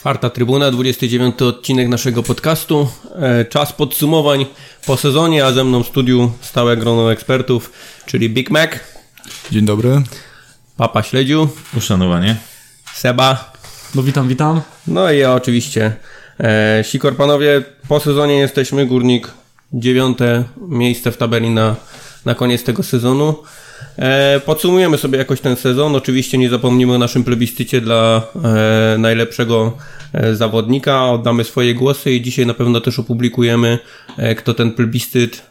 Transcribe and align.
Czwarta 0.00 0.30
trybuna, 0.30 0.70
29 0.70 1.42
odcinek 1.42 1.88
naszego 1.88 2.22
podcastu. 2.22 2.88
E, 3.16 3.44
czas 3.44 3.72
podsumowań 3.72 4.46
po 4.86 4.96
sezonie, 4.96 5.44
a 5.44 5.52
ze 5.52 5.64
mną 5.64 5.82
w 5.82 5.86
studiu 5.86 6.32
stałe 6.40 6.76
grono 6.76 7.12
ekspertów, 7.12 7.72
czyli 8.06 8.30
Big 8.30 8.50
Mac. 8.50 8.70
Dzień 9.50 9.64
dobry. 9.64 10.02
Papa 10.76 11.02
Śledziu. 11.02 11.48
Uszanowanie. 11.76 12.36
Seba. 12.94 13.52
No 13.94 14.02
witam, 14.02 14.28
witam. 14.28 14.60
No 14.86 15.12
i 15.12 15.18
ja 15.18 15.34
oczywiście. 15.34 15.96
E, 16.40 16.84
Sikor, 16.84 17.16
panowie, 17.16 17.62
po 17.88 18.00
sezonie 18.00 18.34
jesteśmy, 18.34 18.86
Górnik 18.86 19.30
dziewiąte 19.72 20.44
miejsce 20.68 21.12
w 21.12 21.16
tabeli 21.16 21.50
na, 21.50 21.76
na 22.24 22.34
koniec 22.34 22.64
tego 22.64 22.82
sezonu. 22.82 23.34
E, 23.98 24.40
podsumujemy 24.46 24.98
sobie 24.98 25.18
jakoś 25.18 25.40
ten 25.40 25.56
sezon. 25.56 25.96
Oczywiście 25.96 26.38
nie 26.38 26.50
zapomnimy 26.50 26.94
o 26.94 26.98
naszym 26.98 27.24
plebiscycie 27.24 27.80
dla 27.80 28.22
e, 28.94 28.98
najlepszego 28.98 29.76
e, 30.12 30.34
zawodnika. 30.34 31.10
Oddamy 31.10 31.44
swoje 31.44 31.74
głosy 31.74 32.12
i 32.12 32.22
dzisiaj 32.22 32.46
na 32.46 32.54
pewno 32.54 32.80
też 32.80 32.98
opublikujemy, 32.98 33.78
kto 34.36 34.54
ten 34.54 34.72
plebiscyt 34.72 35.42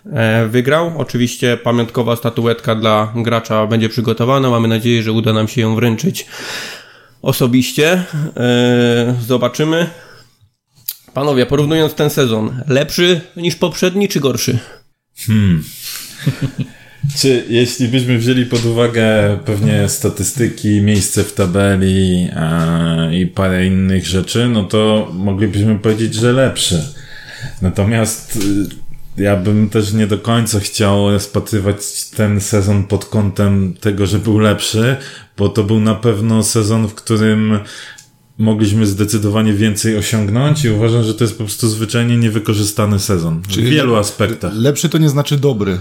wygrał. 0.50 0.92
Oczywiście 0.98 1.58
pamiątkowa 1.58 2.16
statuetka 2.16 2.76
dla 2.76 3.14
gracza 3.16 3.68
będzie 3.68 3.90
przygotowana. 3.90 4.50
Mamy 4.50 4.68
nadzieję, 4.68 5.04
że 5.04 5.12
uda 5.12 5.34
nam 5.34 5.48
się 5.48 5.62
ją 5.62 5.76
wręczyć 5.76 6.26
osobiście. 7.22 8.04
Zobaczymy. 9.28 9.90
Panowie, 11.14 11.46
porównując 11.46 11.94
ten 11.94 12.10
sezon, 12.10 12.64
lepszy 12.68 13.22
niż 13.36 13.56
poprzedni 13.56 14.08
czy 14.08 14.20
gorszy? 14.20 14.60
Hmm. 15.28 15.64
Czy 17.18 17.46
jeśli 17.50 17.88
byśmy 17.88 18.18
wzięli 18.18 18.46
pod 18.46 18.66
uwagę 18.66 19.40
pewnie 19.46 19.90
statystyki, 19.90 20.82
miejsce 20.82 21.24
w 21.24 21.34
tabeli 21.34 22.30
e, 22.36 23.20
i 23.20 23.28
parę 23.28 23.66
innych 23.66 24.06
rzeczy, 24.06 24.48
no 24.48 24.64
to 24.64 25.12
moglibyśmy 25.14 25.80
powiedzieć, 25.80 26.14
że 26.14 26.34
lepszy. 26.34 26.84
Natomiast 27.62 28.36
y, 28.36 29.22
ja 29.24 29.36
bym 29.36 29.70
też 29.70 29.94
nie 29.94 30.08
do 30.08 30.18
końca 30.18 30.60
chciał 30.60 31.12
rozpatrywać 31.12 31.78
ten 32.16 32.42
sezon 32.42 32.84
pod 32.84 33.06
kątem 33.06 33.74
tego, 33.80 34.06
że 34.06 34.20
był 34.20 34.40
lepszy, 34.40 34.96
bo 35.38 35.50
to 35.50 35.64
był 35.64 35.80
na 35.80 35.96
pewno 35.96 36.44
sezon, 36.44 36.88
w 36.88 36.94
którym 36.94 37.60
mogliśmy 38.38 38.86
zdecydowanie 38.86 39.54
więcej 39.54 39.98
osiągnąć 39.98 40.66
i 40.66 40.70
uważam, 40.70 41.04
że 41.04 41.14
to 41.14 41.24
jest 41.24 41.38
po 41.38 41.44
prostu 41.44 41.70
zwyczajnie 41.70 42.18
niewykorzystany 42.18 43.00
sezon. 43.00 43.42
Czyli 43.50 43.68
w 43.68 43.70
wielu 43.70 43.96
aspektach. 43.96 44.54
Lepszy 44.56 44.90
to 44.90 44.98
nie 44.98 45.10
znaczy 45.10 45.38
dobry. 45.38 45.80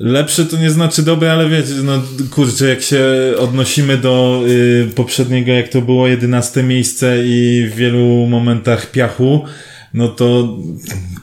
Lepszy 0.00 0.46
to 0.46 0.56
nie 0.56 0.70
znaczy 0.70 1.02
dobry, 1.02 1.30
ale 1.30 1.48
wiecie, 1.48 1.72
no 1.84 2.02
kurczę, 2.30 2.68
jak 2.68 2.82
się 2.82 3.04
odnosimy 3.38 3.98
do 3.98 4.42
y, 4.48 4.90
poprzedniego, 4.94 5.52
jak 5.52 5.68
to 5.68 5.82
było 5.82 6.08
11 6.08 6.62
miejsce 6.62 7.16
i 7.24 7.68
w 7.72 7.74
wielu 7.74 8.26
momentach 8.26 8.90
piachu, 8.90 9.44
no 9.94 10.08
to 10.08 10.58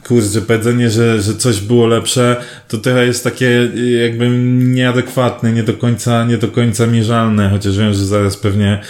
kurczę, 0.04 0.42
powiedzenie, 0.42 0.90
że, 0.90 1.22
że 1.22 1.34
coś 1.34 1.60
było 1.60 1.86
lepsze, 1.86 2.36
to 2.68 2.78
trochę 2.78 3.06
jest 3.06 3.24
takie 3.24 3.70
jakby 4.02 4.30
nieadekwatne, 4.58 5.52
nie 5.52 5.62
do 5.62 5.74
końca, 5.74 6.24
nie 6.24 6.38
do 6.38 6.48
końca 6.48 6.86
mierzalne, 6.86 7.50
chociaż 7.50 7.78
wiem, 7.78 7.94
że 7.94 8.06
zaraz 8.06 8.36
pewnie 8.36 8.80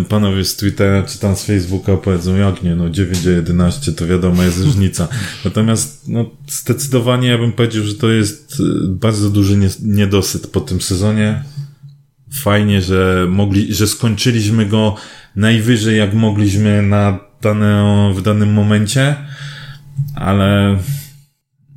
y, 0.00 0.04
panowie 0.04 0.44
z 0.44 0.56
Twittera 0.56 1.02
czy 1.02 1.18
tam 1.18 1.36
z 1.36 1.44
Facebooka 1.44 1.96
powiedzą, 1.96 2.36
jak 2.36 2.62
nie, 2.62 2.76
no 2.76 2.90
9 2.90 3.26
a 3.26 3.30
11 3.30 3.92
to 3.92 4.06
wiadomo 4.06 4.42
jest 4.42 4.64
różnica. 4.64 5.08
Natomiast 5.44 6.08
no 6.08 6.30
zdecydowanie 6.48 7.28
ja 7.28 7.38
bym 7.38 7.52
powiedział, 7.52 7.84
że 7.84 7.94
to 7.94 8.10
jest 8.10 8.60
y, 8.60 8.88
bardzo 8.88 9.30
duży 9.30 9.58
niedosyt 9.82 10.46
po 10.46 10.60
tym 10.60 10.80
sezonie. 10.80 11.42
Fajnie, 12.32 12.82
że 12.82 13.26
mogli, 13.30 13.74
że 13.74 13.86
skończyliśmy 13.86 14.66
go 14.66 14.94
najwyżej 15.36 15.98
jak 15.98 16.14
mogliśmy 16.14 16.82
na 16.82 17.25
dane, 17.42 18.12
w 18.14 18.22
danym 18.22 18.52
momencie, 18.52 19.16
ale 20.14 20.78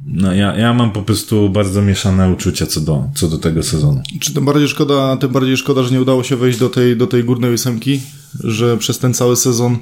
no 0.06 0.34
ja, 0.34 0.56
ja 0.56 0.74
mam 0.74 0.92
po 0.92 1.02
prostu 1.02 1.50
bardzo 1.50 1.82
mieszane 1.82 2.32
uczucia 2.32 2.66
co 2.66 2.82
do, 2.82 3.10
co 3.16 3.28
do 3.28 3.38
tego 3.38 3.64
sezonu. 3.64 4.02
Czy 4.20 4.34
tym 4.34 4.46
bardziej 4.46 4.68
szkoda, 4.68 5.18
tym 5.18 5.32
bardziej 5.32 5.58
szkoda, 5.58 5.84
że 5.84 5.92
nie 5.92 6.02
udało 6.02 6.24
się 6.24 6.36
wejść 6.36 6.60
do 6.60 6.70
tej, 6.70 6.98
do 6.98 7.08
tej 7.08 7.24
górnej 7.24 7.54
ósemki, 7.54 8.02
że 8.44 8.78
przez 8.78 9.00
ten 9.00 9.14
cały 9.14 9.36
sezon 9.36 9.78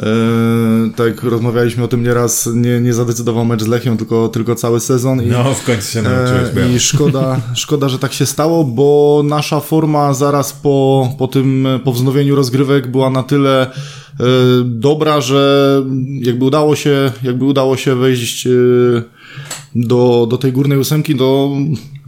e, 0.00 0.06
tak 0.96 1.22
rozmawialiśmy 1.22 1.84
o 1.84 1.88
tym 1.88 2.02
nieraz, 2.02 2.48
nie, 2.54 2.80
nie 2.80 2.94
zadecydował 2.94 3.44
mecz 3.44 3.62
z 3.62 3.66
Lechią, 3.66 3.96
tylko, 3.96 4.28
tylko 4.28 4.54
cały 4.54 4.80
sezon. 4.80 5.22
I, 5.22 5.26
no, 5.26 5.54
w 5.54 5.64
końcu 5.64 5.92
się 5.92 6.02
nauczyłeś. 6.02 6.56
E, 6.56 6.72
I 6.72 6.80
szkoda, 6.80 7.40
szkoda, 7.54 7.88
że 7.88 7.98
tak 7.98 8.12
się 8.12 8.26
stało, 8.26 8.64
bo 8.64 9.22
nasza 9.24 9.60
forma 9.60 10.14
zaraz 10.14 10.52
po, 10.52 11.08
po 11.18 11.28
tym, 11.28 11.68
po 11.84 11.92
wznowieniu 11.92 12.36
rozgrywek 12.36 12.90
była 12.90 13.10
na 13.10 13.22
tyle 13.22 13.62
e, 13.62 14.24
dobra, 14.64 15.20
że 15.20 15.82
jakby 16.20 16.44
udało 16.44 16.76
się, 16.76 17.12
jakby 17.22 17.44
udało 17.44 17.76
się 17.76 17.96
wejść 17.96 18.48
do, 19.74 20.26
do 20.30 20.38
tej 20.38 20.52
górnej 20.52 20.78
ósemki, 20.78 21.16
to 21.16 21.50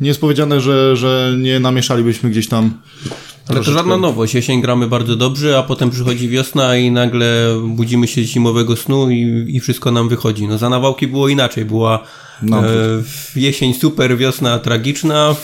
nie 0.01 0.09
jest 0.09 0.21
powiedziane, 0.21 0.61
że, 0.61 0.97
że 0.97 1.35
nie 1.39 1.61
namieszalibyśmy 1.61 2.31
gdzieś 2.31 2.49
tam 2.49 2.75
ale 3.49 3.61
to 3.61 3.73
żadna 3.73 3.97
nowość. 3.97 4.35
Jesień 4.35 4.61
gramy 4.61 4.87
bardzo 4.87 5.17
dobrze, 5.17 5.59
a 5.59 5.63
potem 5.63 5.91
przychodzi 5.91 6.29
wiosna 6.29 6.77
i 6.77 6.91
nagle 6.91 7.61
budzimy 7.67 8.09
się 8.09 8.23
z 8.23 8.27
zimowego 8.27 8.77
snu 8.77 9.11
i, 9.11 9.45
i 9.49 9.61
wszystko 9.61 9.91
nam 9.91 10.09
wychodzi. 10.09 10.49
No 10.49 10.59
za 10.59 10.69
nawałki 10.69 11.07
było 11.07 11.29
inaczej. 11.29 11.65
Była 11.65 12.05
no. 12.43 12.67
e, 12.67 12.71
jesień 13.37 13.75
super, 13.75 14.17
wiosna 14.17 14.59
tragiczna. 14.59 15.35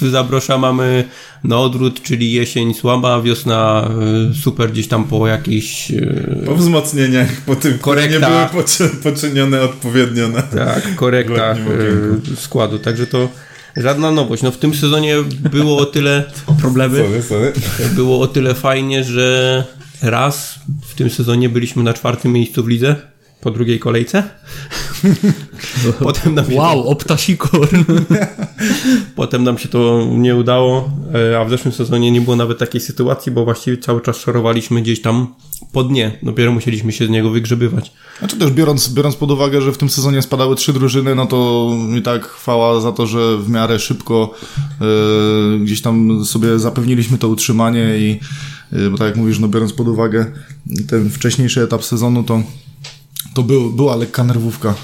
W 0.00 0.10
Zabrosza 0.10 0.58
mamy 0.58 1.04
na 1.44 1.58
odwrót, 1.58 2.02
czyli 2.02 2.32
jesień 2.32 2.74
słaba, 2.74 3.22
wiosna 3.22 3.90
e, 4.30 4.34
super 4.34 4.72
gdzieś 4.72 4.88
tam 4.88 5.04
po 5.04 5.26
jakiejś... 5.26 5.90
E, 5.90 6.42
po 6.46 6.54
wzmocnieniach, 6.54 7.40
po 7.40 7.56
tym, 7.56 7.78
korekta, 7.78 8.10
nie 8.10 8.48
były 8.52 8.90
poczynione 9.02 9.62
odpowiednio 9.62 10.28
na... 10.28 10.42
Tak, 10.42 10.94
korektach 10.94 11.58
e, 11.58 12.36
składu. 12.36 12.78
Także 12.78 13.06
to 13.06 13.28
żadna 13.76 14.10
nowość. 14.10 14.42
No 14.42 14.50
w 14.50 14.58
tym 14.58 14.74
sezonie 14.74 15.16
było 15.52 15.78
o 15.78 15.86
tyle 15.86 16.24
problemy. 16.60 16.98
Sorry, 16.98 17.22
sorry. 17.22 17.52
Było 17.94 18.20
o 18.20 18.26
tyle 18.26 18.54
fajnie, 18.54 19.04
że 19.04 19.64
raz 20.02 20.54
w 20.88 20.94
tym 20.94 21.10
sezonie 21.10 21.48
byliśmy 21.48 21.82
na 21.82 21.94
czwartym 21.94 22.32
miejscu 22.32 22.64
w 22.64 22.68
lidze 22.68 22.96
po 23.40 23.50
drugiej 23.50 23.78
kolejce. 23.78 24.22
Potem 25.98 26.34
nam 26.34 26.44
wow, 26.52 26.94
to... 26.94 27.16
Potem 29.16 29.44
nam 29.44 29.58
się 29.58 29.68
to 29.68 30.06
nie 30.10 30.36
udało, 30.36 30.90
e, 31.32 31.40
a 31.40 31.44
w 31.44 31.50
zeszłym 31.50 31.74
sezonie 31.74 32.10
nie 32.10 32.20
było 32.20 32.36
nawet 32.36 32.58
takiej 32.58 32.80
sytuacji, 32.80 33.32
bo 33.32 33.44
właściwie 33.44 33.78
cały 33.78 34.00
czas 34.00 34.16
szorowaliśmy 34.16 34.82
gdzieś 34.82 35.02
tam 35.02 35.34
po 35.72 35.84
dnie. 35.84 36.18
Dopiero 36.22 36.52
musieliśmy 36.52 36.92
się 36.92 37.06
z 37.06 37.10
niego 37.10 37.30
wygrzebywać. 37.30 37.92
Znaczy 38.18 38.36
też 38.36 38.50
biorąc, 38.50 38.94
biorąc 38.94 39.16
pod 39.16 39.30
uwagę, 39.30 39.62
że 39.62 39.72
w 39.72 39.78
tym 39.78 39.88
sezonie 39.88 40.22
spadały 40.22 40.56
trzy 40.56 40.72
drużyny, 40.72 41.14
no 41.14 41.26
to 41.26 41.70
i 41.98 42.02
tak 42.02 42.26
chwała 42.26 42.80
za 42.80 42.92
to, 42.92 43.06
że 43.06 43.38
w 43.38 43.48
miarę 43.48 43.78
szybko 43.78 44.34
yy, 44.80 45.58
gdzieś 45.58 45.82
tam 45.82 46.24
sobie 46.24 46.58
zapewniliśmy 46.58 47.18
to 47.18 47.28
utrzymanie 47.28 47.98
i 47.98 48.20
yy, 48.72 48.90
bo 48.90 48.98
tak 48.98 49.06
jak 49.06 49.16
mówisz, 49.16 49.38
no 49.38 49.48
biorąc 49.48 49.72
pod 49.72 49.88
uwagę 49.88 50.26
ten 50.88 51.10
wcześniejszy 51.10 51.62
etap 51.62 51.84
sezonu, 51.84 52.22
to 52.22 52.42
to 53.34 53.42
był, 53.42 53.70
była 53.70 53.96
lekka 53.96 54.24
nerwówka. 54.24 54.74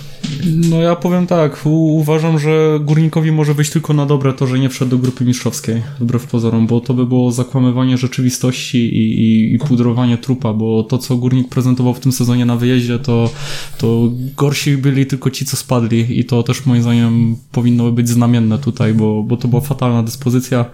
No 0.47 0.81
ja 0.81 0.97
powiem 0.97 1.27
tak, 1.27 1.61
uważam, 1.67 2.39
że 2.39 2.81
Górnikowi 2.83 3.33
może 3.33 3.55
być 3.55 3.71
tylko 3.71 3.93
na 3.93 4.07
dobre 4.07 4.33
to, 4.33 4.47
że 4.47 4.59
nie 4.59 4.69
wszedł 4.69 4.91
do 4.91 4.99
grupy 4.99 5.25
mistrzowskiej, 5.25 5.83
wbrew 6.01 6.27
pozorom, 6.27 6.67
bo 6.67 6.81
to 6.81 6.95
by 6.95 7.07
było 7.07 7.33
zakłamywanie 7.33 7.99
rzeczywistości 7.99 8.79
i, 8.79 9.21
i, 9.21 9.55
i 9.55 9.59
pudrowanie 9.59 10.19
trupa, 10.19 10.53
bo 10.53 10.83
to, 10.83 10.99
co 10.99 11.17
Górnik 11.17 11.49
prezentował 11.49 11.95
w 11.95 12.01
tym 12.01 12.13
sezonie 12.13 12.47
na 12.47 12.57
wyjeździe, 12.57 12.99
to, 12.99 13.31
to 13.79 14.11
gorsi 14.37 14.77
byli 14.77 15.07
tylko 15.07 15.31
ci, 15.31 15.45
co 15.45 15.57
spadli 15.57 16.19
i 16.21 16.25
to 16.25 16.43
też 16.43 16.67
moim 16.67 16.83
zdaniem 16.83 17.37
powinno 17.53 17.93
być 17.93 18.09
znamienne 18.09 18.59
tutaj, 18.59 18.95
bo, 18.95 19.23
bo 19.23 19.37
to 19.37 19.49
była 19.49 19.61
fatalna 19.61 20.03
dyspozycja 20.03 20.65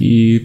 i 0.00 0.40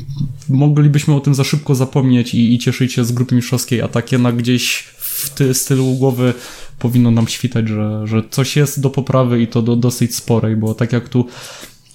moglibyśmy 0.50 1.16
o 1.16 1.20
tym 1.20 1.36
za 1.36 1.44
szybko 1.44 1.76
zapomnieć 1.76 2.34
i, 2.34 2.54
i 2.54 2.60
cieszyć 2.60 2.94
się 2.94 3.06
z 3.06 3.12
grupy 3.12 3.36
mistrzowskiej, 3.36 3.82
a 3.82 3.88
tak 3.88 4.12
jednak 4.12 4.36
gdzieś 4.36 4.84
w 5.18 5.30
ty, 5.30 5.54
stylu 5.54 5.94
głowy 5.94 6.34
powinno 6.80 7.12
nam 7.12 7.28
świtać, 7.28 7.68
że, 7.68 8.08
że 8.08 8.24
coś 8.32 8.56
jest 8.56 8.82
do 8.82 8.90
poprawy 8.90 9.42
i 9.42 9.48
to 9.48 9.62
do 9.62 9.76
dosyć 9.76 10.16
sporej, 10.16 10.56
bo 10.56 10.74
tak 10.74 10.94
jak 10.94 11.10
tu 11.10 11.26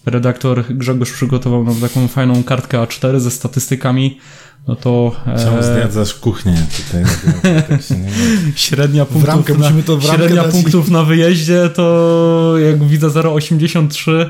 redaktor 0.07 0.65
Grzegorz 0.71 1.13
przygotował 1.13 1.65
nam 1.65 1.81
taką 1.81 2.09
fajną 2.09 2.45
kartkę 2.45 2.79
A4 2.79 3.21
ze 3.21 3.31
statystykami, 3.31 4.19
no 4.69 4.77
to... 4.77 5.17
Czemu 5.39 5.59
e... 5.59 5.63
zniadzasz 5.63 6.15
kuchnię 6.15 6.67
tutaj? 6.77 7.05
Średnia 8.57 9.05
punktów, 9.05 9.59
na, 9.59 9.73
średnia 10.01 10.45
punktów 10.45 10.91
na 10.91 11.03
wyjeździe 11.03 11.71
to 11.75 12.55
jak 12.59 12.85
widzę 12.85 13.09
0,83 13.09 14.27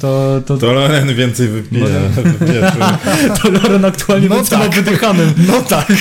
to, 0.00 0.40
to, 0.46 0.56
to 0.56 0.72
Loren 0.72 1.14
więcej 1.14 1.48
wypije. 1.48 1.86
to 3.42 3.50
Loren 3.50 3.84
aktualnie 3.84 4.28
no 4.28 4.42
tak. 4.42 4.74
wydychanym. 4.74 5.34
No 5.48 5.60
tak. 5.62 5.92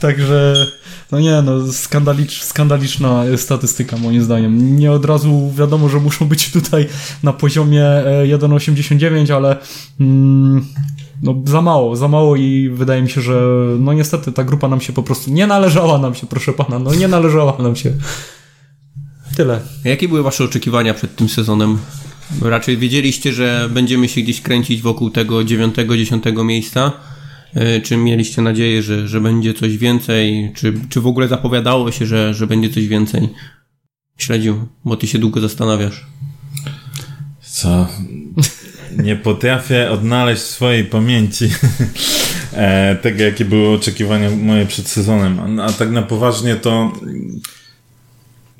Także 0.00 0.66
No 1.12 1.20
nie, 1.20 1.42
no 1.42 1.72
skandalicz, 1.72 2.42
skandaliczna 2.42 3.24
statystyka 3.36 3.96
moim 3.96 4.22
zdaniem. 4.22 4.78
Nie 4.78 4.92
od 4.92 5.04
razu 5.04 5.52
wiadomo, 5.56 5.88
że 5.88 6.00
muszą 6.00 6.28
być 6.28 6.52
tutaj 6.52 6.88
na 7.22 7.32
poziomie 7.32 7.84
e, 7.84 8.24
1,89, 8.38 9.32
ale 9.34 9.56
mm, 10.00 10.64
no 11.22 11.34
za 11.44 11.62
mało, 11.62 11.96
za 11.96 12.08
mało 12.08 12.36
i 12.36 12.70
wydaje 12.74 13.02
mi 13.02 13.10
się, 13.10 13.20
że 13.20 13.42
no 13.78 13.92
niestety 13.92 14.32
ta 14.32 14.44
grupa 14.44 14.68
nam 14.68 14.80
się 14.80 14.92
po 14.92 15.02
prostu 15.02 15.30
nie 15.30 15.46
należała 15.46 15.98
nam 15.98 16.14
się, 16.14 16.26
proszę 16.26 16.52
pana, 16.52 16.78
no 16.78 16.94
nie 16.94 17.08
należała 17.08 17.56
nam 17.58 17.76
się. 17.76 17.92
Tyle. 19.36 19.60
Jakie 19.84 20.08
były 20.08 20.22
wasze 20.22 20.44
oczekiwania 20.44 20.94
przed 20.94 21.16
tym 21.16 21.28
sezonem? 21.28 21.78
Raczej 22.42 22.76
wiedzieliście, 22.76 23.32
że 23.32 23.68
będziemy 23.72 24.08
się 24.08 24.20
gdzieś 24.20 24.40
kręcić 24.40 24.82
wokół 24.82 25.10
tego 25.10 25.36
9-10 25.38 26.44
miejsca? 26.44 26.92
E, 27.54 27.80
Czy 27.80 27.96
mieliście 27.96 28.42
nadzieję, 28.42 28.82
że, 28.82 29.08
że 29.08 29.20
będzie 29.20 29.54
coś 29.54 29.78
więcej? 29.78 30.52
Czy, 30.54 30.74
czy 30.88 31.00
w 31.00 31.06
ogóle 31.06 31.28
zapowiadało 31.28 31.92
się, 31.92 32.06
że, 32.06 32.34
że 32.34 32.46
będzie 32.46 32.70
coś 32.70 32.88
więcej? 32.88 33.28
Śledził, 34.18 34.68
bo 34.84 34.96
ty 34.96 35.06
się 35.06 35.18
długo 35.18 35.40
zastanawiasz. 35.40 36.06
Co? 37.40 37.88
Nie 38.98 39.16
potrafię 39.16 39.90
odnaleźć 39.90 40.42
w 40.42 40.46
swojej 40.46 40.84
pamięci 40.84 41.44
e, 42.52 42.96
tego, 42.96 43.22
jakie 43.24 43.44
były 43.44 43.68
oczekiwania 43.68 44.30
moje 44.30 44.66
przed 44.66 44.88
sezonem. 44.88 45.60
A, 45.60 45.64
a 45.64 45.72
tak 45.72 45.90
na 45.90 46.02
poważnie 46.02 46.56
to 46.56 46.92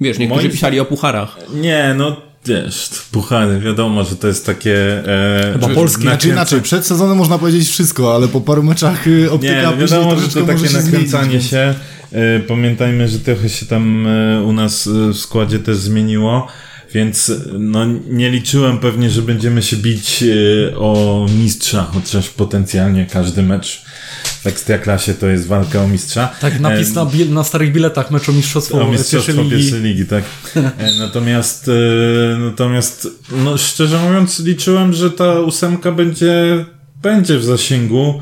Wiesz, 0.01 0.19
niektórzy 0.19 0.49
Moim- 0.49 0.53
pisali 0.53 0.81
o 0.81 0.85
pucharach. 0.85 1.37
nie, 1.55 1.95
no 1.97 2.17
wiesz, 2.47 2.91
puchary, 3.13 3.61
wiadomo, 3.61 4.05
że 4.05 4.17
to 4.17 4.29
jest 4.29 4.47
takie... 4.47 5.05
E, 5.09 5.51
Chyba 5.53 5.69
polskie. 5.69 6.03
Znaczy 6.03 6.29
inaczej, 6.29 6.61
przed 6.61 6.87
sezonem 6.87 7.17
można 7.17 7.39
powiedzieć 7.39 7.69
wszystko, 7.69 8.15
ale 8.15 8.29
po 8.29 8.41
paru 8.41 8.63
meczach 8.63 9.07
y, 9.07 9.31
optyka 9.31 9.55
Nie, 9.55 9.63
no 9.63 9.77
wiadomo, 9.77 10.21
że 10.21 10.29
to 10.29 10.47
takie 10.47 10.71
nakręcanie 10.73 11.29
zmienić, 11.29 11.51
się. 11.51 11.75
E, 12.13 12.41
Pamiętajmy, 12.41 13.09
że 13.09 13.19
trochę 13.19 13.49
się 13.49 13.67
tam 13.67 14.07
e, 14.07 14.43
u 14.43 14.53
nas 14.53 14.87
e, 14.87 14.91
w 14.91 15.17
składzie 15.17 15.59
też 15.59 15.77
zmieniło, 15.77 16.47
więc 16.95 17.31
e, 17.31 17.35
no 17.59 17.87
nie 18.11 18.31
liczyłem 18.31 18.79
pewnie, 18.79 19.11
że 19.11 19.23
będziemy 19.23 19.63
się 19.63 19.77
bić 19.77 20.23
e, 20.23 20.77
o 20.79 21.27
mistrza, 21.39 21.83
chociaż 21.95 22.29
potencjalnie 22.29 23.07
każdy 23.07 23.43
mecz 23.43 23.82
w 24.43 24.47
Ekstraklasie 24.47 25.15
to 25.15 25.27
jest 25.27 25.47
walka 25.47 25.83
o 25.83 25.89
mistrza. 25.89 26.31
Tak, 26.41 26.61
napis 26.61 26.91
E, 26.91 26.95
na, 26.95 27.07
bil- 27.07 27.31
na 27.31 27.45
starych 27.45 27.73
biletach 27.73 28.11
meczu 28.11 28.33
mistrzostwo, 28.33 28.81
o 28.83 28.89
mistrzostwo 28.91 29.33
pierwszej 29.33 29.45
ligi. 29.45 29.57
pierwszej 29.57 29.81
ligi, 29.81 30.07
tak. 30.07 30.25
E, 30.57 30.99
Natomiast, 30.99 31.69
e, 31.69 32.39
natomiast, 32.39 33.09
no 33.45 33.59
szczerze 33.59 33.99
mówiąc, 33.99 34.41
liczyłem, 34.41 34.93
że 34.93 35.11
ta 35.11 35.41
ósemka 35.41 35.93
będzie, 35.93 36.65
będzie 37.03 37.39
w 37.39 37.45
zasięgu. 37.45 38.21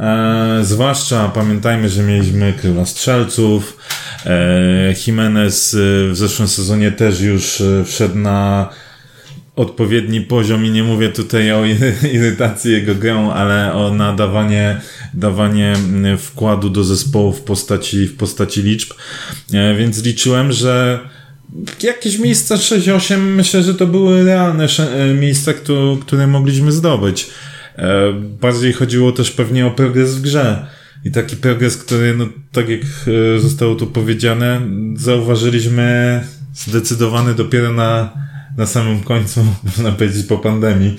E, 0.00 0.58
zwłaszcza 0.62 1.28
pamiętajmy, 1.28 1.88
że 1.88 2.02
mieliśmy 2.02 2.52
króla 2.60 2.86
strzelców. 2.86 3.76
E, 4.26 4.94
Jimenez 5.06 5.76
w 5.78 6.10
zeszłym 6.16 6.48
sezonie 6.48 6.92
też 6.92 7.20
już 7.20 7.62
wszedł 7.86 8.18
na 8.18 8.68
odpowiedni 9.56 10.20
poziom 10.20 10.66
i 10.66 10.70
nie 10.70 10.82
mówię 10.82 11.08
tutaj 11.08 11.52
o 11.52 11.62
iry- 11.64 12.08
irytacji 12.16 12.72
jego 12.72 12.94
grą, 12.94 13.30
ale 13.32 13.72
o 13.74 13.94
nadawanie 13.94 14.80
dawanie 15.14 15.72
mm, 15.72 16.18
wkładu 16.18 16.70
do 16.70 16.84
zespołu 16.84 17.32
w 17.32 17.40
postaci, 17.40 18.06
w 18.06 18.16
postaci 18.16 18.62
liczb. 18.62 18.90
E, 19.54 19.74
Więc 19.74 20.04
liczyłem, 20.04 20.52
że 20.52 20.98
jakieś 21.82 22.18
miejsca 22.18 22.54
6-8 22.56 23.18
myślę, 23.18 23.62
że 23.62 23.74
to 23.74 23.86
były 23.86 24.24
realne 24.24 24.66
e, 24.78 25.14
miejsca, 25.14 25.52
któ- 25.52 25.98
które 26.00 26.26
mogliśmy 26.26 26.72
zdobyć. 26.72 27.26
E, 27.76 28.12
Bardziej 28.40 28.72
chodziło 28.72 29.12
też 29.12 29.30
pewnie 29.30 29.66
o 29.66 29.70
progres 29.70 30.14
w 30.14 30.20
grze. 30.20 30.66
I 31.04 31.10
taki 31.10 31.36
progres, 31.36 31.76
który, 31.76 32.14
no, 32.16 32.26
tak 32.52 32.68
jak 32.68 32.80
zostało 33.38 33.74
tu 33.74 33.86
powiedziane, 33.86 34.60
zauważyliśmy 34.96 36.20
zdecydowany 36.54 37.34
dopiero 37.34 37.72
na, 37.72 38.12
na 38.56 38.66
samym 38.66 39.00
końcu, 39.00 39.44
można 39.64 39.92
powiedzieć, 39.92 40.26
po 40.26 40.38
pandemii, 40.38 40.96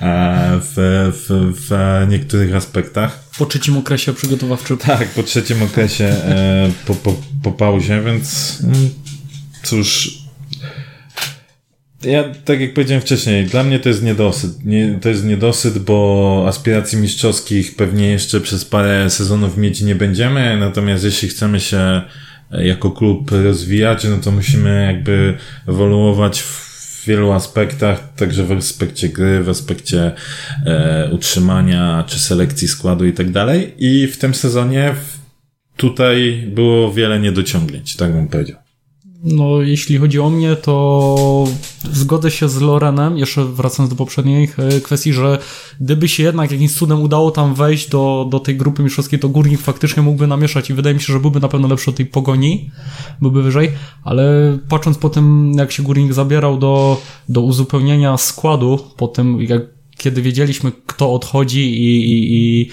e, 0.00 0.60
w, 0.60 0.74
w, 1.12 1.52
w 1.68 1.70
niektórych 2.10 2.54
aspektach. 2.54 3.24
Po 3.38 3.46
trzecim 3.46 3.76
okresie 3.76 4.12
przygotowawczym. 4.12 4.78
Tak, 4.78 5.08
po 5.08 5.22
trzecim 5.22 5.62
okresie 5.62 6.04
e, 6.04 6.70
po, 6.86 6.94
po, 6.94 7.16
po 7.42 7.52
pauzie, 7.52 8.02
więc 8.02 8.58
mm, 8.64 8.90
cóż. 9.62 10.18
Ja, 12.02 12.24
tak 12.44 12.60
jak 12.60 12.74
powiedziałem 12.74 13.02
wcześniej, 13.02 13.46
dla 13.46 13.62
mnie 13.62 13.78
to 13.78 13.88
jest 13.88 14.02
niedosyt. 14.02 14.64
Nie, 14.64 14.98
to 15.02 15.08
jest 15.08 15.24
niedosyt, 15.24 15.78
bo 15.78 16.44
aspiracji 16.48 16.98
mistrzowskich 16.98 17.76
pewnie 17.76 18.10
jeszcze 18.10 18.40
przez 18.40 18.64
parę 18.64 19.10
sezonów 19.10 19.56
mieć 19.56 19.80
nie 19.80 19.94
będziemy, 19.94 20.56
natomiast 20.56 21.04
jeśli 21.04 21.28
chcemy 21.28 21.60
się 21.60 22.02
jako 22.50 22.90
klub 22.90 23.30
rozwijać, 23.30 24.04
no 24.04 24.18
to 24.18 24.30
musimy 24.30 24.92
jakby 24.92 25.36
ewoluować 25.68 26.40
w 26.40 26.63
wielu 27.04 27.32
aspektach, 27.32 28.14
także 28.16 28.44
w 28.44 28.52
aspekcie 28.52 29.08
gry, 29.08 29.42
w 29.42 29.48
aspekcie 29.48 30.12
e, 30.66 31.10
utrzymania 31.12 32.04
czy 32.06 32.18
selekcji 32.18 32.68
składu 32.68 33.06
i 33.06 33.12
tak 33.12 33.30
dalej. 33.30 33.74
I 33.78 34.06
w 34.06 34.18
tym 34.18 34.34
sezonie 34.34 34.94
w, 34.94 35.18
tutaj 35.76 36.46
było 36.54 36.92
wiele 36.92 37.20
niedociągnięć, 37.20 37.96
tak 37.96 38.12
bym 38.12 38.28
powiedział. 38.28 38.63
No, 39.24 39.62
jeśli 39.62 39.98
chodzi 39.98 40.20
o 40.20 40.30
mnie, 40.30 40.56
to 40.56 41.44
zgodzę 41.92 42.30
się 42.30 42.48
z 42.48 42.60
Lorenem, 42.60 43.18
jeszcze 43.18 43.44
wracając 43.44 43.90
do 43.90 43.96
poprzednich 43.96 44.58
e, 44.58 44.80
kwestii, 44.80 45.12
że 45.12 45.38
gdyby 45.80 46.08
się 46.08 46.22
jednak 46.22 46.50
jakimś 46.50 46.74
cudem 46.74 47.02
udało 47.02 47.30
tam 47.30 47.54
wejść 47.54 47.88
do, 47.88 48.28
do 48.30 48.40
tej 48.40 48.56
grupy 48.56 48.82
mistrzowskiej, 48.82 49.18
to 49.18 49.28
Górnik 49.28 49.60
faktycznie 49.60 50.02
mógłby 50.02 50.26
namieszać 50.26 50.70
i 50.70 50.74
wydaje 50.74 50.94
mi 50.94 51.00
się, 51.00 51.12
że 51.12 51.20
byłby 51.20 51.40
na 51.40 51.48
pewno 51.48 51.68
lepszy 51.68 51.90
od 51.90 51.96
tej 51.96 52.06
pogoni, 52.06 52.70
byłby 53.20 53.42
wyżej, 53.42 53.72
ale 54.02 54.58
patrząc 54.68 54.98
po 54.98 55.10
tym, 55.10 55.52
jak 55.58 55.72
się 55.72 55.82
Górnik 55.82 56.12
zabierał 56.12 56.58
do, 56.58 57.00
do 57.28 57.40
uzupełnienia 57.40 58.16
składu, 58.16 58.78
po 58.96 59.08
tym, 59.08 59.42
jak, 59.42 59.62
kiedy 59.96 60.22
wiedzieliśmy, 60.22 60.72
kto 60.86 61.12
odchodzi 61.12 61.60
i, 61.60 62.10
i, 62.10 62.34
i 62.34 62.70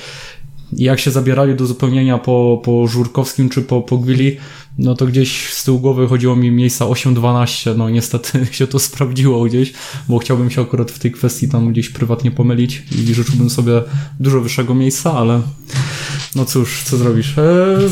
jak 0.73 0.99
się 0.99 1.11
zabierali 1.11 1.55
do 1.55 1.65
zupełnienia 1.65 2.17
po, 2.17 2.61
po 2.63 2.87
Żurkowskim 2.87 3.49
czy 3.49 3.61
po, 3.61 3.81
po 3.81 3.97
Gwili, 3.97 4.37
no 4.77 4.95
to 4.95 5.05
gdzieś 5.05 5.53
z 5.53 5.63
tyłu 5.63 5.79
głowy 5.79 6.07
chodziło 6.07 6.35
mi 6.35 6.51
miejsca 6.51 6.85
8-12, 6.85 7.77
no 7.77 7.89
niestety 7.89 8.45
się 8.51 8.67
to 8.67 8.79
sprawdziło 8.79 9.45
gdzieś, 9.45 9.73
bo 10.09 10.19
chciałbym 10.19 10.51
się 10.51 10.61
akurat 10.61 10.91
w 10.91 10.99
tej 10.99 11.11
kwestii 11.11 11.49
tam 11.49 11.71
gdzieś 11.71 11.89
prywatnie 11.89 12.31
pomylić 12.31 12.83
i 12.91 13.13
życzyłbym 13.13 13.49
sobie 13.49 13.81
dużo 14.19 14.41
wyższego 14.41 14.75
miejsca, 14.75 15.13
ale 15.13 15.41
no 16.35 16.45
cóż, 16.45 16.83
co 16.83 16.97
zrobisz? 16.97 17.37
Eee, 17.37 17.89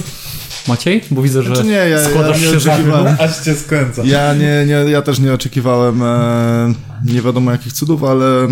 Maciej? 0.67 1.01
Bo 1.11 1.21
widzę, 1.21 1.43
że 1.43 1.55
Znaczy 1.55 1.63
nie, 1.69 1.71
ja- 1.71 2.05
składasz 2.05 2.41
ja 2.41 2.47
nie 2.47 2.53
się 2.53 2.59
za 2.59 2.73
oczekiwałem. 2.73 3.15
Aż 3.19 3.37
cię 3.43 3.55
skręca. 3.55 4.01
Ja 4.05 4.33
nie, 4.33 4.65
nie, 4.67 4.91
ja 4.91 5.01
też 5.01 5.19
nie 5.19 5.33
oczekiwałem 5.33 6.03
e, 6.03 6.73
nie 7.05 7.21
wiadomo 7.21 7.51
jakich 7.51 7.73
cudów, 7.73 8.03
ale, 8.03 8.47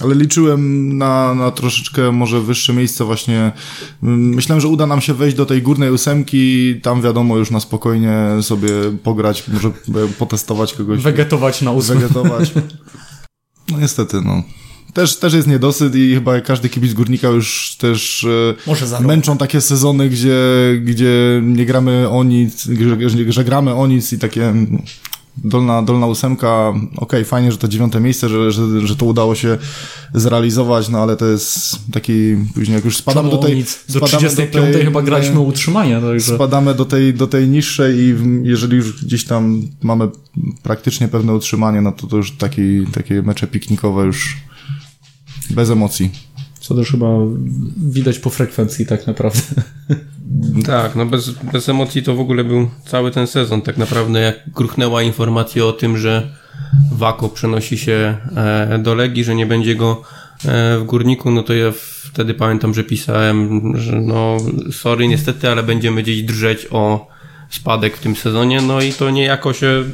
ale 0.00 0.14
liczyłem 0.14 0.98
na, 0.98 1.34
na 1.34 1.50
troszeczkę 1.50 2.12
może 2.12 2.40
wyższe 2.40 2.72
miejsce 2.72 3.04
właśnie. 3.04 3.52
Mm, 4.02 4.34
Myślałem, 4.34 4.60
że 4.60 4.68
uda 4.68 4.86
nam 4.86 5.00
się 5.00 5.14
wejść 5.14 5.36
do 5.36 5.46
tej 5.46 5.62
górnej 5.62 5.90
ósemki, 5.90 6.74
tam 6.82 7.02
wiadomo 7.02 7.36
już 7.36 7.50
na 7.50 7.60
spokojnie 7.60 8.12
sobie 8.42 8.70
pograć, 9.02 9.48
może 9.48 9.68
e, 9.68 9.72
potestować 10.18 10.74
kogoś, 10.74 11.02
wegetować 11.02 11.62
na 11.62 11.70
ósmym. 11.72 11.98
wegetować. 11.98 12.52
No 13.70 13.78
niestety, 13.78 14.20
no. 14.24 14.42
Też, 14.94 15.16
też 15.16 15.34
jest 15.34 15.48
niedosyt 15.48 15.94
i 15.94 16.14
chyba 16.14 16.40
każdy 16.40 16.68
kibic 16.68 16.92
górnika 16.92 17.28
już 17.28 17.76
też 17.78 18.26
e, 19.00 19.02
męczą 19.02 19.38
takie 19.38 19.60
sezony, 19.60 20.08
gdzie, 20.08 20.38
gdzie 20.84 21.40
nie 21.44 21.66
gramy 21.66 22.08
o 22.08 22.24
nic, 22.24 22.64
że, 22.64 23.32
że 23.32 23.44
gramy 23.44 23.74
o 23.74 23.86
nic 23.86 24.12
i 24.12 24.18
takie 24.18 24.48
mm, 24.48 24.82
dolna, 25.44 25.82
dolna 25.82 26.06
ósemka, 26.06 26.72
okej, 26.96 27.24
fajnie, 27.24 27.52
że 27.52 27.58
to 27.58 27.68
dziewiąte 27.68 28.00
miejsce, 28.00 28.28
że, 28.28 28.52
że, 28.52 28.86
że 28.86 28.96
to 28.96 29.06
udało 29.06 29.34
się 29.34 29.58
zrealizować, 30.14 30.88
no 30.88 30.98
ale 30.98 31.16
to 31.16 31.26
jest 31.26 31.78
taki, 31.92 32.36
później 32.54 32.74
jak 32.74 32.84
już 32.84 32.96
spadamy 32.96 33.30
do 33.30 33.38
tej... 33.38 33.56
nic. 33.56 33.84
Do 33.88 33.98
spadamy 33.98 34.18
35 34.18 34.74
tej- 34.74 34.84
chyba 34.84 35.02
graliśmy 35.02 35.38
o 35.38 35.42
utrzymanie, 35.42 36.00
także... 36.00 36.34
Spadamy 36.34 36.74
do 36.74 36.84
tej, 36.84 37.14
do 37.14 37.26
tej 37.26 37.48
niższej 37.48 37.98
i 37.98 38.14
jeżeli 38.42 38.76
już 38.76 39.04
gdzieś 39.04 39.24
tam 39.24 39.62
mamy 39.82 40.08
praktycznie 40.62 41.08
pewne 41.08 41.34
utrzymanie, 41.34 41.80
no 41.80 41.92
to 41.92 42.06
to 42.06 42.16
już 42.16 42.30
taki, 42.32 42.86
takie 42.92 43.22
mecze 43.22 43.46
piknikowe 43.46 44.04
już 44.04 44.36
bez 45.50 45.70
emocji. 45.70 46.10
Co 46.60 46.74
też 46.74 46.90
chyba 46.90 47.08
widać 47.76 48.18
po 48.18 48.30
frekwencji 48.30 48.86
tak 48.86 49.06
naprawdę. 49.06 49.40
Tak, 50.66 50.96
no 50.96 51.06
bez, 51.06 51.30
bez 51.30 51.68
emocji 51.68 52.02
to 52.02 52.14
w 52.14 52.20
ogóle 52.20 52.44
był 52.44 52.70
cały 52.86 53.10
ten 53.10 53.26
sezon. 53.26 53.62
Tak 53.62 53.76
naprawdę 53.76 54.20
jak 54.20 54.50
gruchnęła 54.54 55.02
informacja 55.02 55.64
o 55.64 55.72
tym, 55.72 55.98
że 55.98 56.28
Wako 56.92 57.28
przenosi 57.28 57.78
się 57.78 58.16
e, 58.36 58.78
do 58.78 58.94
Legii, 58.94 59.24
że 59.24 59.34
nie 59.34 59.46
będzie 59.46 59.74
go 59.74 60.02
e, 60.44 60.78
w 60.78 60.84
Górniku, 60.84 61.30
no 61.30 61.42
to 61.42 61.52
ja 61.52 61.72
wtedy 62.12 62.34
pamiętam, 62.34 62.74
że 62.74 62.84
pisałem, 62.84 63.72
że 63.76 64.00
no 64.00 64.36
sorry 64.72 65.08
niestety, 65.08 65.48
ale 65.48 65.62
będziemy 65.62 66.02
gdzieś 66.02 66.22
drżeć 66.22 66.66
o 66.70 67.08
spadek 67.50 67.96
w 67.96 68.00
tym 68.00 68.16
sezonie, 68.16 68.60
no 68.60 68.80
i 68.80 68.92
to 68.92 69.10
niejako 69.10 69.52
się 69.52 69.84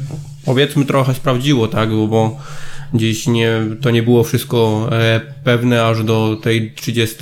powiedzmy 0.45 0.85
trochę 0.85 1.15
sprawdziło, 1.15 1.69
tak, 1.69 1.91
bo 1.91 2.41
gdzieś 2.95 3.27
nie, 3.27 3.51
to 3.81 3.91
nie 3.91 4.03
było 4.03 4.25
wszystko 4.25 4.89
e, 4.93 5.21
pewne 5.45 5.85
aż 5.85 6.05
do 6.05 6.39
tej 6.43 6.73
30 6.73 7.17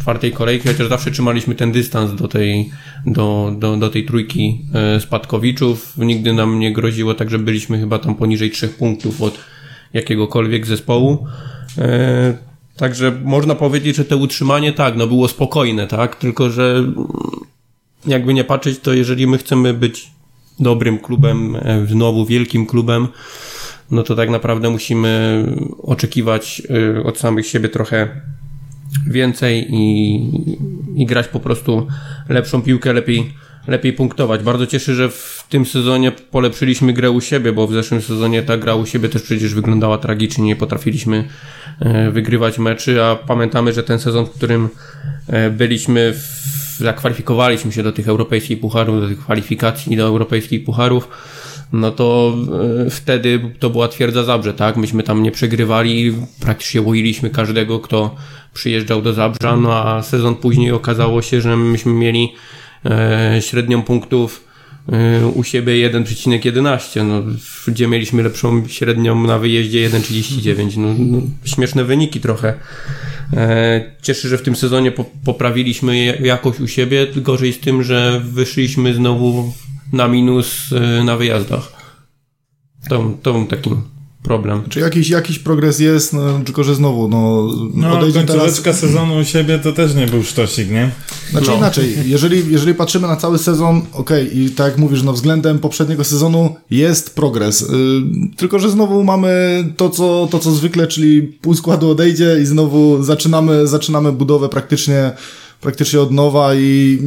czwartej 0.00 0.32
kolejki, 0.32 0.68
chociaż 0.68 0.88
zawsze 0.88 1.10
trzymaliśmy 1.10 1.54
ten 1.54 1.72
dystans 1.72 2.14
do 2.14 2.28
tej, 2.28 2.70
do, 3.06 3.54
do, 3.58 3.76
do 3.76 3.90
tej 3.90 4.06
trójki 4.06 4.60
e, 4.74 5.00
spadkowiczów. 5.00 5.94
Nigdy 5.98 6.32
nam 6.32 6.58
nie 6.58 6.72
groziło, 6.72 7.14
także 7.14 7.38
byliśmy 7.38 7.80
chyba 7.80 7.98
tam 7.98 8.14
poniżej 8.14 8.50
trzech 8.50 8.76
punktów 8.76 9.22
od 9.22 9.38
jakiegokolwiek 9.92 10.66
zespołu. 10.66 11.26
E, 11.78 12.46
Także 12.76 13.12
można 13.24 13.54
powiedzieć, 13.54 13.96
że 13.96 14.04
to 14.04 14.16
utrzymanie 14.16 14.72
tak, 14.72 14.96
no 14.96 15.06
było 15.06 15.28
spokojne, 15.28 15.86
tak? 15.86 16.16
Tylko, 16.16 16.50
że 16.50 16.84
jakby 18.06 18.34
nie 18.34 18.44
patrzeć, 18.44 18.78
to 18.78 18.94
jeżeli 18.94 19.26
my 19.26 19.38
chcemy 19.38 19.74
być 19.74 20.10
dobrym 20.60 20.98
klubem, 20.98 21.56
znowu 21.86 22.26
wielkim 22.26 22.66
klubem, 22.66 23.08
no 23.90 24.02
to 24.02 24.14
tak 24.16 24.30
naprawdę 24.30 24.70
musimy 24.70 25.44
oczekiwać 25.78 26.62
e, 26.96 27.02
od 27.02 27.18
samych 27.18 27.46
siebie 27.46 27.68
trochę 27.68 28.08
więcej 29.06 29.66
i, 29.70 30.16
i 30.96 31.06
grać 31.06 31.28
po 31.28 31.40
prostu 31.40 31.86
lepszą 32.28 32.62
piłkę, 32.62 32.92
lepiej, 32.92 33.32
lepiej 33.66 33.92
punktować. 33.92 34.42
Bardzo 34.42 34.66
cieszę, 34.66 34.94
że 34.94 35.08
w 35.10 35.46
tym 35.48 35.66
sezonie 35.66 36.12
polepszyliśmy 36.12 36.92
grę 36.92 37.10
u 37.10 37.20
siebie, 37.20 37.52
bo 37.52 37.66
w 37.66 37.72
zeszłym 37.72 38.02
sezonie 38.02 38.42
ta 38.42 38.56
gra 38.56 38.74
u 38.74 38.86
siebie 38.86 39.08
też 39.08 39.22
przecież 39.22 39.54
wyglądała 39.54 39.98
tragicznie, 39.98 40.44
nie 40.44 40.56
potrafiliśmy 40.56 41.24
e, 41.80 42.10
wygrywać 42.10 42.58
meczy, 42.58 43.02
a 43.02 43.16
pamiętamy, 43.16 43.72
że 43.72 43.82
ten 43.82 43.98
sezon, 43.98 44.26
w 44.26 44.30
którym 44.30 44.68
e, 45.26 45.50
byliśmy, 45.50 46.12
w, 46.12 46.76
zakwalifikowaliśmy 46.78 47.72
się 47.72 47.82
do 47.82 47.92
tych 47.92 48.08
europejskich 48.08 48.60
pucharów, 48.60 49.00
do 49.00 49.08
tych 49.08 49.18
kwalifikacji 49.18 49.96
do 49.96 50.04
europejskich 50.04 50.64
pucharów, 50.64 51.08
no 51.72 51.90
to 51.90 52.36
e, 52.86 52.90
wtedy 52.90 53.40
to 53.58 53.70
była 53.70 53.88
twierdza 53.88 54.24
Zabrze, 54.24 54.54
tak? 54.54 54.76
Myśmy 54.76 55.02
tam 55.02 55.22
nie 55.22 55.30
przegrywali, 55.30 56.14
praktycznie 56.40 56.82
łoiliśmy 56.82 57.30
każdego, 57.30 57.80
kto 57.80 58.16
przyjeżdżał 58.54 59.02
do 59.02 59.12
Zabrza, 59.12 59.56
no 59.56 59.74
a 59.74 60.02
sezon 60.02 60.34
później 60.34 60.72
okazało 60.72 61.22
się, 61.22 61.40
że 61.40 61.56
myśmy 61.56 61.92
mieli 61.92 62.32
e, 62.84 63.38
średnią 63.40 63.82
punktów 63.82 64.44
e, 64.92 65.26
u 65.26 65.44
siebie 65.44 65.90
1,11, 65.90 67.04
no, 67.04 67.22
gdzie 67.72 67.88
mieliśmy 67.88 68.22
lepszą 68.22 68.68
średnią 68.68 69.26
na 69.26 69.38
wyjeździe 69.38 69.90
1,39. 69.90 70.76
No, 70.76 70.94
no, 70.98 71.22
śmieszne 71.44 71.84
wyniki 71.84 72.20
trochę. 72.20 72.54
Cieszę, 74.02 74.28
że 74.28 74.38
w 74.38 74.42
tym 74.42 74.56
sezonie 74.56 74.92
po, 74.92 75.04
poprawiliśmy 75.24 76.18
jakoś 76.22 76.60
u 76.60 76.68
siebie, 76.68 77.06
gorzej 77.16 77.52
z 77.52 77.60
tym, 77.60 77.82
że 77.82 78.20
wyszliśmy 78.24 78.94
znowu 78.94 79.52
na 79.92 80.08
minus 80.08 80.72
e, 80.72 81.04
na 81.04 81.16
wyjazdach. 81.16 81.72
To, 82.88 83.10
to 83.22 83.32
był 83.32 83.46
taki 83.46 83.70
problem. 84.26 84.62
Czy 84.68 84.80
jakiś, 84.80 85.08
jakiś 85.08 85.38
progres 85.38 85.78
jest, 85.78 86.12
no, 86.12 86.40
tylko 86.44 86.64
że 86.64 86.74
znowu, 86.74 87.08
no, 87.08 87.48
No, 87.74 87.98
odejdzie 87.98 88.22
teraz... 88.22 88.62
sezonu 88.72 89.16
u 89.16 89.24
siebie 89.24 89.58
to 89.58 89.72
też 89.72 89.94
nie 89.94 90.06
był 90.06 90.22
sztosik, 90.22 90.70
nie? 90.70 90.90
Znaczy 91.30 91.46
No. 91.50 91.56
inaczej, 91.56 91.96
jeżeli, 92.04 92.52
jeżeli 92.52 92.74
patrzymy 92.74 93.08
na 93.08 93.16
cały 93.16 93.38
sezon, 93.38 93.82
okej, 93.92 94.38
i 94.38 94.50
tak 94.50 94.66
jak 94.66 94.78
mówisz, 94.78 95.02
no 95.02 95.12
względem 95.12 95.58
poprzedniego 95.58 96.04
sezonu 96.04 96.56
jest 96.70 97.14
progres. 97.14 97.62
Y, 97.62 97.66
tylko, 98.36 98.58
że 98.58 98.70
znowu 98.70 99.04
mamy 99.04 99.64
to 99.76 99.90
co, 99.90 100.28
to, 100.30 100.38
co 100.38 100.52
zwykle, 100.52 100.86
czyli 100.86 101.22
pół 101.22 101.54
składu 101.54 101.90
odejdzie 101.90 102.36
i 102.42 102.46
znowu 102.46 103.02
zaczynamy, 103.02 103.66
zaczynamy 103.66 104.12
budowę 104.12 104.48
praktycznie 104.48 105.12
praktycznie 105.60 106.00
od 106.00 106.10
nowa 106.12 106.54
i 106.54 106.98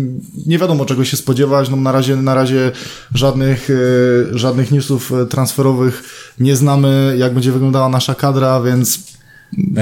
nie 0.45 0.57
wiadomo 0.59 0.85
czego 0.85 1.05
się 1.05 1.17
spodziewać. 1.17 1.69
No 1.69 1.77
na 1.77 1.91
razie, 1.91 2.15
na 2.15 2.33
razie 2.33 2.71
żadnych, 3.15 3.69
e, 3.69 4.37
żadnych 4.37 4.71
newsów 4.71 5.11
e, 5.11 5.25
transferowych 5.25 6.03
nie 6.39 6.55
znamy, 6.55 7.15
jak 7.17 7.33
będzie 7.33 7.51
wyglądała 7.51 7.89
nasza 7.89 8.15
kadra, 8.15 8.61
więc 8.61 8.99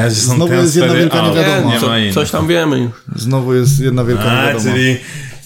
Znowu 0.09 0.53
jest 0.53 0.75
jedna 0.75 0.93
wielka 0.93 1.19
out, 1.21 1.35
niewiadoma. 1.35 1.99
Nie 1.99 2.09
co, 2.09 2.21
coś 2.21 2.31
tam 2.31 2.47
wiemy. 2.47 2.89
znowu 3.15 3.53
jest 3.53 3.79
jedna 3.79 4.03
wielka 4.03 4.23
A, 4.23 4.47
niewiadoma. 4.47 4.73
czyli 4.75 4.97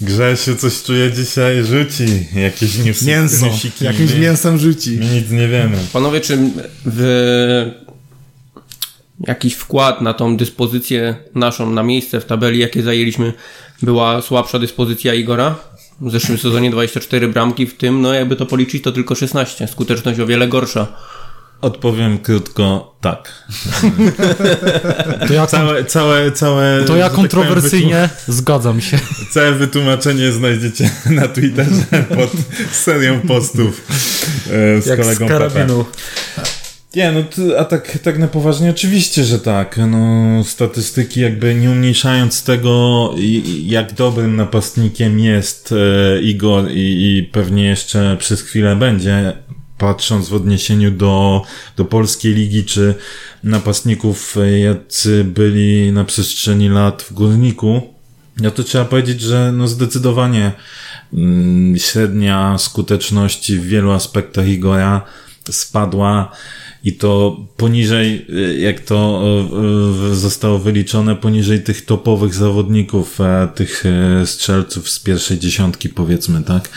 Grzesiu 0.02 0.56
coś 0.56 0.84
czuje 0.84 1.12
dzisiaj, 1.12 1.64
rzuci 1.64 2.06
jakieś 2.36 2.78
newsy, 2.78 3.06
Mięso, 3.06 3.46
newsiki. 3.46 3.86
jakimś 3.86 4.14
mięsem 4.16 4.58
rzuci. 4.58 4.98
My 5.00 5.06
nic 5.06 5.30
nie 5.32 5.48
wiemy. 5.48 5.78
Panowie, 5.94 6.22
czy 6.22 6.38
w 6.86 7.72
jakiś 9.28 9.54
wkład 9.54 10.02
na 10.02 10.14
tą 10.14 10.38
dyspozycję 10.38 11.16
naszą, 11.36 11.70
na 11.70 11.84
miejsce 11.84 12.22
w 12.22 12.26
tabeli, 12.26 12.60
jakie 12.60 12.84
zajęliśmy, 12.84 13.34
była 13.82 14.22
słabsza 14.22 14.60
dyspozycja 14.60 15.14
Igora? 15.14 15.56
W 16.02 16.12
zeszłym 16.12 16.38
sezonie 16.38 16.72
24 16.72 17.28
bramki, 17.28 17.68
w 17.68 17.78
tym, 17.78 18.02
no 18.02 18.14
jakby 18.14 18.36
to 18.36 18.46
policzyć, 18.46 18.84
to 18.84 18.92
tylko 18.92 19.16
16. 19.16 19.68
Skuteczność 19.68 20.20
o 20.20 20.26
wiele 20.26 20.48
gorsza. 20.48 20.88
Odpowiem 21.62 22.18
krótko, 22.18 22.96
tak. 23.02 23.32
To 25.28 25.34
ja, 25.34 25.48
Całe, 25.48 25.86
całe, 25.86 26.32
całe... 26.32 26.84
to 26.84 26.96
ja 26.96 27.04
tak 27.04 27.12
powiem, 27.12 27.30
kontrowersyjnie 27.30 28.10
zgadzam 28.28 28.82
się. 28.82 29.00
Całe 29.34 29.52
wytłumaczenie 29.52 30.32
znajdziecie 30.32 30.90
na 31.10 31.28
Twitterze 31.28 32.06
pod 32.16 32.32
serią 32.72 33.20
postów 33.20 33.82
e, 34.78 34.82
z 34.82 34.86
Jak 34.86 35.06
z 35.06 35.18
kolegą 35.18 35.28
Pepe. 35.28 35.68
Nie, 36.96 37.12
no 37.12 37.24
to, 37.24 37.60
a 37.60 37.66
tak, 37.66 37.98
tak 38.04 38.20
na 38.20 38.28
poważnie 38.28 38.70
oczywiście, 38.70 39.24
że 39.24 39.40
tak. 39.40 39.80
No, 39.88 40.44
statystyki 40.44 41.22
jakby 41.22 41.56
nie 41.56 41.70
umniejszając 41.70 42.44
tego, 42.44 43.10
jak 43.64 43.94
dobrym 43.94 44.36
napastnikiem 44.36 45.20
jest 45.20 45.72
e, 45.72 46.22
Igor 46.22 46.72
i, 46.72 47.18
i 47.18 47.24
pewnie 47.24 47.64
jeszcze 47.64 48.18
przez 48.20 48.42
chwilę 48.42 48.76
będzie, 48.76 49.34
patrząc 49.78 50.30
w 50.30 50.34
odniesieniu 50.34 50.92
do, 50.92 51.42
do 51.78 51.86
polskiej 51.86 52.34
ligi, 52.34 52.66
czy 52.66 52.96
napastników, 53.44 54.38
e, 54.38 54.60
jacy 54.60 55.24
byli 55.24 55.92
na 55.92 56.04
przestrzeni 56.04 56.70
lat 56.70 57.02
w 57.02 57.14
Górniku, 57.14 57.82
no 58.38 58.52
to 58.52 58.64
trzeba 58.64 58.86
powiedzieć, 58.86 59.22
że 59.22 59.52
no 59.52 59.68
zdecydowanie 59.68 60.52
mm, 61.14 61.78
średnia 61.78 62.58
skuteczności 62.58 63.58
w 63.58 63.66
wielu 63.66 63.92
aspektach 63.92 64.48
Igora 64.48 65.02
spadła 65.50 66.32
i 66.84 66.94
to 66.94 67.40
poniżej, 67.58 68.26
y, 68.30 68.60
jak 68.60 68.80
to 68.80 69.24
y, 70.10 70.12
y, 70.12 70.16
zostało 70.16 70.60
wyliczone, 70.60 71.16
poniżej 71.16 71.64
tych 71.64 71.86
topowych 71.86 72.34
zawodników, 72.34 73.22
e, 73.22 73.48
tych 73.56 73.84
e, 73.86 74.26
strzelców 74.26 74.90
z 74.90 75.00
pierwszej 75.00 75.40
dziesiątki 75.40 75.90
powiedzmy, 75.90 76.44
tak? 76.44 76.70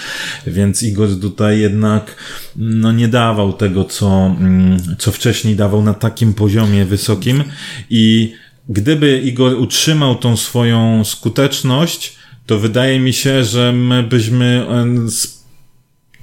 Więc 0.47 0.83
Igor 0.83 1.09
tutaj 1.21 1.61
jednak 1.61 2.17
no 2.57 2.93
nie 2.93 3.09
dawał 3.09 3.53
tego, 3.53 3.85
co, 3.85 4.37
mm, 4.41 4.79
co 4.99 5.13
wcześniej 5.13 5.57
dawał 5.57 5.83
na 5.83 5.95
takim 5.95 6.35
poziomie 6.35 6.85
wysokim 6.85 7.45
i 7.91 8.33
gdyby 8.69 9.21
Igor 9.21 9.55
utrzymał 9.55 10.15
tą 10.15 10.37
swoją 10.37 11.05
skuteczność, 11.05 12.17
to 12.47 12.59
wydaje 12.59 13.01
mi 13.01 13.13
się, 13.13 13.45
że 13.45 13.73
my 13.73 14.03
byśmy 14.03 14.67
e, 14.71 15.11
z 15.11 15.44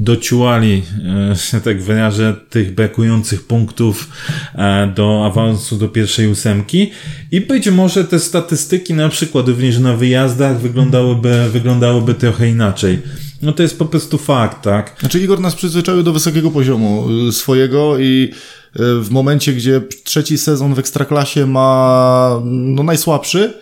dociułali, 0.01 0.83
e, 1.31 1.35
że 1.51 1.61
tak 1.61 1.81
wyrażę, 1.81 2.35
tych 2.49 2.75
brakujących 2.75 3.43
punktów 3.43 4.09
e, 4.55 4.87
do 4.95 5.25
awansu 5.25 5.77
do 5.77 5.87
pierwszej 5.87 6.27
ósemki 6.27 6.91
i 7.31 7.41
być 7.41 7.69
może 7.69 8.05
te 8.05 8.19
statystyki 8.19 8.93
na 8.93 9.09
przykład 9.09 9.47
również 9.47 9.79
na 9.79 9.97
wyjazdach 9.97 10.59
wyglądałyby, 10.59 11.49
wyglądałyby 11.49 12.13
trochę 12.13 12.49
inaczej. 12.49 12.99
No 13.41 13.51
to 13.51 13.63
jest 13.63 13.79
po 13.79 13.85
prostu 13.85 14.17
fakt, 14.17 14.61
tak? 14.63 14.95
Znaczy 14.99 15.19
Igor 15.19 15.39
nas 15.39 15.55
przyzwyczaił 15.55 16.03
do 16.03 16.13
wysokiego 16.13 16.51
poziomu 16.51 17.07
y, 17.27 17.31
swojego 17.31 17.99
i 17.99 18.29
y, 18.75 19.01
w 19.01 19.09
momencie, 19.11 19.53
gdzie 19.53 19.81
trzeci 20.03 20.37
sezon 20.37 20.73
w 20.73 20.79
Ekstraklasie 20.79 21.45
ma 21.45 22.41
no, 22.45 22.83
najsłabszy, 22.83 23.53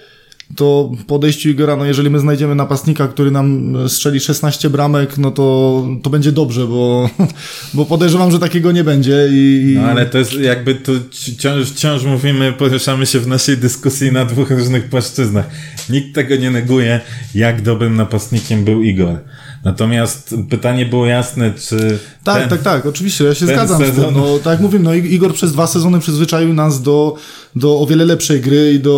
to 0.56 0.92
po 1.08 1.16
odejściu 1.16 1.50
Igora, 1.50 1.76
no 1.76 1.86
jeżeli 1.86 2.10
my 2.10 2.20
znajdziemy 2.20 2.56
napastnika, 2.56 3.08
który 3.08 3.32
nam 3.32 3.76
strzeli 3.90 4.20
16 4.20 4.70
bramek, 4.70 5.18
no 5.18 5.32
to, 5.32 5.88
to 6.04 6.10
będzie 6.10 6.32
dobrze, 6.32 6.68
bo, 6.68 7.10
bo 7.74 7.86
podejrzewam, 7.86 8.32
że 8.32 8.40
takiego 8.40 8.72
nie 8.72 8.84
będzie 8.84 9.28
i... 9.32 9.74
No 9.76 9.88
ale 9.88 10.06
to 10.06 10.18
jest 10.18 10.34
jakby 10.34 10.76
tu 10.76 10.92
wciąż, 11.12 11.72
wciąż 11.72 12.04
mówimy, 12.04 12.54
poruszamy 12.54 13.06
się 13.06 13.20
w 13.20 13.28
naszej 13.28 13.58
dyskusji 13.58 14.12
na 14.12 14.26
dwóch 14.26 14.52
różnych 14.52 14.90
płaszczyznach. 14.90 15.50
Nikt 15.90 16.16
tego 16.16 16.36
nie 16.36 16.52
neguje, 16.52 17.02
jak 17.36 17.62
dobrym 17.62 17.96
napastnikiem 17.96 18.64
był 18.64 18.84
Igor. 18.84 19.18
Natomiast 19.64 20.36
pytanie 20.50 20.86
było 20.86 21.06
jasne, 21.06 21.54
czy 21.54 22.00
Tak, 22.24 22.40
ten, 22.40 22.50
tak, 22.50 22.62
tak, 22.62 22.86
oczywiście, 22.86 23.24
ja 23.24 23.36
się 23.36 23.46
zgadzam 23.46 23.78
z 23.84 23.86
sezon- 23.88 24.06
tym. 24.06 24.14
No, 24.14 24.38
tak 24.38 24.52
jak 24.52 24.60
mówię, 24.60 24.80
no 24.80 24.94
Igor 24.94 25.34
przez 25.34 25.54
dwa 25.54 25.68
sezony 25.68 26.00
przyzwyczaił 26.00 26.54
nas 26.54 26.82
do, 26.82 27.16
do 27.56 27.80
o 27.80 27.86
wiele 27.88 28.06
lepszej 28.06 28.42
gry 28.42 28.74
i 28.74 28.80
do 28.80 28.92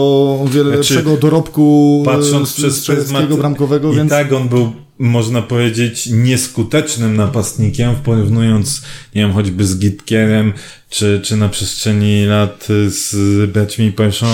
o 0.43 0.47
wiele 0.47 0.63
Znaczy, 0.63 0.77
lepszego 0.77 1.17
dorobku 1.17 2.03
patrząc 2.05 2.49
e, 2.51 2.53
przez 2.53 2.77
strzeleckiego 2.77 3.17
pryzmat 3.19 3.39
bramkowego, 3.39 3.93
i 3.93 3.95
więc 3.95 4.09
tak 4.09 4.33
on 4.33 4.49
był, 4.49 4.71
można 4.99 5.41
powiedzieć, 5.41 6.07
nieskutecznym 6.11 7.17
napastnikiem, 7.17 7.95
porównując, 7.95 8.81
nie 9.15 9.21
wiem, 9.21 9.33
choćby 9.33 9.65
z 9.65 9.77
Gitkierem, 9.79 10.53
czy, 10.89 11.21
czy 11.23 11.37
na 11.37 11.49
przestrzeni 11.49 12.25
lat 12.25 12.67
z 12.87 13.15
braćmi 13.51 13.91
Peszą. 13.91 14.27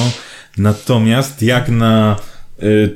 Natomiast 0.57 1.41
jak 1.41 1.69
na 1.69 2.15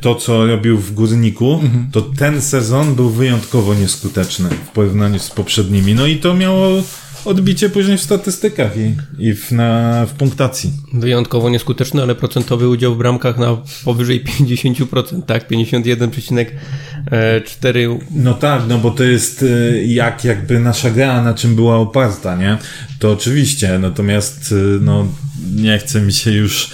to, 0.02 0.16
co 0.16 0.48
robił 0.48 0.78
w 0.78 0.94
Górniku, 0.94 1.60
Mhm. 1.64 1.88
to 1.92 2.02
ten 2.02 2.42
sezon 2.42 2.96
był 2.96 3.10
wyjątkowo 3.10 3.74
nieskuteczny 3.74 4.50
w 4.50 4.70
porównaniu 4.70 5.20
z 5.20 5.30
poprzednimi. 5.30 5.96
No 5.96 6.08
i 6.08 6.16
to 6.18 6.34
miało 6.34 6.84
odbicie 7.26 7.70
później 7.70 7.98
w 7.98 8.02
statystykach 8.02 8.72
i, 8.78 8.96
i 9.28 9.34
w, 9.34 9.52
na, 9.52 10.06
w 10.06 10.12
punktacji. 10.14 10.72
Wyjątkowo 10.94 11.50
nieskuteczny, 11.50 12.02
ale 12.02 12.16
procentowy 12.16 12.70
udział 12.70 12.96
w 12.96 12.98
bramkach 12.98 13.38
na 13.38 13.58
powyżej 13.86 14.24
50%, 14.26 15.22
tak? 15.26 15.50
51,4. 15.52 18.00
No 18.12 18.34
tak, 18.34 18.62
no 18.68 18.78
bo 18.78 18.92
to 18.92 19.04
jest 19.04 19.44
y, 19.44 19.84
jak 19.88 20.26
jakby 20.26 20.60
nasza 20.60 20.92
gra, 20.92 21.22
na 21.24 21.34
czym 21.34 21.56
była 21.56 21.78
oparta, 21.78 22.36
nie? 22.36 22.58
To 23.00 23.12
oczywiście, 23.12 23.80
natomiast 23.80 24.52
y, 24.52 24.56
no 24.82 25.08
nie 25.56 25.78
chce 25.78 26.02
mi 26.02 26.14
się 26.14 26.32
już 26.32 26.70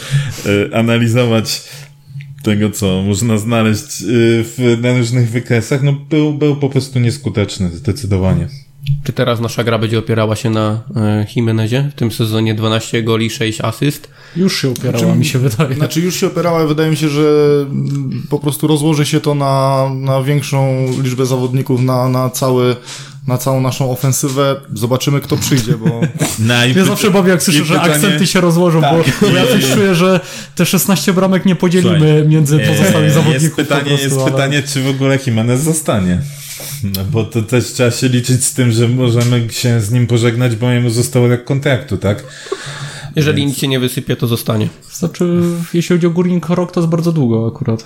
y, 0.46 0.70
analizować 0.76 1.62
tego, 2.48 2.70
co 2.70 3.02
można 3.02 3.38
znaleźć 3.38 4.04
w, 4.44 4.78
na 4.82 4.98
różnych 4.98 5.30
wykresach, 5.30 5.84
no 5.84 5.94
był, 6.10 6.34
był 6.34 6.56
po 6.56 6.70
prostu 6.70 7.00
nieskuteczny, 7.00 7.70
zdecydowanie. 7.70 8.48
Czy 9.04 9.14
teraz 9.14 9.40
nasza 9.40 9.64
gra 9.64 9.80
będzie 9.80 10.00
opierała 10.00 10.36
się 10.36 10.50
na 10.50 10.84
e, 10.96 11.26
Jimenezie? 11.36 11.90
W 11.92 11.96
tym 11.96 12.12
sezonie 12.12 12.56
12 12.56 13.04
goli, 13.04 13.30
6 13.30 13.62
asyst. 13.62 14.10
Już 14.36 14.62
się 14.62 14.70
opierała, 14.70 15.00
Znaczy, 15.00 15.20
mi 15.20 15.26
się 15.26 15.40
wydaje. 15.40 15.76
Znaczy 15.76 16.02
już 16.02 16.16
się 16.16 16.28
opierała, 16.28 16.68
wydaje 16.68 16.92
mi 16.92 16.98
się, 16.98 17.10
że 17.10 17.22
mm, 17.62 18.28
po 18.30 18.40
prostu 18.40 18.68
rozłoży 18.68 19.06
się 19.06 19.20
to 19.20 19.36
na, 19.36 19.90
na 19.96 20.24
większą 20.24 20.88
liczbę 21.02 21.26
zawodników, 21.26 21.82
na, 21.82 22.10
na, 22.10 22.30
cały, 22.30 22.76
na 23.28 23.38
całą 23.38 23.62
naszą 23.62 23.92
ofensywę. 23.92 24.56
Zobaczymy, 24.74 25.22
kto 25.22 25.38
przyjdzie, 25.38 25.74
bo 25.78 26.02
Ja 26.76 26.86
zawsze 26.86 27.12
bawię, 27.12 27.32
jak 27.32 27.44
słyszę, 27.44 27.66
że 27.66 27.74
pytanie- 27.74 27.94
akcenty 27.96 28.28
się 28.28 28.42
rozłożą, 28.42 28.82
bo, 28.82 29.28
bo 29.30 29.38
ja 29.38 29.48
coś 29.48 29.72
czuję, 29.74 29.96
że 29.96 30.20
te 30.56 30.66
16 30.66 31.14
bramek 31.14 31.46
nie 31.46 31.56
podzielimy 31.56 31.98
Słuchaj, 32.00 32.28
między 32.28 32.60
pozostałymi 32.60 33.04
Jest 33.04 33.16
zawodników. 33.16 33.50
po 33.52 33.56
pytanie, 33.64 33.84
prostu, 33.86 34.04
jest 34.06 34.18
ale- 34.18 34.32
pytanie, 34.32 34.64
czy 34.64 34.84
w 34.84 34.88
ogóle 34.88 35.20
Jimenez 35.26 35.62
zostanie. 35.62 36.22
No 36.84 37.06
bo 37.06 37.24
to 37.24 37.42
też 37.42 37.66
trzeba 37.66 37.92
się 37.92 38.08
liczyć 38.10 38.44
z 38.46 38.54
tym, 38.54 38.72
że 38.72 38.88
możemy 38.88 39.48
się 39.50 39.82
z 39.82 39.92
nim 39.92 40.08
pożegnać, 40.08 40.56
bo 40.56 40.70
jemu 40.70 40.90
został 40.90 41.28
rok 41.30 41.44
kontraktu, 41.44 41.98
tak? 41.98 42.24
Jeżeli 43.18 43.46
nic 43.46 43.58
się 43.58 43.68
nie 43.68 43.80
wysypie, 43.80 44.16
to 44.16 44.28
zostanie. 44.28 44.68
Znaczy, 44.92 45.42
jeśli 45.74 45.96
chodzi 45.96 46.08
o 46.08 46.10
Górnik 46.10 46.50
rok, 46.50 46.72
to 46.72 46.80
jest 46.80 46.90
bardzo 46.90 47.12
długo 47.12 47.48
akurat. 47.48 47.86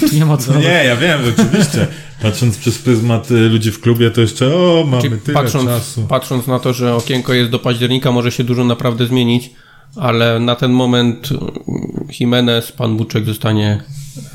tu 0.00 0.14
nie 0.16 0.26
ma 0.26 0.36
co 0.36 0.52
No 0.54 0.60
nie, 0.60 0.84
ja 0.84 0.96
wiem, 0.96 1.20
oczywiście. 1.38 1.86
Patrząc 2.22 2.56
przez 2.58 2.78
pryzmat 2.78 3.30
y, 3.30 3.34
ludzi 3.34 3.72
w 3.72 3.80
klubie, 3.80 4.10
to 4.10 4.20
jeszcze 4.20 4.56
o, 4.56 4.84
mamy 4.88 5.02
Czyli 5.02 5.20
tyle 5.20 5.34
patrząc, 5.34 5.66
czasu. 5.66 6.06
patrząc 6.08 6.46
na 6.46 6.58
to, 6.58 6.72
że 6.72 6.94
okienko 6.94 7.34
jest 7.34 7.50
do 7.50 7.58
października, 7.58 8.12
może 8.12 8.32
się 8.32 8.44
dużo 8.44 8.64
naprawdę 8.64 9.06
zmienić, 9.06 9.50
ale 9.96 10.40
na 10.40 10.54
ten 10.56 10.72
moment 10.72 11.28
mm, 11.32 11.52
Jimenez, 12.20 12.72
pan 12.72 12.96
Buczek 12.96 13.24
zostanie 13.24 13.82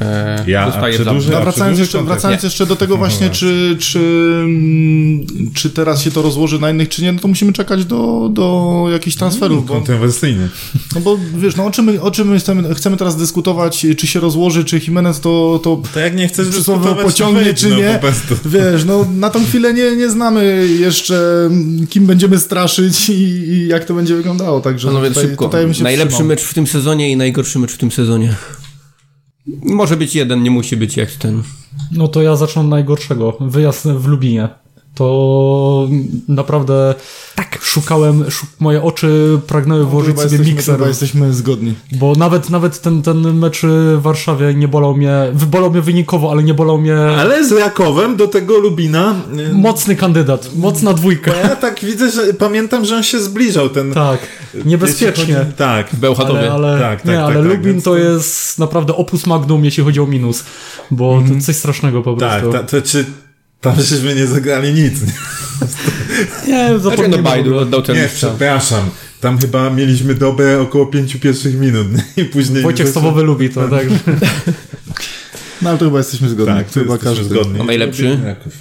e, 0.01 0.43
Ja, 0.47 0.65
zostaje. 0.71 0.97
A 1.38 1.41
wracając, 1.41 1.79
jeszcze, 1.79 2.03
wracając 2.03 2.43
jeszcze 2.43 2.65
do 2.65 2.75
tego 2.75 2.97
właśnie, 2.97 3.29
czy, 3.29 3.77
czy, 3.79 4.00
mm, 4.00 5.25
czy 5.53 5.69
teraz 5.69 6.01
się 6.01 6.11
to 6.11 6.21
rozłoży 6.21 6.59
na 6.59 6.69
innych, 6.71 6.89
czy 6.89 7.01
nie, 7.01 7.11
no 7.11 7.19
to 7.19 7.27
musimy 7.27 7.53
czekać 7.53 7.85
do, 7.85 8.29
do 8.33 8.85
jakichś 8.91 9.15
transferów, 9.15 9.65
bo, 9.65 9.73
Kontrowersyjny. 9.73 10.50
no 10.95 11.01
bo 11.01 11.17
wiesz, 11.38 11.55
no 11.55 11.65
o 11.65 11.71
czym, 11.71 11.85
my- 11.85 12.01
o 12.01 12.11
czym 12.11 12.27
my 12.27 12.39
chcemy, 12.39 12.75
chcemy 12.75 12.97
teraz 12.97 13.15
dyskutować, 13.15 13.85
czy 13.97 14.07
się 14.07 14.19
rozłoży, 14.19 14.65
czy 14.65 14.79
Jimenez 14.88 15.19
to, 15.19 15.59
to 15.63 15.81
To 15.93 16.00
jak 16.00 16.15
nie 16.15 16.27
chcesz 16.27 16.50
dyskutować, 16.50 17.05
pociągnie, 17.05 17.53
czy 17.53 17.69
no, 17.69 17.77
nie. 17.77 17.93
po 17.93 18.00
prostu. 18.07 18.35
Wiesz, 18.50 18.85
no 18.85 19.05
na 19.15 19.29
tą 19.29 19.45
chwilę 19.45 19.73
nie, 19.73 19.95
nie 19.95 20.09
znamy 20.09 20.67
jeszcze, 20.79 21.50
kim 21.89 22.05
będziemy 22.05 22.39
straszyć 22.39 23.09
i, 23.09 23.13
i 23.23 23.67
jak 23.67 23.85
to 23.85 23.93
będzie 23.93 24.15
wyglądało, 24.15 24.61
także 24.61 24.88
Panowie, 24.88 25.07
tutaj, 25.09 25.23
szybko. 25.23 25.45
tutaj 25.45 25.65
Najlepszy 25.81 26.09
wstrzymał. 26.09 26.27
mecz 26.27 26.41
w 26.41 26.53
tym 26.53 26.67
sezonie 26.67 27.11
i 27.11 27.17
najgorszy 27.17 27.59
mecz 27.59 27.71
w 27.71 27.77
tym 27.77 27.91
sezonie. 27.91 28.35
Może 29.63 29.98
być 29.98 30.15
jeden, 30.15 30.43
nie 30.43 30.51
musi 30.51 30.77
być 30.77 30.98
jak 30.98 31.12
ten. 31.12 31.43
No 31.91 32.07
to 32.07 32.21
ja 32.21 32.36
zacznę 32.36 32.62
od 32.62 32.67
najgorszego. 32.67 33.38
Wyjazd 33.39 33.88
w 33.88 34.07
Lubinie. 34.07 34.50
To 34.95 35.88
naprawdę 36.27 36.95
tak 37.36 37.60
szukałem, 37.62 38.31
szuk 38.31 38.50
moje 38.60 38.83
oczy 38.83 39.39
pragnęły 39.48 39.86
włożyć 39.86 40.10
Chyba 40.10 40.21
sobie 40.21 40.31
jesteśmy, 40.33 40.53
mikser, 40.55 40.75
chyba 40.75 40.88
jesteśmy 40.88 41.33
zgodni. 41.33 41.74
bo 41.91 42.13
nawet 42.15 42.50
nawet 42.50 42.81
ten, 42.81 43.01
ten 43.01 43.33
mecz 43.38 43.62
w 43.98 44.01
Warszawie 44.01 44.53
nie 44.53 44.67
bolał 44.67 44.95
mnie, 44.98 45.13
wybolał 45.33 45.71
mnie 45.71 45.81
wynikowo, 45.81 46.31
ale 46.31 46.43
nie 46.43 46.53
bolał 46.53 46.77
mnie 46.77 46.98
Ale 46.98 47.48
z 47.48 47.51
Rakowem 47.51 48.15
do 48.15 48.27
tego 48.27 48.57
Lubina... 48.60 49.15
y, 49.51 49.53
mocny 49.53 49.95
kandydat, 49.95 50.50
mocna 50.55 50.93
dwójka. 50.93 51.36
Ja 51.36 51.55
tak 51.55 51.79
widzę, 51.79 52.12
że 52.12 52.33
pamiętam, 52.33 52.86
że 52.86 52.95
on 52.95 53.03
się 53.03 53.19
zbliżał, 53.19 53.69
ten... 53.69 53.93
Tak, 53.93 54.19
niebezpiecznie. 54.65 55.07
Jeśli 55.24 55.36
chodzi- 55.36 55.53
Tak. 55.57 55.95
Bełchatowie. 55.95 56.39
Ale, 56.39 56.51
ale, 56.51 56.79
Tak, 56.79 57.01
tak, 57.01 57.05
nie, 57.05 57.13
tak, 57.15 57.24
ale 57.25 57.36
tak, 57.36 57.43
Lubin 57.45 57.62
więc 57.63 57.83
to 57.83 57.98
jest 57.98 58.60
naprawdę 58.60 58.95
opus 58.95 59.27
magnum, 59.27 59.65
jeśli 59.65 59.84
chodzi 59.84 59.99
o 59.99 60.08
minus, 60.08 60.43
bo 60.91 61.21
to 61.30 61.45
coś 61.45 61.56
strasznego 61.56 62.01
po 62.01 62.13
Tak, 62.13 62.41
prostu. 62.41 62.60
ta, 62.60 62.63
to 62.63 62.82
czy... 62.82 63.06
Tam 63.62 63.82
żeśmy 63.82 64.15
nie 64.15 64.28
zagrali 64.28 64.74
nic. 64.74 64.93
Nie, 66.47 66.80
zapomnijmy 66.80 67.17
w 67.17 67.21
Bajdu 67.21 67.58
oddał 67.58 67.82
ten 67.82 67.95
Nie, 67.95 68.10
przepraszam. 68.15 68.89
Tam 69.19 69.39
chyba 69.39 69.69
mieliśmy 69.69 70.15
dobre 70.15 70.62
około 70.62 70.86
pięciu 70.86 71.19
pierwszych 71.19 71.56
minut 71.56 71.88
i 72.17 72.26
później... 72.26 72.63
Wojciech 72.63 72.89
Sobowy 72.89 73.24
lubi 73.24 73.50
to, 73.50 73.67
tak. 73.67 73.86
No 75.62 75.69
ale 75.69 75.80
to 75.80 75.86
chyba 75.86 75.97
jesteśmy 75.97 76.30
zgodni. 76.30 76.56
Tak, 76.56 76.69
to 76.69 76.80
chyba 76.80 76.93
jesteśmy 76.93 77.15
każdy. 77.17 77.36
zgodni. 77.36 77.62
A 77.62 77.63
najlepszy? 77.63 78.19
Raków. 78.24 78.54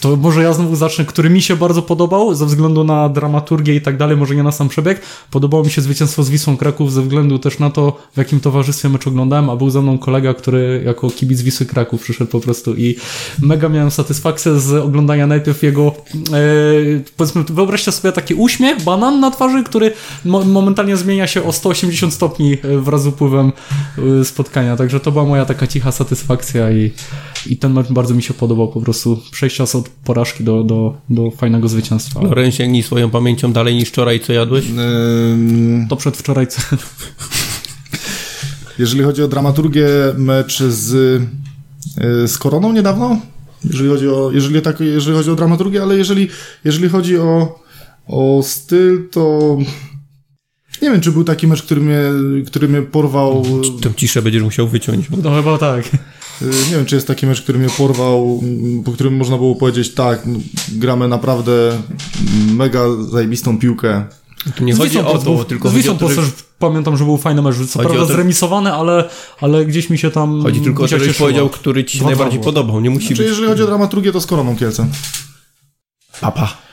To 0.00 0.16
może 0.16 0.42
ja 0.42 0.52
znowu 0.52 0.76
zacznę, 0.76 1.04
który 1.04 1.30
mi 1.30 1.42
się 1.42 1.56
bardzo 1.56 1.82
podobał 1.82 2.34
ze 2.34 2.46
względu 2.46 2.84
na 2.84 3.08
dramaturgię 3.08 3.74
i 3.74 3.80
tak 3.80 3.96
dalej, 3.96 4.16
może 4.16 4.34
nie 4.34 4.42
na 4.42 4.52
sam 4.52 4.68
przebieg. 4.68 5.00
Podobało 5.30 5.64
mi 5.64 5.70
się 5.70 5.82
zwycięstwo 5.82 6.22
z 6.22 6.30
Wisłą 6.30 6.56
Kraków 6.56 6.92
ze 6.92 7.02
względu 7.02 7.38
też 7.38 7.58
na 7.58 7.70
to, 7.70 7.98
w 8.14 8.18
jakim 8.18 8.40
towarzystwie 8.40 8.88
mecz 8.88 9.06
oglądałem, 9.06 9.50
a 9.50 9.56
był 9.56 9.70
ze 9.70 9.82
mną 9.82 9.98
kolega, 9.98 10.34
który 10.34 10.82
jako 10.86 11.10
kibic 11.10 11.42
Wisły 11.42 11.66
Kraków 11.66 12.02
przyszedł 12.02 12.30
po 12.30 12.40
prostu 12.40 12.74
i 12.74 12.96
mega 13.42 13.68
miałem 13.68 13.90
satysfakcję 13.90 14.60
z 14.60 14.72
oglądania 14.72 15.26
najpierw 15.26 15.62
jego, 15.62 15.94
e, 16.32 16.42
powiedzmy, 17.16 17.44
wyobraźcie 17.44 17.92
sobie 17.92 18.12
taki 18.12 18.34
uśmiech, 18.34 18.82
banan 18.82 19.20
na 19.20 19.30
twarzy, 19.30 19.64
który 19.64 19.92
mo 20.24 20.44
momentalnie 20.44 20.96
zmienia 20.96 21.26
się 21.26 21.44
o 21.44 21.52
180 21.52 22.14
stopni 22.14 22.52
e, 22.52 22.78
wraz 22.78 23.02
z 23.02 23.06
upływem 23.06 23.52
e, 24.20 24.24
spotkania, 24.24 24.76
także 24.76 25.00
to 25.00 25.12
była 25.12 25.24
moja 25.24 25.44
taka 25.44 25.66
cicha 25.66 25.92
satysfakcja 25.92 26.70
i, 26.70 26.90
i 27.52 27.56
ten 27.56 27.72
mecz 27.72 27.92
bardzo 27.92 28.14
mi 28.14 28.22
się 28.22 28.34
podobał 28.34 28.68
po 28.68 28.80
prostu. 28.80 29.22
Przejścia 29.30 29.64
od 29.64 29.88
porażki 29.88 30.44
do, 30.44 30.64
do, 30.64 30.96
do 31.10 31.30
fajnego 31.30 31.68
zwycięstwa. 31.68 32.22
Loren, 32.22 32.52
sięgnij 32.52 32.82
swoją 32.82 33.10
pamięcią 33.10 33.52
dalej 33.52 33.74
niż 33.74 33.88
wczoraj, 33.88 34.20
co 34.20 34.32
jadłeś. 34.32 34.64
Ym, 34.70 35.86
To 35.88 35.96
przedwczoraj 35.96 36.46
Jeżeli 38.78 39.02
chodzi 39.02 39.22
o 39.22 39.28
dramaturgię, 39.28 39.88
mecz 40.16 40.62
z, 40.62 40.94
y, 40.94 42.28
z 42.28 42.38
Koroną 42.38 42.72
niedawno, 42.72 43.20
jeżeli 43.64 43.88
chodzi 43.88 44.08
o, 44.08 44.30
jeżeli 44.32 44.62
tak, 44.62 44.80
jeżeli 44.80 45.16
chodzi 45.16 45.30
o 45.30 45.34
dramaturgię, 45.34 45.82
ale 45.82 45.96
jeżeli, 45.96 46.28
jeżeli 46.64 46.88
chodzi 46.88 47.18
o, 47.18 47.58
o 48.06 48.40
styl, 48.42 49.08
to 49.10 49.56
nie 50.82 50.90
wiem, 50.90 51.00
czy 51.00 51.12
był 51.12 51.24
taki 51.24 51.46
mecz, 51.46 51.62
który 51.62 51.80
mnie, 51.80 52.00
który 52.46 52.68
mnie 52.68 52.82
porwał, 52.82 53.44
Tę 53.82 53.94
ciszę 53.96 54.22
będziesz 54.22 54.42
musiał 54.42 54.68
wyciąć. 54.68 55.06
No 55.22 55.34
chyba 55.34 55.58
tak. 55.58 55.84
Nie 56.40 56.76
wiem, 56.76 56.86
czy 56.86 56.94
jest 56.94 57.06
taki 57.06 57.26
mecz, 57.26 57.42
który 57.42 57.58
mnie 57.58 57.68
porwał, 57.68 58.42
po 58.84 58.92
którym 58.92 59.16
można 59.16 59.36
było 59.36 59.54
powiedzieć, 59.54 59.94
tak, 59.94 60.22
gramy 60.72 61.08
naprawdę 61.08 61.52
mega 62.54 62.80
zajebistą 63.10 63.58
piłkę. 63.58 64.04
Tu 64.56 64.64
nie 64.64 64.74
Z 64.74 64.78
chodzi 64.78 64.98
o 64.98 65.04
to, 65.04 65.18
był- 65.18 65.44
tylko 65.44 65.70
z 65.70 65.88
o 65.88 65.94
to, 65.94 66.08
że... 66.08 66.22
Pamiętam, 66.58 66.96
że 66.96 67.04
był 67.04 67.16
fajny 67.16 67.42
mecz. 67.42 67.56
Co 67.68 67.78
prawda 67.78 67.98
to- 68.00 68.06
zremisowany, 68.06 68.72
ale, 68.72 69.08
ale 69.40 69.66
gdzieś 69.66 69.90
mi 69.90 69.98
się 69.98 70.10
tam 70.10 70.42
Chodzi 70.42 70.60
tylko 70.60 70.82
o 70.84 70.88
to, 70.88 70.98
żebyś 70.98 71.16
powiedział, 71.16 71.48
który 71.48 71.84
ci 71.84 71.98
się 71.98 72.04
najbardziej 72.04 72.40
podobał. 72.40 72.80
Nie 72.80 72.90
musi 72.90 73.08
Czy 73.08 73.14
być 73.14 73.26
jeżeli 73.26 73.46
chodzi 73.48 73.62
o 73.62 73.66
dramaturgię, 73.66 74.12
to 74.12 74.20
z 74.20 74.26
Koroną 74.26 74.56
Kielce. 74.56 74.86
papa. 76.20 76.65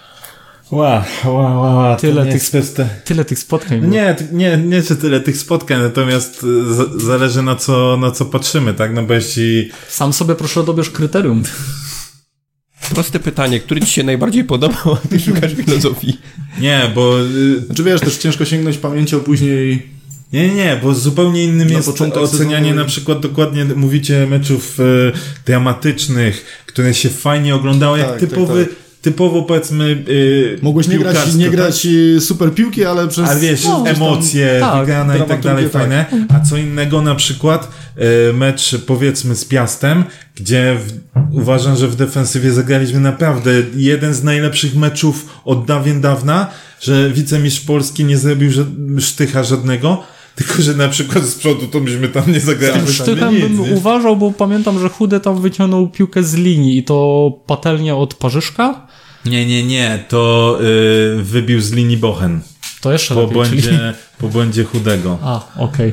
Ła, 0.74 1.06
ła, 1.26 1.32
ła, 1.60 1.74
ła. 1.76 1.96
to 1.96 2.02
Tyle 2.02 2.26
tych 2.26 2.42
kwestia- 2.44 2.86
Tyle 3.06 3.26
tych 3.26 3.40
spotkań 3.40 3.80
było. 3.82 3.92
Nie, 3.94 4.16
nie, 4.32 4.58
nie, 4.58 4.82
że 4.82 4.96
tyle 4.96 5.20
tych 5.20 5.38
spotkań, 5.38 5.82
natomiast 5.82 6.44
y, 6.44 6.74
za- 6.74 6.98
zależy 7.06 7.42
na 7.44 7.56
co, 7.56 7.98
na 7.98 8.12
co 8.12 8.26
patrzymy, 8.26 8.74
tak? 8.74 8.94
No 8.94 9.04
bo 9.04 9.14
jeśli... 9.14 9.70
Sam 9.90 10.14
sobie 10.14 10.36
proszę 10.36 10.64
dobierz 10.64 10.90
kryterium. 10.90 11.44
Proste 12.94 13.20
pytanie, 13.20 13.60
który 13.60 13.82
ci 13.82 13.88
się 13.88 14.04
najbardziej 14.04 14.44
podobał, 14.44 14.94
a 15.06 15.08
ty 15.08 15.20
szukasz 15.20 15.54
filozofii. 15.54 16.18
Nie, 16.60 16.92
bo... 16.96 17.20
y, 17.22 17.60
Znaczy 17.66 17.84
wiesz, 17.84 18.02
też 18.02 18.18
ciężko 18.18 18.46
sięgnąć 18.46 18.78
pamięcią 18.78 19.20
później 19.20 19.88
Nie, 20.34 20.48
nie, 20.48 20.56
nie, 20.56 20.80
bo 20.84 20.94
zupełnie 20.94 21.44
innym 21.44 21.68
Na 21.68 21.74
jest 21.74 21.92
początek 21.92 22.24
ocenianie 22.24 22.70
sezonu- 22.72 22.76
na 22.76 22.86
przykład 22.86 23.20
dokładnie 23.20 23.66
mówicie 23.66 24.28
meczów 24.30 24.80
e, 24.80 24.84
dramatycznych, 25.46 26.64
które 26.66 26.94
się 26.94 27.10
fajnie 27.10 27.56
oglądało, 27.56 27.98
jak 27.98 28.08
Tak, 28.12 28.20
tak, 28.20 28.30
typowy, 28.30 28.68
typowo 29.04 29.42
powiedzmy 29.42 30.04
e, 30.58 30.62
Mogłeś 30.62 30.88
nie 30.88 31.00
grać, 31.00 31.36
nie 31.36 31.46
tak? 31.46 31.56
grać 31.56 31.86
y, 31.86 32.22
super 32.22 32.54
piłki, 32.54 32.86
ale 32.86 33.08
przez... 33.08 33.30
Ale 33.30 33.40
wiesz, 33.40 33.64
no, 33.66 33.82
gdzieś 33.82 33.94
tam- 33.94 34.08
emocje, 34.08 34.58
tak, 34.60 34.88
i 35.26 35.28
tak 35.28 35.42
dalej, 35.42 35.64
tak. 35.64 35.74
fajne. 35.74 36.06
A 36.30 36.40
co 36.40 36.58
innego 36.58 37.02
na 37.02 37.16
przykład 37.16 37.72
e, 38.30 38.34
mecz 38.34 38.76
powiedzmy 38.86 39.36
z 39.36 39.46
Piastem, 39.46 40.04
gdzie 40.36 40.78
w, 40.88 40.94
uważam, 41.36 41.76
że 41.78 41.88
w 41.88 41.96
defensywie 41.96 42.52
zagraliśmy 42.52 43.00
naprawdę 43.00 43.52
jeden 43.76 44.14
z 44.14 44.24
najlepszych 44.24 44.76
meczów 44.76 45.42
od 45.46 45.66
dawien 45.66 46.02
dawna, 46.02 46.48
że 46.82 47.10
wicemistrz 47.10 47.62
Polski 47.62 48.06
nie 48.06 48.18
zrobił 48.18 48.52
ża- 48.52 49.00
sztycha 49.02 49.44
żadnego. 49.44 50.04
Tylko, 50.36 50.62
że 50.62 50.74
na 50.74 50.90
przykład 50.90 51.26
z 51.26 51.36
przodu 51.36 51.68
to 51.68 51.80
byśmy 51.80 52.08
tam 52.08 52.32
nie 52.32 52.40
zagrali. 52.40 52.74
Tym 52.86 52.94
sztychem 52.94 53.40
bym 53.42 53.74
uważał, 53.74 54.18
bo 54.18 54.32
pamiętam, 54.32 54.80
że 54.80 54.90
Chudy 54.90 55.20
tam 55.20 55.42
wyciągnął 55.42 55.88
piłkę 55.88 56.24
z 56.24 56.34
linii 56.36 56.78
i 56.78 56.84
to 56.84 57.32
patelnia 57.48 57.96
od 57.98 58.14
Parzyszka. 58.14 58.88
Nie, 59.26 59.46
nie, 59.46 59.64
nie, 59.64 60.04
to 60.10 60.58
y, 61.20 61.24
wybił 61.24 61.62
z 61.62 61.72
linii 61.72 61.98
Bochen. 61.98 62.42
To 62.82 62.92
jeszcze 62.92 63.16
Po 63.16 63.22
lepiej, 63.22 63.44
czyli... 63.44 63.62
błędzie, 63.62 63.94
po 64.18 64.28
błędzie 64.30 64.64
chudego. 64.64 65.20
A, 65.22 65.42
okej. 65.58 65.92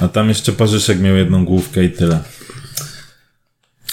A 0.00 0.08
tam 0.08 0.28
jeszcze 0.28 0.52
Parzyszek 0.52 1.00
miał 1.00 1.16
jedną 1.16 1.44
główkę 1.44 1.84
i 1.84 1.90
tyle. 1.90 2.20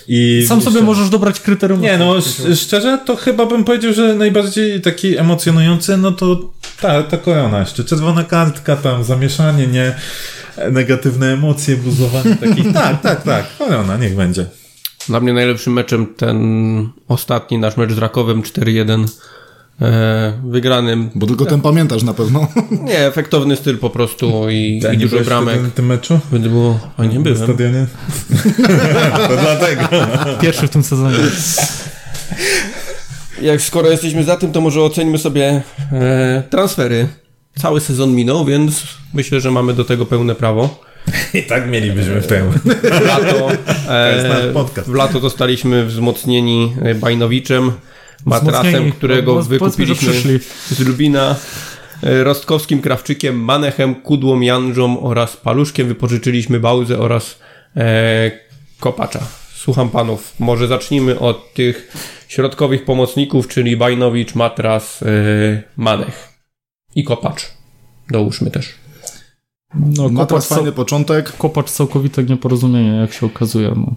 I 0.07 0.45
Sam 0.47 0.61
sobie 0.61 0.81
możesz 0.81 1.09
dobrać 1.09 1.39
kryterium. 1.39 1.81
Nie, 1.81 1.97
no 1.97 2.17
sz- 2.17 2.59
szczerze, 2.59 2.99
to 3.05 3.15
chyba 3.15 3.45
bym 3.45 3.63
powiedział, 3.63 3.93
że 3.93 4.15
najbardziej 4.15 4.81
taki 4.81 5.17
emocjonujący, 5.17 5.97
no 5.97 6.11
to 6.11 6.51
ta, 6.81 7.03
ta 7.03 7.17
korona 7.17 7.59
jeszcze. 7.59 7.83
Czerwona 7.83 8.23
kartka, 8.23 8.75
tam 8.75 9.03
zamieszanie, 9.03 9.67
nie? 9.67 9.95
Negatywne 10.71 11.33
emocje, 11.33 11.77
buzowanie 11.77 12.35
takich. 12.35 12.73
tak, 12.81 13.01
tak, 13.01 13.23
tak. 13.23 13.45
Korona, 13.57 13.97
niech 13.97 14.15
będzie. 14.15 14.45
Dla 15.07 15.19
mnie 15.19 15.33
najlepszym 15.33 15.73
meczem 15.73 16.07
ten 16.17 16.37
ostatni 17.07 17.57
nasz 17.57 17.77
mecz 17.77 17.91
z 17.93 17.97
Rakowem 17.97 18.41
4-1 18.41 19.05
e, 19.81 20.33
wygranym. 20.45 21.09
Bo 21.15 21.27
tylko 21.27 21.45
ten 21.45 21.61
pamiętasz 21.61 22.03
na 22.03 22.13
pewno. 22.13 22.47
Nie, 22.87 22.99
efektowny 22.99 23.55
styl 23.55 23.77
po 23.77 23.89
prostu 23.89 24.49
i, 24.49 24.79
Tak, 24.83 24.93
i 24.93 24.97
nie 24.97 25.07
dużo 25.07 25.23
bramek. 25.23 25.53
wtedy 25.53 25.67
na 25.67 25.73
tym 25.73 25.85
meczu? 25.85 26.19
Było, 26.31 26.79
a 26.97 27.05
nie 27.05 27.19
byłem. 27.19 27.37
stadionie? 27.37 27.87
to 29.27 29.37
dlatego. 29.41 29.83
Pierwszy 30.41 30.67
w 30.67 30.69
tym 30.69 30.83
sezonie. 30.83 31.17
Jak 33.41 33.61
skoro 33.61 33.89
jesteśmy 33.91 34.23
za 34.23 34.37
tym, 34.37 34.51
to 34.51 34.61
może 34.61 34.81
ocenimy 34.81 35.17
sobie 35.17 35.61
e, 35.91 36.43
transfery. 36.49 37.07
Cały 37.55 37.81
sezon 37.81 38.15
minął, 38.15 38.45
więc 38.45 38.83
myślę, 39.13 39.41
że 39.41 39.51
mamy 39.51 39.73
do 39.73 39.85
tego 39.85 40.05
pełne 40.05 40.35
prawo. 40.35 40.79
I 41.33 41.43
tak 41.43 41.69
mielibyśmy. 41.69 42.21
W 42.21 42.31
lato, 43.05 43.49
jest 44.15 44.29
nasz 44.29 44.43
e, 44.43 44.53
podcast. 44.53 44.89
w 44.89 44.93
lato 44.93 45.19
zostaliśmy 45.19 45.85
wzmocnieni 45.85 46.73
Bajnowiczem, 46.95 47.71
matrasem, 48.25 48.91
którego 48.91 49.33
Bo- 49.33 49.39
bo- 49.39 49.45
wykupiliśmy 49.45 50.39
z 50.69 50.79
Lubina, 50.79 51.35
e, 52.03 52.23
Rostkowskim 52.23 52.81
Krawczykiem, 52.81 53.39
Manechem, 53.39 53.95
Kudłą 53.95 54.39
Janżą 54.39 55.01
oraz 55.01 55.37
Paluszkiem 55.37 55.87
wypożyczyliśmy 55.87 56.59
Bałzę 56.59 56.99
oraz 56.99 57.39
e, 57.77 58.31
Kopacza. 58.79 59.40
Słucham 59.61 59.89
panów. 59.89 60.33
Może 60.39 60.67
zacznijmy 60.67 61.19
od 61.19 61.53
tych 61.53 61.91
środkowych 62.27 62.85
pomocników, 62.85 63.47
czyli 63.47 63.77
Bajnowicz, 63.77 64.35
Matras, 64.35 65.03
e, 65.03 65.07
Manech 65.77 66.29
i 66.95 67.03
Kopacz. 67.03 67.51
Dołóżmy 68.09 68.51
też. 68.51 68.75
No, 69.75 70.03
Ma 70.03 70.09
kopacz, 70.09 70.29
teraz 70.29 70.47
cał... 70.47 70.57
fajny 70.57 70.71
początek. 70.71 71.37
kopacz 71.37 71.69
całkowite 71.71 72.23
nieporozumienie, 72.23 72.97
jak 72.97 73.13
się 73.13 73.25
okazuje. 73.25 73.73
No, 73.75 73.93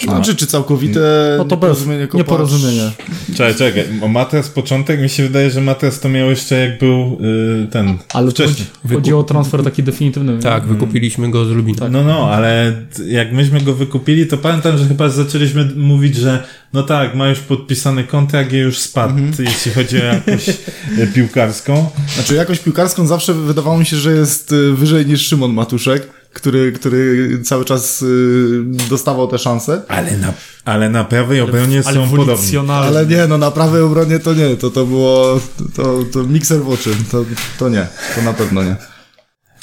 Znaczy, 0.00 0.36
czy 0.36 0.46
całkowite 0.46 1.00
no 1.38 1.44
to 1.44 1.56
bez 1.56 1.60
nieporozumienie 1.60 2.06
kopacz? 2.06 2.18
nieporozumienie. 2.18 2.90
Czekaj, 3.36 3.54
czekaj. 3.54 3.84
O 4.02 4.08
Matres 4.08 4.48
początek, 4.48 5.00
mi 5.00 5.08
się 5.08 5.22
wydaje, 5.22 5.50
że 5.50 5.60
Matres 5.60 6.00
to 6.00 6.08
miał 6.08 6.30
jeszcze 6.30 6.54
jak 6.66 6.78
był 6.78 7.18
y, 7.64 7.66
ten 7.70 7.98
Ale 8.14 8.30
wcześniej. 8.30 8.66
chodzi, 8.82 8.94
chodzi 8.94 9.14
o 9.14 9.22
transfer 9.22 9.62
taki 9.64 9.82
definitywny. 9.82 10.38
Tak, 10.38 10.66
wykupiliśmy 10.66 11.30
go 11.30 11.44
z 11.44 11.48
Lubina. 11.50 11.88
No, 11.88 12.04
no, 12.04 12.30
ale 12.30 12.72
jak 13.06 13.32
myśmy 13.32 13.60
go 13.60 13.74
wykupili, 13.74 14.26
to 14.26 14.38
pamiętam, 14.38 14.78
że 14.78 14.86
chyba 14.86 15.08
zaczęliśmy 15.08 15.64
mówić, 15.76 16.16
że 16.16 16.42
no 16.72 16.82
tak, 16.82 17.14
ma 17.14 17.28
już 17.28 17.38
podpisany 17.38 18.04
kontrakt 18.04 18.52
i 18.52 18.56
już 18.56 18.78
spadł, 18.78 19.14
jeśli 19.38 19.72
chodzi 19.72 20.00
o 20.00 20.04
jakąś 20.04 20.48
e, 20.48 20.54
piłkarską. 21.14 21.90
Znaczy, 22.14 22.34
jakoś 22.34 22.58
piłkarską 22.58 23.06
zawsze 23.06 23.34
wydawało 23.34 23.78
mi 23.78 23.86
się, 23.86 23.96
że 23.96 24.12
jest 24.12 24.52
y, 24.52 24.72
wyżej 24.72 25.06
niż 25.06 25.26
Szymon 25.26 25.52
Matuszek, 25.52 26.08
który, 26.32 26.72
który 26.72 27.28
cały 27.44 27.64
czas 27.64 28.02
y, 28.02 28.64
dostawał 28.90 29.28
te 29.28 29.38
szanse. 29.38 29.82
Ale 29.88 30.16
na, 30.16 30.32
ale 30.64 30.90
na 30.90 31.04
prawej 31.04 31.40
obronie 31.40 31.82
Ale 31.84 31.94
są 31.94 32.10
podobni. 32.10 32.22
ewolucjonalny. 32.22 32.86
Ale 32.86 33.06
nie, 33.06 33.26
no 33.26 33.38
na 33.38 33.50
prawej 33.50 33.82
obronie 33.82 34.18
to 34.18 34.34
nie, 34.34 34.56
to 34.56 34.70
to 34.70 34.86
było, 34.86 35.40
to, 35.76 36.04
to 36.12 36.22
mikser 36.22 36.60
w 36.60 36.68
oczy, 36.68 36.90
to, 37.10 37.24
to 37.58 37.68
nie, 37.68 37.86
to 38.14 38.22
na 38.22 38.32
pewno 38.32 38.62
nie. 38.62 38.76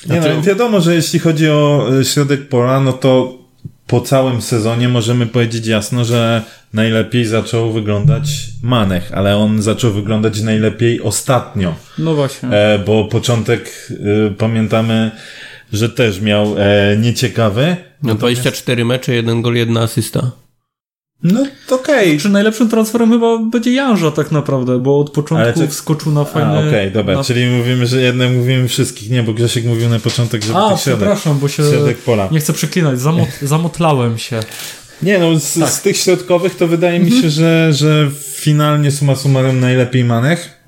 Nie 0.10 0.21
no, 0.21 0.41
wiadomo, 0.41 0.82
że 0.82 0.95
jeśli 0.95 1.19
chodzi 1.19 1.49
o 1.49 1.89
e, 1.99 2.05
środek 2.05 2.49
pola, 2.49 2.79
no 2.79 2.93
to 2.93 3.39
po 3.88 4.01
całym 4.01 4.41
sezonie 4.41 4.89
możemy 4.89 5.25
powiedzieć 5.25 5.67
jasno, 5.67 6.05
że 6.05 6.41
najlepiej 6.73 7.25
zaczął 7.25 7.71
wyglądać 7.71 8.29
Manech, 8.63 9.13
ale 9.13 9.38
on 9.38 9.62
zaczął 9.62 9.93
wyglądać 9.93 10.41
najlepiej 10.41 11.01
ostatnio. 11.01 11.75
No 11.97 12.15
właśnie. 12.15 12.49
E, 12.49 12.79
bo 12.79 13.05
początek 13.05 13.89
e, 13.91 14.32
pamiętamy, 14.32 15.12
że 15.73 15.89
też 15.89 16.21
miał 16.21 16.55
e, 16.58 16.97
nieciekawy. 16.97 17.75
No 18.03 18.15
24 18.15 18.86
mecze, 18.86 19.13
jeden 19.15 19.41
gol, 19.41 19.55
jedna 19.55 19.82
asysta. 19.82 20.32
No 21.23 21.45
to 21.67 21.75
okej. 21.75 22.19
Czy 22.19 22.29
najlepszym 22.29 22.69
transferem 22.69 23.12
chyba 23.12 23.38
będzie 23.38 23.73
Janża 23.73 24.12
tak 24.12 24.32
naprawdę, 24.32 24.79
bo 24.79 24.99
od 24.99 25.10
początku 25.10 25.36
Ale 25.36 25.53
czy- 25.53 25.67
wskoczył 25.67 26.12
na 26.12 26.25
fajny... 26.25 26.49
A, 26.58 26.67
okej, 26.67 26.91
dobra, 26.91 27.15
na... 27.15 27.23
czyli 27.23 27.45
mówimy, 27.45 27.88
że 27.88 28.01
jednak 28.01 28.32
mówimy 28.32 28.67
wszystkich, 28.67 29.10
nie, 29.10 29.23
bo 29.23 29.34
Grzesiek 29.34 29.65
mówił 29.65 29.89
na 29.89 29.99
początek, 29.99 30.43
żeby 30.43 30.60
A, 30.60 30.69
tych 30.69 30.79
środek, 30.79 30.99
przepraszam, 30.99 31.39
bo 31.39 31.47
się... 31.47 31.63
środek 31.71 31.97
pola. 31.97 32.27
Nie 32.32 32.39
chcę 32.39 32.53
przeklinać, 32.53 32.99
zamot... 32.99 33.29
zamotlałem 33.41 34.17
się. 34.17 34.39
Nie 35.03 35.19
no, 35.19 35.39
z, 35.39 35.60
Tak. 35.60 35.69
z 35.69 35.82
tych 35.82 35.97
środkowych 35.97 36.55
to 36.55 36.67
wydaje 36.67 36.99
mi 36.99 37.05
Mhm. 37.05 37.21
się, 37.21 37.29
że, 37.29 37.73
że 37.73 38.12
finalnie 38.34 38.91
suma 38.91 39.15
summarum 39.15 39.60
najlepiej 39.60 40.03
Manech. 40.03 40.59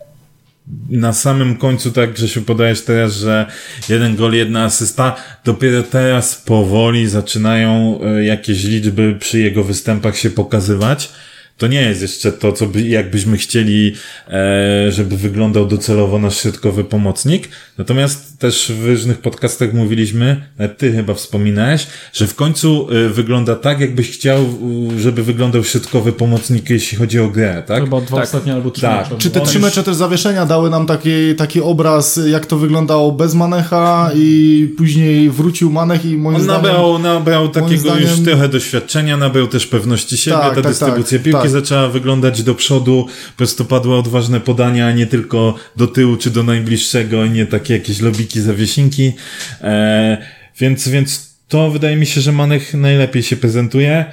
Na 0.90 1.14
samym 1.14 1.58
końcu, 1.58 1.92
tak 1.92 2.14
Grzesiu 2.14 2.42
podajesz 2.42 2.82
teraz, 2.82 3.14
że 3.14 3.46
jeden 3.90 4.16
gol, 4.16 4.34
jedna 4.34 4.64
asysta. 4.64 5.16
Dopiero 5.46 5.84
teraz 5.84 6.36
powoli 6.36 7.08
zaczynają 7.08 8.00
e, 8.02 8.26
jakieś 8.26 8.64
liczby 8.64 9.16
przy 9.20 9.40
jego 9.40 9.64
występach 9.64 10.18
się 10.18 10.30
pokazywać. 10.30 11.12
To 11.58 11.68
nie 11.68 11.82
jest 11.82 12.02
jeszcze 12.02 12.32
to, 12.32 12.54
co 12.54 12.68
by, 12.68 12.82
jakbyśmy 12.82 13.38
chcieli, 13.38 13.96
e, 14.28 14.92
żeby 14.92 15.18
wyglądał 15.18 15.68
docelowo 15.68 16.20
nasz 16.20 16.38
środkowy 16.38 16.84
pomocnik. 16.84 17.50
Natomiast 17.78 18.31
też 18.42 18.72
w 18.82 18.86
różnych 18.88 19.18
podcastach 19.22 19.74
mówiliśmy, 19.74 20.42
nawet 20.60 20.78
ty 20.78 20.92
chyba 20.94 21.14
wspominałeś, 21.14 21.88
że 22.14 22.28
w 22.28 22.36
końcu 22.36 22.88
e, 23.06 23.10
wygląda 23.10 23.56
tak, 23.56 23.80
jakbyś 23.80 24.12
chciał, 24.12 24.44
u, 24.44 24.90
żeby 25.00 25.24
wyglądał 25.24 25.64
środkowy 25.64 26.12
pomocnik, 26.14 26.70
jeśli 26.70 26.98
chodzi 26.98 27.20
o 27.20 27.28
grę, 27.28 27.64
tak? 27.68 27.84
Chyba 27.84 28.02
dwa 28.02 28.22
ostatnie 28.22 28.54
albo 28.54 28.72
trzy 28.72 28.82
Tak. 28.82 29.04
mecze. 29.06 29.16
Czy 29.18 29.30
te 29.30 29.42
trzy 29.42 29.54
już- 29.54 29.64
mecze 29.64 29.84
też 29.84 29.96
zawieszenia 29.96 30.46
dały 30.46 30.70
nam 30.70 30.86
taki, 30.86 31.36
taki 31.38 31.62
obraz, 31.62 32.20
jak 32.32 32.46
to 32.46 32.58
wyglądało 32.58 33.12
bez 33.12 33.34
Manecha 33.34 34.12
i 34.16 34.70
później 34.78 35.30
wrócił 35.30 35.72
Manech 35.72 36.06
i 36.06 36.18
moim 36.18 36.36
On 36.36 36.44
zdaniem... 36.44 36.64
nabrał, 36.64 37.00
nabrał 37.00 37.50
takiego 37.50 37.82
zdaniem- 37.90 38.02
już 38.02 38.20
trochę 38.20 38.50
doświadczenia, 38.50 39.18
nabrał 39.18 39.48
też 39.48 39.68
pewności 39.68 40.18
siebie, 40.18 40.38
Tak, 40.38 40.56
ta 40.56 40.62
tak, 40.62 40.72
dystrybucja 40.72 41.18
tak, 41.18 41.26
piłki 41.26 41.42
tak. 41.42 41.52
zaczęła 41.52 41.88
wyglądać 41.88 42.44
do 42.44 42.56
przodu, 42.56 43.06
po 43.32 43.38
prostu 43.38 43.66
padły 43.66 43.96
odważne 43.98 44.40
podania, 44.40 44.88
a 44.88 44.92
nie 44.92 45.08
tylko 45.08 45.56
do 45.76 45.88
tyłu 45.88 46.18
czy 46.18 46.30
do 46.30 46.44
najbliższego, 46.44 47.26
nie 47.28 47.46
takie 47.46 47.74
jakieś 47.74 48.02
lobiki, 48.02 48.31
zawiesinki. 48.40 49.14
E, 49.62 50.18
więc, 50.60 50.88
więc 50.88 51.36
to 51.48 51.72
wydaje 51.72 51.96
mi 51.96 52.06
się, 52.06 52.22
że 52.22 52.32
Manech 52.32 52.74
najlepiej 52.74 53.24
się 53.24 53.36
prezentuje. 53.36 54.06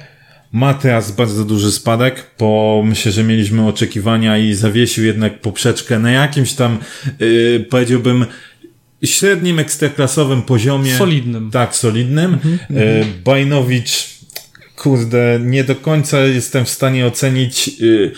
Ma 0.51 0.73
teraz 0.73 1.11
bardzo 1.11 1.45
duży 1.45 1.71
spadek, 1.71 2.25
bo 2.39 2.81
myślę, 2.85 3.11
że 3.11 3.23
mieliśmy 3.23 3.67
oczekiwania 3.67 4.37
i 4.37 4.53
zawiesił 4.53 5.05
jednak 5.05 5.41
poprzeczkę 5.41 5.99
na 5.99 6.11
jakimś 6.11 6.53
tam, 6.53 6.77
yy, 7.19 7.65
powiedziałbym, 7.69 8.25
średnim 9.03 9.59
ekstraklasowym 9.59 10.41
poziomie. 10.41 10.95
Solidnym. 10.95 11.51
Tak, 11.51 11.75
solidnym. 11.75 12.37
E, 12.69 13.05
Bajnowicz, 13.23 14.07
kurde, 14.75 15.39
nie 15.43 15.63
do 15.63 15.75
końca 15.75 16.19
jestem 16.19 16.65
w 16.65 16.69
stanie 16.69 17.05
ocenić. 17.05 17.65
czy 17.65 18.11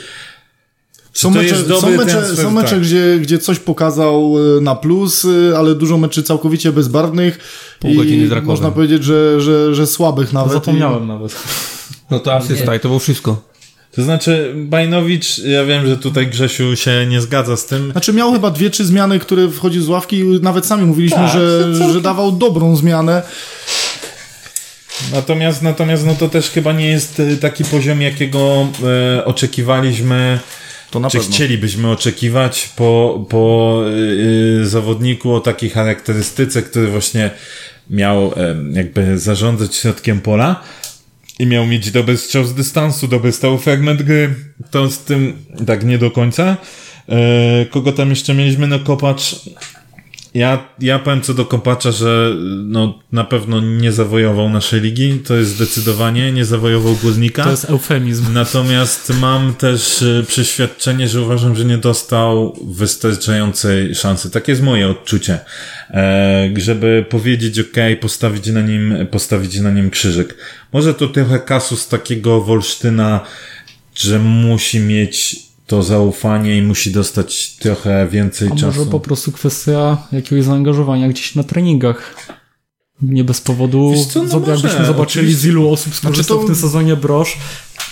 Są 1.13 1.29
mecze, 1.29 1.55
są 1.79 1.89
mecze, 1.97 2.35
są 2.35 2.51
mecze 2.51 2.69
Tak. 2.69 2.81
gdzie, 2.81 3.17
gdzie 3.21 3.37
coś 3.39 3.59
pokazał 3.59 4.35
y, 4.57 4.61
na 4.61 4.75
plus, 4.75 5.25
y, 5.25 5.53
ale 5.57 5.75
dużo 5.75 5.97
meczy 5.97 6.23
całkowicie 6.23 6.71
bezbarwnych. 6.71 7.39
Pół 7.79 7.91
i 7.91 7.95
godziny 7.95 8.27
z 8.27 8.31
Rakowem. 8.31 8.47
Można 8.47 8.71
powiedzieć, 8.71 9.03
że, 9.03 9.41
że, 9.41 9.75
że 9.75 9.87
słabych 9.87 10.33
nawet. 10.33 10.53
Zapomniałem 10.53 11.07
nawet. 11.07 11.35
No 12.11 12.19
to 12.19 12.33
asysta 12.33 12.75
i 12.75 12.79
to 12.79 12.87
było 12.87 12.99
wszystko. 12.99 13.41
To 13.91 14.03
znaczy, 14.03 14.53
Bajnowicz, 14.55 15.37
ja 15.37 15.65
wiem, 15.65 15.87
że 15.87 15.97
tutaj 15.97 16.27
Grzesiu 16.27 16.75
się 16.75 17.05
nie 17.09 17.21
zgadza 17.21 17.57
z 17.57 17.65
tym. 17.65 17.91
Znaczy 17.91 18.13
miał 18.13 18.33
chyba 18.33 18.51
dwie, 18.51 18.69
trzy 18.69 18.85
zmiany, 18.85 19.19
które 19.19 19.49
wchodził 19.49 19.81
z 19.83 19.89
ławki 19.89 20.19
i 20.19 20.23
nawet 20.41 20.65
sami 20.65 20.85
mówiliśmy, 20.85 21.17
Tak, 21.17 21.33
że, 21.33 21.69
całkiem- 21.71 21.93
że 21.93 22.01
dawał 22.01 22.31
dobrą 22.31 22.75
zmianę. 22.75 23.21
Natomiast, 25.13 25.61
natomiast, 25.61 26.05
no 26.05 26.15
to 26.15 26.29
też 26.29 26.49
chyba 26.49 26.73
nie 26.73 26.87
jest 26.87 27.19
e, 27.19 27.37
taki 27.37 27.63
poziom, 27.65 28.01
jakiego 28.01 28.67
e, 29.17 29.25
oczekiwaliśmy. 29.25 30.39
To 30.91 30.99
na 30.99 31.09
czy 31.09 31.17
pewno. 31.17 31.33
chcielibyśmy 31.33 31.91
oczekiwać 31.91 32.69
po, 32.75 33.25
po 33.29 33.83
yy, 34.57 34.67
zawodniku 34.67 35.33
o 35.33 35.39
takiej 35.39 35.69
charakterystyce, 35.69 36.61
który 36.61 36.87
właśnie 36.87 37.31
miał 37.89 38.33
e, 38.37 38.55
jakby 38.71 39.19
zarządzać 39.19 39.75
środkiem 39.75 40.21
pola 40.21 40.63
i 41.39 41.45
miał 41.45 41.67
mieć 41.67 41.91
dobry 41.91 42.17
strzał 42.17 42.45
z 42.45 42.53
dystansu, 42.53 43.07
dobry 43.07 43.31
stały 43.31 43.57
fragment 43.57 44.01
gry, 44.01 44.35
to 44.71 44.89
z 44.89 44.99
tym 44.99 45.37
tak 45.67 45.83
nie 45.83 45.97
do 45.97 46.11
końca. 46.11 46.57
E, 47.09 47.65
kogo 47.65 47.91
tam 47.91 48.09
jeszcze 48.09 48.33
mieliśmy? 48.33 48.67
No 48.67 48.79
Kopacz 48.79 49.35
Ja, 50.33 50.67
ja 50.79 50.99
powiem 50.99 51.21
co 51.21 51.33
do 51.33 51.45
Kopacza, 51.45 51.91
że 51.91 52.35
no, 52.63 52.99
na 53.11 53.23
pewno 53.23 53.61
nie 53.61 53.91
zawojował 53.91 54.49
naszej 54.49 54.81
ligi, 54.81 55.19
to 55.19 55.35
jest 55.35 55.51
zdecydowanie, 55.51 56.31
nie 56.31 56.45
zawojował 56.45 56.95
Górnika. 56.95 57.43
To 57.43 57.51
jest 57.51 57.69
eufemizm. 57.69 58.33
Natomiast 58.33 59.13
mam 59.19 59.53
też 59.53 60.01
y, 60.01 60.25
przeświadczenie, 60.27 61.07
że 61.07 61.21
uważam, 61.21 61.55
że 61.55 61.65
nie 61.65 61.77
dostał 61.77 62.57
wystarczającej 62.67 63.95
szansy. 63.95 64.31
Takie 64.31 64.51
jest 64.51 64.63
moje 64.63 64.89
odczucie. 64.89 65.39
E, 65.89 66.49
żeby 66.57 67.05
powiedzieć, 67.09 67.59
ok, 67.59 67.77
postawić 68.01 68.47
na 68.47 68.61
nim, 68.61 69.07
postawić 69.11 69.59
na 69.59 69.71
nim 69.71 69.89
krzyżyk. 69.89 70.37
Może 70.73 70.93
to 70.93 71.07
trochę 71.07 71.39
kasus 71.39 71.87
takiego 71.87 72.41
Wolsztyna, 72.41 73.25
że 73.95 74.19
musi 74.19 74.79
mieć 74.79 75.50
to 75.71 75.83
zaufanie 75.83 76.57
i 76.57 76.61
musi 76.61 76.91
dostać 76.91 77.55
trochę 77.59 78.07
więcej 78.07 78.47
A 78.47 78.51
czasu. 78.55 78.65
może 78.79 78.91
po 78.91 78.99
prostu 78.99 79.31
kwestia 79.31 79.97
jakiegoś 80.11 80.45
zaangażowania 80.45 81.07
gdzieś 81.09 81.35
na 81.35 81.43
treningach. 81.43 82.15
Nie 83.01 83.23
bez 83.23 83.41
powodu, 83.41 83.91
Wiesz 83.91 84.05
co, 84.05 84.23
no 84.23 84.29
zob- 84.29 84.47
jakbyśmy 84.47 84.85
zobaczyli 84.85 85.25
z 85.25 85.29
oczywiście. 85.35 85.49
ilu 85.49 85.69
osób 85.73 85.95
skorzystał 85.95 86.37
to- 86.37 86.43
w 86.43 86.45
tym 86.45 86.55
sezonie 86.55 86.95
brosz, 86.95 87.37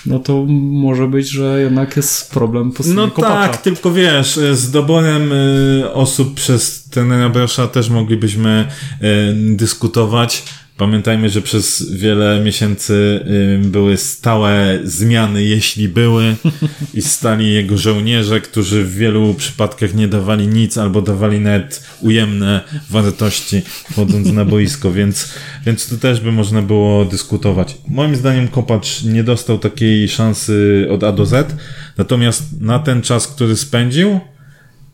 no 0.05 0.19
to 0.19 0.45
może 0.59 1.07
być, 1.07 1.29
że 1.29 1.61
jednak 1.61 1.97
jest 1.97 2.31
problem 2.31 2.71
po 2.71 2.83
stronie 2.83 3.01
No 3.01 3.11
kopacza. 3.11 3.47
tak, 3.51 3.61
tylko 3.61 3.91
wiesz, 3.91 4.37
y, 4.37 4.55
z 4.55 4.71
doborem 4.71 5.31
y, 5.31 5.93
osób 5.93 6.33
przez 6.33 6.83
trenera 6.83 7.29
Brosza 7.29 7.67
też 7.67 7.89
moglibyśmy 7.89 8.67
y, 9.01 9.55
dyskutować. 9.55 10.43
Pamiętajmy, 10.79 11.29
że 11.29 11.41
przez 11.41 11.91
wiele 11.91 12.41
miesięcy 12.43 13.25
były 13.61 13.97
stałe 13.97 14.79
zmiany, 14.83 15.43
jeśli 15.43 15.89
były, 15.89 16.35
i 16.93 17.01
stali 17.01 17.53
jego 17.53 17.77
żołnierze, 17.77 18.41
którzy 18.41 18.83
w 18.83 18.95
wielu 18.95 19.33
przypadkach 19.33 19.95
nie 19.95 20.07
dawali 20.07 20.47
nic 20.47 20.77
albo 20.77 21.01
dawali 21.01 21.39
nawet 21.39 21.83
ujemne 22.01 22.61
wartości 22.89 23.61
wchodząc 23.91 24.31
na 24.31 24.45
boisko, 24.45 24.91
więc, 24.99 25.33
więc 25.65 25.89
tu 25.89 25.97
też 25.97 26.19
by 26.19 26.31
można 26.31 26.61
było 26.61 27.05
dyskutować. 27.05 27.77
Moim 27.87 28.15
zdaniem 28.15 28.47
Kopacz 28.47 29.03
nie 29.03 29.23
dostał 29.23 29.59
takiej 29.59 30.09
szansy 30.09 30.87
od 30.91 31.03
A 31.03 31.11
do 31.11 31.25
Z, 31.25 31.55
natomiast 31.97 32.61
na 32.61 32.79
ten 32.79 33.01
czas, 33.01 33.27
który 33.27 33.55
spędził, 33.55 34.19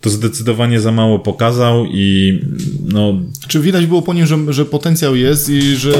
to 0.05 0.09
zdecydowanie 0.09 0.79
za 0.79 0.91
mało 0.91 1.19
pokazał 1.19 1.85
i 1.85 2.39
no, 2.85 3.13
Czy 3.47 3.59
widać 3.59 3.85
było 3.85 4.01
po 4.01 4.13
nim, 4.13 4.25
że, 4.25 4.37
że 4.53 4.65
potencjał 4.65 5.15
jest 5.15 5.49
i 5.49 5.61
że 5.75 5.93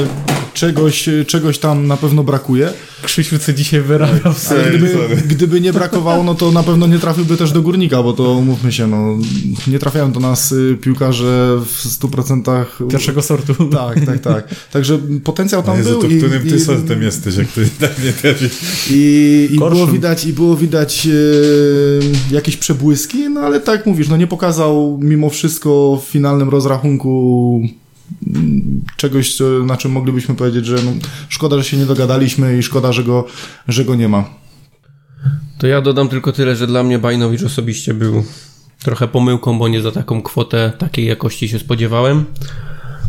czegoś, 0.56 1.08
czegoś 1.26 1.58
tam 1.58 1.86
na 1.86 1.96
pewno 1.96 2.22
brakuje? 2.24 2.72
Krzysiu, 3.02 3.38
co 3.38 3.52
dzisiaj 3.52 3.80
wyrabiał 3.80 4.34
gdyby, 4.68 4.96
gdyby 5.28 5.60
nie 5.60 5.72
brakowało, 5.72 6.24
no 6.24 6.34
to 6.34 6.52
na 6.52 6.62
pewno 6.62 6.86
nie 6.86 6.98
trafiłby 6.98 7.36
też 7.36 7.52
do 7.52 7.62
górnika, 7.62 8.02
bo 8.02 8.12
to 8.12 8.40
mówmy 8.40 8.72
się, 8.72 8.86
no 8.86 9.18
nie 9.66 9.78
trafiają 9.78 10.12
do 10.12 10.20
nas 10.20 10.52
y, 10.52 10.76
piłkarze 10.80 11.58
w 11.66 11.86
100%. 12.00 12.64
pierwszego 12.90 13.22
sortu. 13.22 13.54
Tak, 13.72 14.00
tak, 14.06 14.18
tak. 14.20 14.48
Także 14.72 14.98
potencjał 15.24 15.62
tam 15.62 15.76
Jezu, 15.78 15.90
był. 15.90 16.00
to 16.00 16.06
i- 16.06 16.18
którym 16.18 16.42
ty 16.48 16.56
i- 16.56 16.60
sortem 16.60 17.02
jesteś, 17.02 17.36
jak 17.36 17.46
ty 17.48 17.68
tak 17.80 18.04
nie 18.04 18.12
trafi. 18.12 18.46
I, 18.90 19.48
i 19.52 19.56
było 19.58 19.86
widać, 19.86 20.24
i 20.26 20.32
było 20.32 20.56
widać 20.56 21.06
e, 21.06 22.34
jakieś 22.34 22.56
przebłyski, 22.56 23.28
no 23.28 23.40
ale 23.40 23.60
tak 23.60 23.86
mówisz, 23.86 24.08
no 24.08 24.16
nie 24.16 24.26
pokazał 24.26 24.98
mimo 25.02 25.30
wszystko 25.30 26.02
w 26.06 26.10
finalnym 26.10 26.48
rozrachunku 26.48 27.60
czegoś, 28.96 29.38
na 29.66 29.76
czym 29.76 29.92
moglibyśmy 29.92 30.34
powiedzieć, 30.34 30.66
że 30.66 30.76
no, 30.76 30.92
szkoda, 31.28 31.58
że 31.58 31.64
się 31.64 31.76
nie 31.76 31.86
dogadaliśmy 31.86 32.58
i 32.58 32.62
szkoda, 32.62 32.92
że 32.92 33.04
go, 33.04 33.24
że 33.68 33.84
go 33.84 33.94
nie 33.94 34.08
ma. 34.08 34.24
To 35.58 35.66
ja 35.66 35.80
dodam 35.80 36.08
tylko 36.08 36.32
tyle, 36.32 36.56
że 36.56 36.66
dla 36.66 36.82
mnie 36.82 36.98
Bajnowicz 36.98 37.42
osobiście 37.42 37.94
był 37.94 38.24
trochę 38.78 39.08
pomyłką, 39.08 39.58
bo 39.58 39.68
nie 39.68 39.82
za 39.82 39.92
taką 39.92 40.22
kwotę 40.22 40.72
takiej 40.78 41.06
jakości 41.06 41.48
się 41.48 41.58
spodziewałem. 41.58 42.24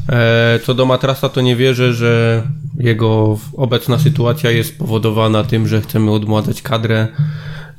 E, 0.10 0.60
co 0.66 0.74
do 0.74 0.86
Matrasa, 0.86 1.30
to 1.30 1.42
nie 1.42 1.56
wierzę, 1.56 1.94
że 1.94 2.44
jego 2.80 3.40
obecna 3.54 4.00
sytuacja 4.00 4.52
jest 4.52 4.70
spowodowana 4.70 5.44
tym, 5.44 5.68
że 5.68 5.82
chcemy 5.82 6.12
odmładzać 6.12 6.62
kadrę, 6.62 7.08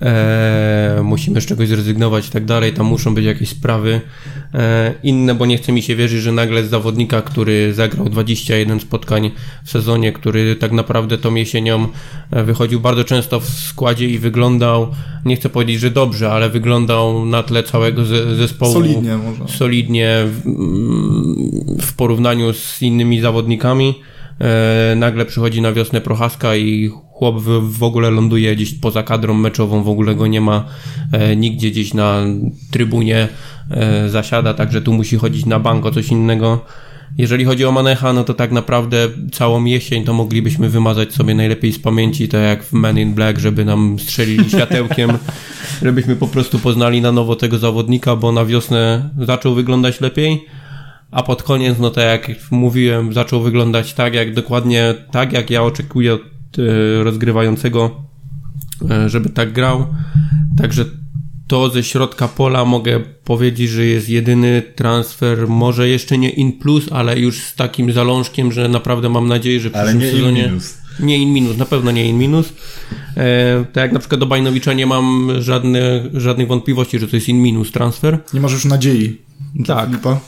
e, 0.02 1.00
musimy 1.04 1.40
z 1.40 1.46
czegoś 1.46 1.68
zrezygnować 1.68 2.28
i 2.28 2.30
tak 2.30 2.44
dalej. 2.44 2.72
Tam 2.72 2.87
muszą 2.87 3.14
być 3.14 3.24
jakieś 3.24 3.48
sprawy 3.48 4.00
e, 4.54 4.94
inne, 5.02 5.34
bo 5.34 5.46
nie 5.46 5.56
chce 5.58 5.72
mi 5.72 5.82
się 5.82 5.96
wierzyć, 5.96 6.20
że 6.22 6.32
nagle 6.32 6.64
z 6.64 6.70
zawodnika, 6.70 7.22
który 7.22 7.74
zagrał 7.74 8.08
21 8.08 8.80
spotkań 8.80 9.30
w 9.64 9.70
sezonie, 9.70 10.12
który 10.12 10.56
tak 10.56 10.72
naprawdę 10.72 11.18
tą 11.18 11.34
jesienią 11.34 11.87
e, 12.30 12.44
wychodził 12.44 12.80
bardzo 12.80 13.04
często 13.04 13.40
w 13.40 13.48
składzie 13.48 14.08
i 14.08 14.18
wyglądał, 14.18 14.88
nie 15.24 15.37
chcę 15.37 15.48
powiedzieć, 15.48 15.80
że 15.80 15.90
dobrze, 15.90 16.30
ale 16.32 16.48
wyglądał 16.50 17.24
na 17.26 17.42
tle 17.42 17.62
całego 17.62 18.04
ze- 18.04 18.34
zespołu 18.37 18.72
Solidnie 18.72 19.16
może. 19.16 19.48
solidnie 19.58 20.16
w, 20.26 20.46
mm, 20.46 21.78
w 21.80 21.92
porównaniu 21.92 22.52
z 22.52 22.82
innymi 22.82 23.20
zawodnikami. 23.20 23.94
E, 24.40 24.94
nagle 24.96 25.24
przychodzi 25.26 25.62
na 25.62 25.72
wiosnę 25.72 26.00
Prochaska 26.00 26.56
i 26.56 26.90
chłop 27.18 27.40
w, 27.40 27.78
w 27.78 27.83
ogóle 27.83 28.11
ląduje 28.11 28.57
gdzieś 28.57 28.74
poza 28.74 29.02
kadrą 29.02 29.35
meczową, 29.35 29.83
w 29.83 29.88
ogóle 29.88 30.14
go 30.14 30.26
nie 30.26 30.40
ma 30.40 30.64
e, 31.12 31.37
nigdzie 31.37 31.70
gdzieś 31.70 31.94
na 31.94 32.22
trybunie 32.70 33.28
e, 33.70 34.09
zasiada, 34.09 34.54
także 34.54 34.83
tu 34.83 34.92
musi 34.92 35.16
chodzić 35.16 35.46
na 35.46 35.59
bank 35.59 35.87
o 35.87 35.90
coś 35.90 36.09
innego. 36.09 36.64
Jeżeli 37.18 37.44
chodzi 37.44 37.64
o 37.64 37.72
Manecha, 37.72 38.12
no 38.12 38.24
to 38.24 38.35
tak 38.35 38.52
naprawdę 38.52 39.09
całą 39.33 39.64
jesień 39.64 40.04
to 40.04 40.12
moglibyśmy 40.12 40.68
wymazać 40.68 41.12
sobie 41.12 41.35
najlepiej 41.35 41.72
z 41.72 41.78
pamięci, 41.78 42.28
tak 42.28 42.40
jak 42.40 42.64
w 42.64 42.72
Men 42.72 42.98
in 42.98 43.14
Black, 43.14 43.38
żeby 43.38 43.64
nam 43.64 43.98
strzelili 43.98 44.50
światełkiem, 44.50 45.11
żebyśmy 45.85 46.16
po 46.16 46.26
prostu 46.26 46.59
poznali 46.59 47.00
na 47.00 47.12
nowo 47.12 47.37
tego 47.37 47.59
zawodnika, 47.59 48.16
bo 48.16 48.33
na 48.33 48.44
wiosnę 48.44 49.11
zaczął 49.18 49.54
wyglądać 49.54 50.00
lepiej, 50.00 50.44
a 51.11 51.22
pod 51.22 51.42
koniec, 51.42 51.78
no 51.78 51.90
tak 51.90 52.28
jak 52.28 52.38
mówiłem, 52.50 53.12
zaczął 53.12 53.42
wyglądać 53.42 53.94
tak, 53.94 54.14
jak 54.14 54.35
dokładnie 54.35 54.94
tak, 55.11 55.33
jak 55.33 55.50
ja 55.50 55.62
oczekuję 55.62 56.18
rozgrywającego, 57.02 58.02
e, 58.90 59.08
żeby 59.08 59.28
tak 59.28 59.52
grał. 59.52 59.87
Także 60.58 60.84
to 61.46 61.70
ze 61.70 61.82
środka 61.84 62.28
pola 62.28 62.64
mogę 62.64 63.00
powiedzieć, 63.24 63.70
że 63.70 63.84
jest 63.84 64.08
jedyny 64.08 64.62
transfer, 64.74 65.48
może 65.48 65.88
jeszcze 65.88 66.18
nie 66.18 66.30
in 66.30 66.52
plus, 66.52 66.92
ale 66.92 67.18
już 67.18 67.42
z 67.42 67.54
takim 67.54 67.92
zalążkiem, 67.92 68.52
że 68.52 68.68
naprawdę 68.68 69.08
mam 69.08 69.28
nadzieję, 69.28 69.61
że 69.61 69.70
w 69.70 69.76
Ale 69.76 69.94
przyszłym 69.94 70.00
nie 70.00 70.11
in 70.11 70.16
sezonie... 70.16 70.42
minus. 70.42 70.78
Nie 71.00 71.18
in 71.18 71.32
minus, 71.32 71.56
na 71.56 71.64
pewno 71.64 71.90
nie 71.90 72.08
in 72.08 72.18
minus. 72.18 72.52
E, 73.16 73.64
tak 73.72 73.82
jak 73.82 73.92
na 73.92 73.98
przykład 73.98 74.20
do 74.20 74.26
Bajnowicza 74.26 74.72
nie 74.72 74.87
mam 74.87 75.30
żadne, 75.38 75.80
żadnych 76.14 76.48
wątpliwości, 76.48 76.98
że 76.98 77.08
to 77.08 77.16
jest 77.16 77.28
in 77.28 77.42
minus 77.42 77.72
transfer. 77.72 78.18
Nie 78.34 78.40
masz 78.40 78.52
już 78.52 78.64
nadziei. 78.64 79.18
Tak. 79.66 79.88
Filipa. 79.88 80.20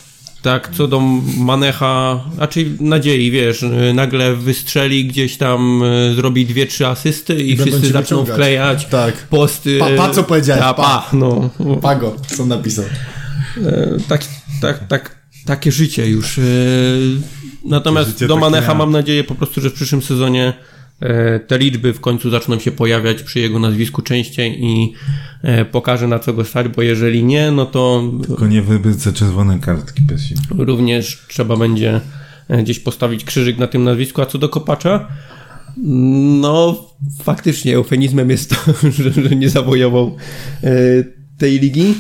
Tak, 0.43 0.71
co 0.77 0.89
do 0.89 1.01
Manecha, 1.37 2.21
raczej 2.39 2.77
nadziei, 2.81 3.31
wiesz, 3.31 3.63
y, 3.63 3.93
nagle 3.95 4.37
wystrzeli 4.37 5.05
gdzieś 5.05 5.37
tam, 5.37 5.83
y, 5.83 6.15
zrobi 6.15 6.47
dwie, 6.47 6.67
trzy 6.67 6.87
asysty 6.87 7.43
i, 7.43 7.51
I 7.53 7.57
wszyscy 7.57 7.87
zaczną 7.87 8.01
wyciągać. 8.03 8.35
wklejać 8.35 8.87
Tak. 8.87 9.17
posty. 9.17 9.79
Pa- 9.79 9.91
pa, 9.97 10.11
co 10.11 10.25
powiedziałeś, 10.25 10.63
Ta, 10.63 10.75
pa. 10.75 10.83
pa, 10.83 11.09
no. 11.17 11.51
Pago, 11.83 12.17
co 12.37 12.47
napisał. 12.47 12.85
E, 13.67 13.97
tak, 14.09 14.25
tak, 14.61 14.87
tak, 14.89 15.17
takie 15.47 15.73
życie 15.73 16.07
już. 16.11 16.39
E, 16.39 16.43
Natomiast 17.65 18.09
Życie 18.11 18.27
do 18.27 18.37
Manecha 18.37 18.69
ja. 18.73 18.75
mam 18.79 18.91
nadzieję 18.93 19.25
po 19.25 19.35
prostu, 19.35 19.61
że 19.61 19.71
w 19.71 19.73
przyszłym 19.73 20.03
sezonie 20.03 20.53
te 21.47 21.59
liczby 21.59 21.93
w 21.93 22.01
końcu 22.01 22.31
zaczną 22.31 22.59
się 22.59 22.71
pojawiać 22.71 23.23
przy 23.23 23.41
jego 23.41 23.59
nazwisku 23.59 24.03
częściej 24.03 24.65
i 24.65 24.93
e, 25.43 25.65
pokaże 25.65 26.09
na 26.09 26.19
co 26.19 26.33
go 26.33 26.45
stać, 26.45 26.69
bo 26.69 26.83
jeżeli 26.83 27.25
nie, 27.25 27.51
no 27.51 27.67
to 27.67 28.03
Tylko 28.27 28.47
nie 28.47 28.63
wybrycę 28.63 29.13
czerwone 29.13 29.59
kartki 29.59 30.03
Pesi. 30.03 30.35
również 30.59 31.25
trzeba 31.29 31.57
będzie 31.57 32.01
e, 32.49 32.63
gdzieś 32.63 32.79
postawić 32.79 33.25
krzyżyk 33.25 33.59
na 33.59 33.67
tym 33.67 33.85
nazwisku. 33.85 34.23
A 34.23 34.27
co 34.27 34.39
do 34.39 34.49
kopacza, 34.49 35.09
no 36.41 36.85
faktycznie 37.23 37.77
eufemizmem 37.77 38.31
jest 38.31 38.51
to, 38.51 38.57
że, 39.03 39.13
że 39.13 39.37
nie 39.37 39.51
zawojował 39.51 40.17
e, 40.65 40.71
tej 41.39 41.59
ligi. 41.59 41.95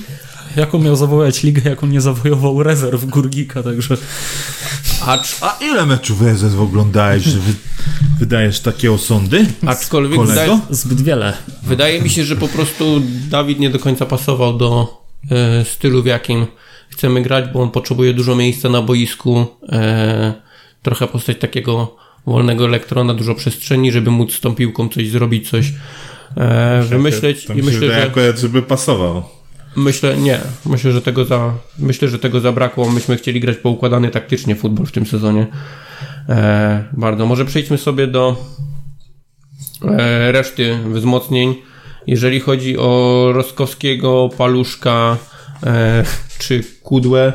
Jak 0.56 0.74
on 0.74 0.82
miał 0.82 0.96
zawołać 0.96 1.42
ligę, 1.42 1.70
jak 1.70 1.84
on 1.84 1.90
nie 1.90 2.00
zawojował 2.00 2.62
rezerw 2.62 3.04
Górnika, 3.04 3.62
także 3.62 3.96
Acz, 5.06 5.42
A 5.42 5.56
ile 5.60 5.86
meczów 5.86 6.22
rezerw 6.22 6.60
oglądałeś, 6.60 7.22
że 7.22 7.38
wy, 7.38 7.52
wydajesz 8.18 8.60
takie 8.60 8.92
osądy? 8.92 9.46
aczkolwiek 9.66 10.16
Kolego? 10.16 10.40
wydaje, 10.40 10.60
zbyt 10.70 11.00
wiele. 11.00 11.36
wydaje 11.62 12.02
mi 12.02 12.10
się, 12.10 12.24
że 12.24 12.36
po 12.36 12.48
prostu 12.48 13.02
Dawid 13.30 13.60
nie 13.60 13.70
do 13.70 13.78
końca 13.78 14.06
pasował 14.06 14.58
do 14.58 15.02
e, 15.30 15.64
stylu, 15.64 16.02
w 16.02 16.06
jakim 16.06 16.46
chcemy 16.88 17.22
grać, 17.22 17.44
bo 17.52 17.62
on 17.62 17.70
potrzebuje 17.70 18.14
dużo 18.14 18.36
miejsca 18.36 18.68
na 18.68 18.82
boisku, 18.82 19.46
e, 19.68 20.34
trochę 20.82 21.06
postać 21.06 21.38
takiego 21.38 21.96
wolnego 22.26 22.64
elektrona, 22.64 23.14
dużo 23.14 23.34
przestrzeni, 23.34 23.92
żeby 23.92 24.10
móc 24.10 24.32
z 24.32 24.40
tą 24.40 24.54
piłką 24.54 24.88
coś 24.88 25.08
zrobić, 25.08 25.50
coś 25.50 25.72
e, 26.36 26.82
wymyśleć 26.82 27.44
Tam 27.44 27.58
i 27.58 27.62
myślę, 27.62 27.86
że 27.86 28.06
akurat, 28.06 28.38
żeby 28.38 28.62
pasował. 28.62 29.39
Myślę, 29.76 30.16
nie. 30.16 30.40
Myślę, 30.66 30.92
że 30.92 31.02
tego 31.02 31.24
za, 31.24 31.54
myślę, 31.78 32.08
że 32.08 32.18
tego 32.18 32.40
zabrakło. 32.40 32.90
Myśmy 32.90 33.16
chcieli 33.16 33.40
grać 33.40 33.56
poukładany 33.56 34.08
taktycznie 34.08 34.54
futbol 34.54 34.86
w 34.86 34.92
tym 34.92 35.06
sezonie. 35.06 35.46
E, 36.28 36.84
bardzo. 36.92 37.26
Może 37.26 37.44
przejdźmy 37.44 37.78
sobie 37.78 38.06
do 38.06 38.36
e, 39.84 40.32
reszty 40.32 40.78
wzmocnień. 40.86 41.54
Jeżeli 42.06 42.40
chodzi 42.40 42.78
o 42.78 43.24
Roskowskiego, 43.32 44.30
Paluszka 44.38 45.16
e, 45.66 46.04
czy 46.38 46.64
Kudłę, 46.82 47.32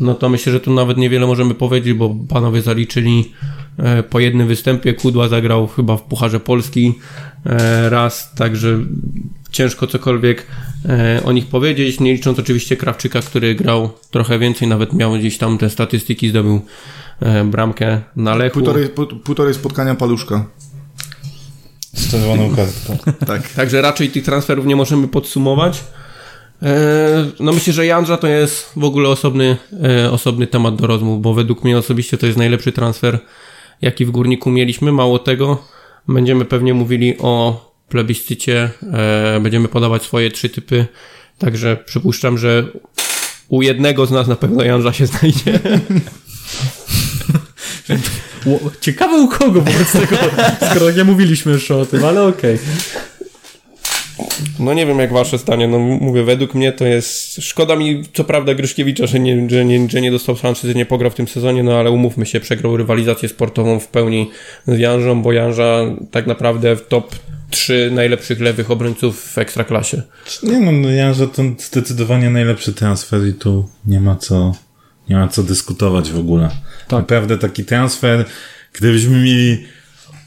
no 0.00 0.14
to 0.14 0.28
myślę, 0.28 0.52
że 0.52 0.60
tu 0.60 0.72
nawet 0.72 0.96
niewiele 0.96 1.26
możemy 1.26 1.54
powiedzieć, 1.54 1.94
bo 1.94 2.16
panowie 2.28 2.62
zaliczyli 2.62 3.32
po 4.10 4.20
jednym 4.20 4.48
występie. 4.48 4.94
Kudła 4.94 5.28
zagrał 5.28 5.66
chyba 5.66 5.96
w 5.96 6.02
Pucharze 6.02 6.40
Polski 6.40 6.94
e, 7.46 7.90
raz, 7.90 8.34
także 8.34 8.78
ciężko 9.50 9.86
cokolwiek 9.86 10.46
e, 10.88 11.20
o 11.24 11.32
nich 11.32 11.46
powiedzieć, 11.46 12.00
nie 12.00 12.12
licząc 12.12 12.38
oczywiście 12.38 12.76
Krawczyka, 12.76 13.20
który 13.20 13.54
grał 13.54 13.90
trochę 14.10 14.38
więcej, 14.38 14.68
nawet 14.68 14.92
miał 14.92 15.12
gdzieś 15.12 15.38
tam 15.38 15.58
te 15.58 15.70
statystyki, 15.70 16.28
zdobył 16.28 16.60
e, 17.20 17.44
bramkę 17.44 18.00
na 18.16 18.34
Lechu. 18.34 18.54
Półtorej, 18.54 18.88
półtorej 19.24 19.54
spotkania 19.54 19.94
paluszka. 19.94 20.44
Z 21.94 22.10
czerwoną 22.10 22.56
kartką. 22.56 22.98
Tak. 23.26 23.48
Także 23.48 23.82
raczej 23.82 24.10
tych 24.10 24.24
transferów 24.24 24.66
nie 24.66 24.76
możemy 24.76 25.08
podsumować. 25.08 25.84
E, 26.62 27.26
No 27.40 27.52
myślę, 27.52 27.72
że 27.72 27.86
Jandrza 27.86 28.16
to 28.16 28.26
jest 28.26 28.72
w 28.76 28.84
ogóle 28.84 29.08
osobny, 29.08 29.56
e, 29.84 30.10
osobny 30.10 30.46
temat 30.46 30.76
do 30.76 30.86
rozmów, 30.86 31.22
bo 31.22 31.34
według 31.34 31.64
mnie 31.64 31.78
osobiście 31.78 32.18
to 32.18 32.26
jest 32.26 32.38
najlepszy 32.38 32.72
transfer, 32.72 33.18
jaki 33.82 34.04
w 34.04 34.10
Górniku 34.10 34.50
mieliśmy. 34.50 34.92
Mało 34.92 35.18
tego, 35.18 35.64
będziemy 36.08 36.44
pewnie 36.44 36.74
mówili 36.74 37.18
o 37.18 37.72
plebiscycie, 37.88 38.70
e, 38.92 39.40
będziemy 39.40 39.68
podawać 39.68 40.02
swoje 40.02 40.30
trzy 40.30 40.48
typy, 40.48 40.86
także 41.38 41.76
przypuszczam, 41.76 42.38
że 42.38 42.64
u 43.48 43.62
jednego 43.62 44.06
z 44.06 44.10
nas 44.10 44.28
na 44.28 44.36
pewno 44.36 44.64
Jandrza 44.64 44.92
się 44.92 45.06
znajdzie. 45.06 45.60
Ciekawe 48.80 49.16
u 49.16 49.28
kogo 49.28 49.60
wobec 49.60 49.92
tego, 49.92 50.16
skoro 50.70 50.90
nie 50.90 51.04
mówiliśmy 51.04 51.52
jeszcze 51.52 51.76
o 51.76 51.86
tym, 51.86 52.04
ale 52.04 52.22
okej. 52.22 52.58
No 54.58 54.74
nie 54.74 54.86
wiem 54.86 54.98
jak 54.98 55.12
wasze 55.12 55.38
stanie, 55.38 55.68
no 55.68 55.78
mówię, 55.78 56.22
według 56.22 56.54
mnie 56.54 56.72
to 56.72 56.84
jest, 56.84 57.42
szkoda 57.42 57.76
mi 57.76 58.02
co 58.14 58.24
prawda 58.24 58.54
Gryszkiewicza, 58.54 59.06
że 59.06 59.20
nie, 59.20 59.50
że 59.50 59.64
nie, 59.64 59.90
że 59.90 60.00
nie 60.00 60.10
dostał 60.10 60.36
szansy, 60.36 60.68
że 60.68 60.74
nie 60.74 60.86
pograł 60.86 61.10
w 61.10 61.14
tym 61.14 61.28
sezonie, 61.28 61.62
no 61.62 61.78
ale 61.78 61.90
umówmy 61.90 62.26
się, 62.26 62.40
przegrał 62.40 62.76
rywalizację 62.76 63.28
sportową 63.28 63.80
w 63.80 63.88
pełni 63.88 64.30
z 64.66 64.78
Janżą, 64.78 65.22
bo 65.22 65.32
Janża 65.32 65.80
tak 66.10 66.26
naprawdę 66.26 66.76
w 66.76 66.86
top 66.88 67.14
3 67.50 67.90
najlepszych 67.94 68.40
lewych 68.40 68.70
obrońców 68.70 69.32
w 69.32 69.38
Ekstraklasie. 69.38 70.02
Nie 70.42 70.60
no, 70.60 70.72
no 70.72 70.90
ja, 70.90 71.14
że 71.14 71.28
to 71.28 71.42
zdecydowanie 71.58 72.30
najlepszy 72.30 72.72
transfer 72.72 73.26
i 73.26 73.34
tu 73.34 73.68
nie 73.86 74.00
ma 74.00 74.16
co, 74.16 74.54
nie 75.08 75.16
ma 75.16 75.28
co 75.28 75.42
dyskutować 75.42 76.10
w 76.10 76.18
ogóle. 76.18 76.48
Tak. 76.88 77.00
Naprawdę 77.00 77.38
taki 77.38 77.64
transfer, 77.64 78.24
gdybyśmy 78.72 79.16
mieli 79.16 79.64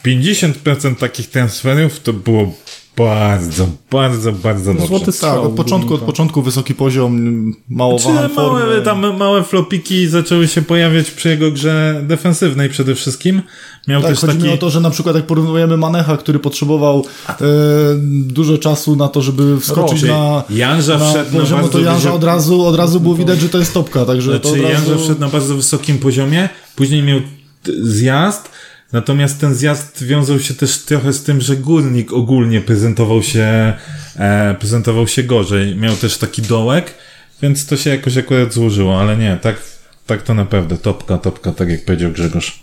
50% 0.06 0.96
takich 0.96 1.30
transferów, 1.30 2.00
to 2.00 2.14
było 2.14 2.54
bardzo, 2.98 3.68
bardzo, 3.92 4.32
bardzo 4.32 4.74
dobrze. 4.74 4.88
Złoty 4.88 5.06
Tak, 5.06 5.16
strzał. 5.16 5.44
od 5.46 5.54
początku, 5.54 5.94
od 5.94 6.02
początku 6.02 6.42
wysoki 6.42 6.76
poziom, 6.76 7.54
mało 7.70 8.00
Czy 8.00 8.06
wahań 8.06 8.32
małe, 8.36 8.82
tam 8.82 9.18
małe 9.18 9.44
flopiki 9.44 10.08
zaczęły 10.08 10.48
się 10.48 10.62
pojawiać 10.62 11.12
przy 11.12 11.30
jego 11.30 11.52
grze 11.52 12.02
defensywnej 12.08 12.70
przede 12.70 12.96
wszystkim. 12.96 13.42
Miał 13.88 14.02
Tak, 14.02 14.12
też 14.12 14.20
chodzi 14.20 14.34
taki... 14.34 14.44
mi 14.44 14.54
o 14.54 14.58
to, 14.58 14.70
że 14.70 14.80
na 14.82 14.90
przykład 14.90 15.16
jak 15.16 15.26
porównujemy 15.26 15.78
Manecha, 15.78 16.18
który 16.18 16.40
potrzebował 16.40 17.06
e, 17.30 17.34
dużo 18.24 18.58
czasu 18.58 18.96
na 18.96 19.08
to, 19.08 19.22
żeby 19.22 19.60
wskoczyć 19.60 20.00
Czyli 20.00 20.12
na, 20.12 20.44
Janża 20.50 20.98
na 20.98 21.10
wszedł 21.10 21.34
na 21.34 21.40
poziom, 21.40 21.70
to 21.70 21.80
Janża 21.80 22.10
wysoki- 22.10 22.16
od 22.16 22.24
razu, 22.24 22.66
od 22.66 22.76
razu 22.76 23.00
było 23.00 23.16
widać, 23.16 23.40
że 23.40 23.50
to 23.50 23.58
jest 23.58 23.74
topka, 23.74 24.06
także 24.06 24.40
to 24.40 24.50
od 24.50 24.56
Znaczy 24.56 24.74
razu... 24.74 24.90
Janża 24.90 25.04
wszedł 25.04 25.20
na 25.22 25.28
bardzo 25.30 25.56
wysokim 25.56 25.98
poziomie, 25.98 26.50
później 26.76 27.04
miał 27.04 27.20
zjazd, 27.82 28.50
natomiast 28.96 29.40
ten 29.40 29.56
zjazd 29.56 30.04
wiązał 30.04 30.40
się 30.40 30.54
też 30.54 30.78
trochę 30.78 31.14
z 31.14 31.24
tym, 31.24 31.42
że 31.42 31.56
Górnik 31.56 32.14
ogólnie 32.14 32.62
prezentował 32.62 33.24
się, 33.24 33.74
e, 34.16 34.56
prezentował 34.60 35.08
się 35.08 35.24
gorzej. 35.24 35.76
Miał 35.76 35.96
też 35.96 36.18
taki 36.18 36.42
dołek, 36.42 36.94
więc 37.42 37.66
to 37.66 37.78
się 37.78 37.90
jakoś 37.90 38.18
akurat 38.18 38.54
złożyło, 38.54 39.00
ale 39.00 39.18
nie, 39.18 39.38
tak, 39.42 39.56
tak 40.06 40.22
to 40.22 40.34
naprawdę, 40.34 40.78
topka, 40.78 41.18
topka, 41.18 41.52
tak 41.52 41.70
jak 41.70 41.86
powiedział 41.86 42.12
Grzegorz. 42.12 42.60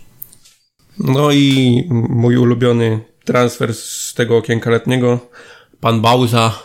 No 0.99 1.31
i 1.31 1.83
mój 2.09 2.37
ulubiony 2.37 2.99
transfer 3.25 3.73
z 3.73 4.13
tego 4.13 4.37
okienka 4.37 4.69
letniego, 4.69 5.19
pan 5.81 6.01
Bauza. 6.01 6.59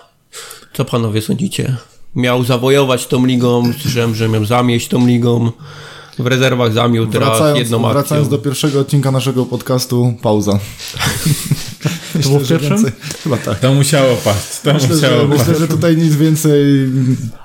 Co 0.73 0.85
panowie 0.85 1.23
sądzicie? 1.23 1.77
Miał 2.17 2.45
zawojować 2.45 3.07
tą 3.07 3.27
ligą, 3.27 3.73
słyszałem, 3.81 4.15
że 4.15 4.29
miał 4.29 4.45
zamieść 4.45 4.89
tą 4.89 5.07
ligą. 5.07 5.53
W 6.19 6.27
rezerwach 6.27 6.73
zamił 6.73 7.07
teraz 7.07 7.29
Wracając, 7.29 7.59
jedną 7.59 7.79
akcją. 7.79 7.93
wracając 7.93 8.29
do 8.29 8.39
pierwszego 8.39 8.81
odcinka 8.81 9.11
naszego 9.11 9.47
podcastu, 9.47 10.15
pauza. 10.23 10.59
To 12.23 12.29
było 12.29 12.41
w 12.41 12.45
że 12.45 12.49
pierwszym? 12.59 12.77
więcej- 12.77 12.93
Chyba 13.25 13.37
tak. 13.37 13.59
To 13.59 13.75
musiało 13.75 14.17
paść, 14.17 14.61
to 14.65 14.75
Myślę, 14.75 14.89
musiało 14.95 15.21
że, 15.23 15.29
paść. 15.29 15.39
myślę, 15.41 15.55
że 15.59 15.69
tutaj 15.69 15.97
nic 15.97 16.17
więcej. 16.17 16.63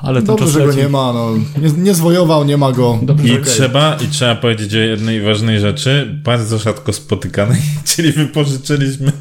Ale 0.01 0.21
ten 0.21 0.25
Dobrze, 0.25 0.45
czas 0.45 0.53
że 0.53 0.65
go 0.67 0.73
nie 0.73 0.89
ma. 0.89 1.13
No. 1.13 1.29
Nie, 1.61 1.71
nie 1.83 1.93
zwojował, 1.93 2.45
nie 2.45 2.57
ma 2.57 2.71
go. 2.71 2.99
Dobrze, 3.01 3.25
I 3.27 3.29
że- 3.29 3.41
trzeba, 3.41 3.95
I 3.95 4.07
trzeba 4.07 4.35
powiedzieć 4.35 4.73
o 4.75 4.77
jednej 4.77 5.21
ważnej 5.21 5.59
rzeczy, 5.59 6.19
bardzo 6.23 6.57
rzadko 6.57 6.93
spotykanej, 6.93 7.61
czyli 7.95 8.11
wypożyczyliśmy 8.11 9.11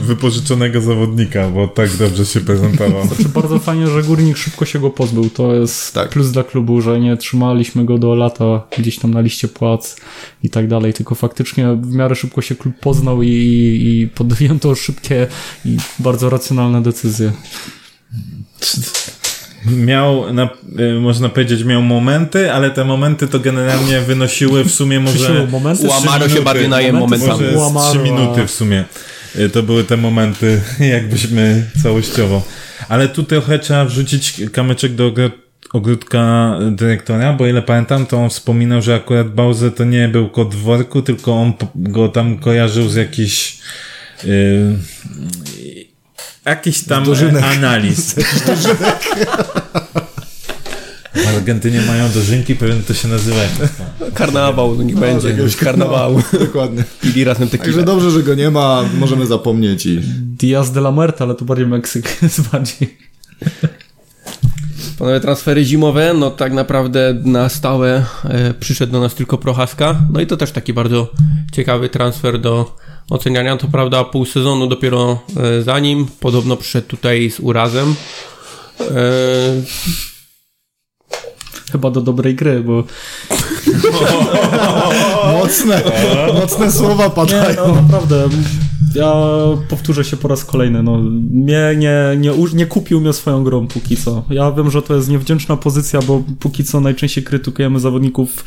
wypożyczonego 0.00 0.80
zawodnika, 0.80 1.48
bo 1.48 1.68
tak 1.68 1.96
dobrze 1.96 2.26
się 2.26 2.40
prezentował. 2.40 3.06
Znaczy 3.06 3.28
bardzo 3.28 3.58
fajnie, 3.58 3.86
że 3.86 4.02
Górnik 4.02 4.36
szybko 4.36 4.64
się 4.64 4.78
go 4.78 4.90
pozbył. 4.90 5.30
To 5.30 5.54
jest 5.54 5.94
Tak. 5.94 6.08
plus 6.08 6.30
dla 6.30 6.44
klubu, 6.44 6.80
że 6.80 7.00
nie 7.00 7.16
trzymaliśmy 7.16 7.84
go 7.84 7.98
do 7.98 8.14
lata 8.14 8.62
gdzieś 8.78 8.98
tam 8.98 9.14
na 9.14 9.20
liście 9.20 9.48
płac 9.48 9.96
i 10.42 10.50
tak 10.50 10.68
dalej, 10.68 10.92
tylko 10.92 11.14
faktycznie 11.14 11.66
w 11.82 11.94
miarę 11.94 12.14
szybko 12.14 12.42
się 12.42 12.54
klub 12.54 12.74
poznał 12.80 13.22
i, 13.22 13.28
i 13.28 14.08
podjęto 14.14 14.74
szybkie 14.74 15.26
i 15.64 15.76
bardzo 15.98 16.30
racjonalne 16.30 16.82
decyzje. 16.82 17.32
Miał, 19.66 20.32
na, 20.32 20.48
y, 20.96 21.00
można 21.00 21.28
powiedzieć, 21.28 21.64
miał 21.64 21.82
momenty, 21.82 22.52
ale 22.52 22.70
te 22.70 22.84
momenty 22.84 23.28
to 23.28 23.40
generalnie 23.40 24.00
wynosiły 24.00 24.64
w 24.64 24.70
sumie 24.70 25.00
może... 25.00 25.14
Przyszły 25.18 25.46
momenty? 25.46 25.88
trzy 25.88 25.88
U 25.88 25.92
Amaro 25.92 26.22
się 26.24 26.28
minuty. 26.28 26.42
bardziej 26.44 26.68
naje 26.68 26.92
Momenty 26.92 27.18
momentami. 27.26 27.42
Może 27.44 27.58
z 27.58 27.62
Łamaro, 27.62 27.90
trzy 27.90 27.98
a- 28.00 28.02
minuty 28.02 28.46
w 28.46 28.50
sumie. 28.50 28.84
Y, 29.38 29.48
To 29.50 29.62
były 29.62 29.84
te 29.84 29.96
momenty, 29.96 30.60
jakbyśmy 30.96 31.66
całościowo. 31.82 32.42
Ale 32.88 33.08
tu 33.08 33.22
trochę 33.22 33.58
trzeba 33.58 33.84
wrzucić 33.84 34.42
kamyczek 34.52 34.94
do 34.94 35.10
ogr- 35.10 35.30
ogródka 35.72 36.54
dyrektora, 36.70 37.32
bo 37.32 37.46
ile 37.46 37.62
pamiętam, 37.62 38.06
to 38.06 38.16
on 38.16 38.30
wspominał, 38.30 38.82
że 38.82 38.94
akurat 38.94 39.28
Bowser 39.34 39.74
to 39.74 39.84
nie 39.84 40.08
był 40.08 40.28
kot 40.28 40.54
w 40.54 40.58
worku, 40.58 41.02
tylko 41.02 41.32
on 41.40 41.52
go 41.74 42.08
tam 42.08 42.38
kojarzył 42.38 42.88
z 42.88 42.94
jakichś 42.94 43.58
yy, 44.24 44.78
jakichś 46.46 46.80
tam 46.80 47.04
dożynek. 47.04 47.44
analiz. 47.44 48.14
W 51.14 51.28
Argentynie 51.36 51.80
mają 51.80 52.10
dożynki, 52.10 52.54
pewnie 52.54 52.82
to 52.82 52.94
się 52.94 53.08
nazywa. 53.08 53.40
Karnawał, 54.14 54.82
niech 54.82 54.96
będzie. 54.98 55.28
jakiegoś 55.28 55.56
Karnawał. 55.56 56.14
No, 56.32 56.38
dokładnie. 56.38 56.84
Pili 57.02 57.24
razem 57.24 57.48
Także 57.48 57.64
tequila. 57.66 57.82
dobrze, 57.86 58.10
że 58.10 58.22
go 58.22 58.34
nie 58.34 58.50
ma, 58.50 58.82
możemy 58.98 59.26
zapomnieć 59.26 59.86
i. 59.86 60.00
Diaz 60.38 60.72
de 60.72 60.80
la 60.80 60.90
Muerte, 60.90 61.24
ale 61.24 61.34
to 61.34 61.44
bardziej 61.44 61.66
Meksyk 61.66 62.16
jest 62.22 62.40
bardziej. 62.50 62.98
Panowie, 64.98 65.20
transfery 65.20 65.64
zimowe, 65.64 66.14
no 66.14 66.30
tak 66.30 66.52
naprawdę 66.52 67.14
na 67.24 67.48
stałe 67.48 68.04
e, 68.24 68.54
przyszedł 68.54 68.92
do 68.92 69.00
nas 69.00 69.14
tylko 69.14 69.38
Prochaska. 69.38 70.00
No 70.12 70.20
i 70.20 70.26
to 70.26 70.36
też 70.36 70.50
taki 70.52 70.72
bardzo 70.72 71.08
ciekawy 71.52 71.88
transfer 71.88 72.40
do 72.40 72.76
oceniania. 73.10 73.56
To 73.56 73.68
prawda, 73.68 74.04
pół 74.04 74.24
sezonu 74.26 74.66
dopiero 74.66 75.20
e, 75.36 75.62
za 75.62 75.78
nim. 75.78 76.06
Podobno 76.20 76.56
przyszedł 76.56 76.86
tutaj 76.86 77.30
z 77.30 77.40
urazem. 77.40 77.94
E, 78.80 78.84
Chyba 81.72 81.90
do 81.90 82.00
dobrej 82.00 82.34
gry, 82.34 82.60
bo 82.60 82.84
Mocne, 85.40 85.82
mocne 86.34 86.72
słowa 86.72 87.04
Nie, 87.04 87.10
padają. 87.10 87.68
no 87.68 87.74
naprawdę. 87.74 88.28
Ja 88.94 89.14
powtórzę 89.68 90.04
się 90.04 90.16
po 90.16 90.28
raz 90.28 90.44
kolejny. 90.44 90.82
No, 90.82 90.98
mnie 91.30 91.74
nie, 91.76 92.16
nie, 92.16 92.32
nie 92.54 92.66
kupił 92.66 93.00
mnie 93.00 93.12
swoją 93.12 93.44
grą 93.44 93.66
póki 93.66 93.96
co. 93.96 94.22
Ja 94.30 94.52
wiem, 94.52 94.70
że 94.70 94.82
to 94.82 94.94
jest 94.94 95.08
niewdzięczna 95.08 95.56
pozycja, 95.56 96.00
bo 96.02 96.22
póki 96.40 96.64
co 96.64 96.80
najczęściej 96.80 97.24
krytykujemy 97.24 97.80
zawodników 97.80 98.44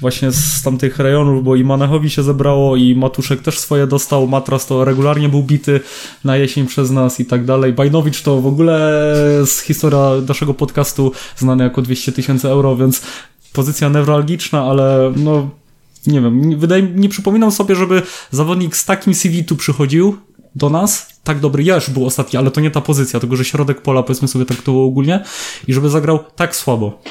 właśnie 0.00 0.32
z 0.32 0.62
tamtych 0.62 0.98
rejonów, 0.98 1.44
bo 1.44 1.56
i 1.56 1.64
Manechowi 1.64 2.10
się 2.10 2.22
zebrało, 2.22 2.76
i 2.76 2.94
Matuszek 2.94 3.42
też 3.42 3.58
swoje 3.58 3.86
dostał. 3.86 4.26
Matras 4.26 4.66
to 4.66 4.84
regularnie 4.84 5.28
był 5.28 5.42
bity 5.42 5.80
na 6.24 6.36
jesień 6.36 6.66
przez 6.66 6.90
nas 6.90 7.20
i 7.20 7.24
tak 7.24 7.44
dalej. 7.44 7.72
Bajnowicz 7.72 8.22
to 8.22 8.40
w 8.40 8.46
ogóle 8.46 9.04
z 9.46 9.60
historia 9.60 10.10
naszego 10.28 10.54
podcastu 10.54 11.12
znany 11.36 11.64
jako 11.64 11.82
200 11.82 12.12
tysięcy 12.12 12.48
euro, 12.48 12.76
więc 12.76 13.02
pozycja 13.52 13.88
newralgiczna, 13.88 14.62
ale 14.62 15.12
no 15.16 15.50
nie 16.06 16.20
wiem, 16.20 16.58
wydaje, 16.58 16.82
nie 16.82 17.08
przypominam 17.08 17.52
sobie, 17.52 17.76
żeby 17.76 18.02
zawodnik 18.30 18.76
z 18.76 18.84
takim 18.84 19.14
CV 19.14 19.44
tu 19.44 19.56
przychodził 19.56 20.16
do 20.54 20.70
nas, 20.70 21.20
tak 21.24 21.40
dobry, 21.40 21.62
ja 21.62 21.74
już 21.74 21.90
był 21.90 22.06
ostatni, 22.06 22.38
ale 22.38 22.50
to 22.50 22.60
nie 22.60 22.70
ta 22.70 22.80
pozycja, 22.80 23.20
tylko 23.20 23.36
że 23.36 23.44
środek 23.44 23.82
pola, 23.82 24.02
powiedzmy 24.02 24.28
sobie 24.28 24.44
tak 24.44 24.62
to 24.62 24.84
ogólnie, 24.84 25.24
i 25.68 25.72
żeby 25.72 25.90
zagrał 25.90 26.18
tak 26.36 26.56
słabo. 26.56 27.02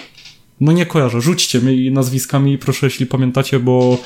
No 0.62 0.72
nie 0.72 0.86
kojarzę, 0.86 1.22
rzućcie 1.22 1.62
mi 1.62 1.92
nazwiskami, 1.92 2.58
proszę, 2.58 2.86
jeśli 2.86 3.06
pamiętacie, 3.06 3.60
bo, 3.60 3.98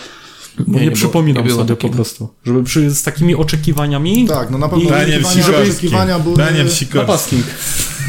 bo 0.59 0.63
Nie, 0.73 0.79
nie, 0.79 0.85
było- 0.85 0.95
przypominam 0.95 1.43
nie 1.47 1.51
sobie 1.51 1.75
po 1.75 1.89
prostu. 1.89 2.29
Żeby 2.45 2.63
przy, 2.63 2.91
z 2.91 3.03
takimi 3.03 3.35
oczekiwaniami 3.35 4.27
Tak, 4.27 4.49
no 4.51 4.57
na 4.57 4.69
pewno 4.69 4.85
I- 4.85 4.89
Daniel 4.89 5.25
oczekiwania, 5.25 5.57
oczekiwania 5.63 6.19
były... 6.19 6.37
Daniel 6.37 6.69
Sikorski. 6.69 6.97
napastnik. 7.07 7.45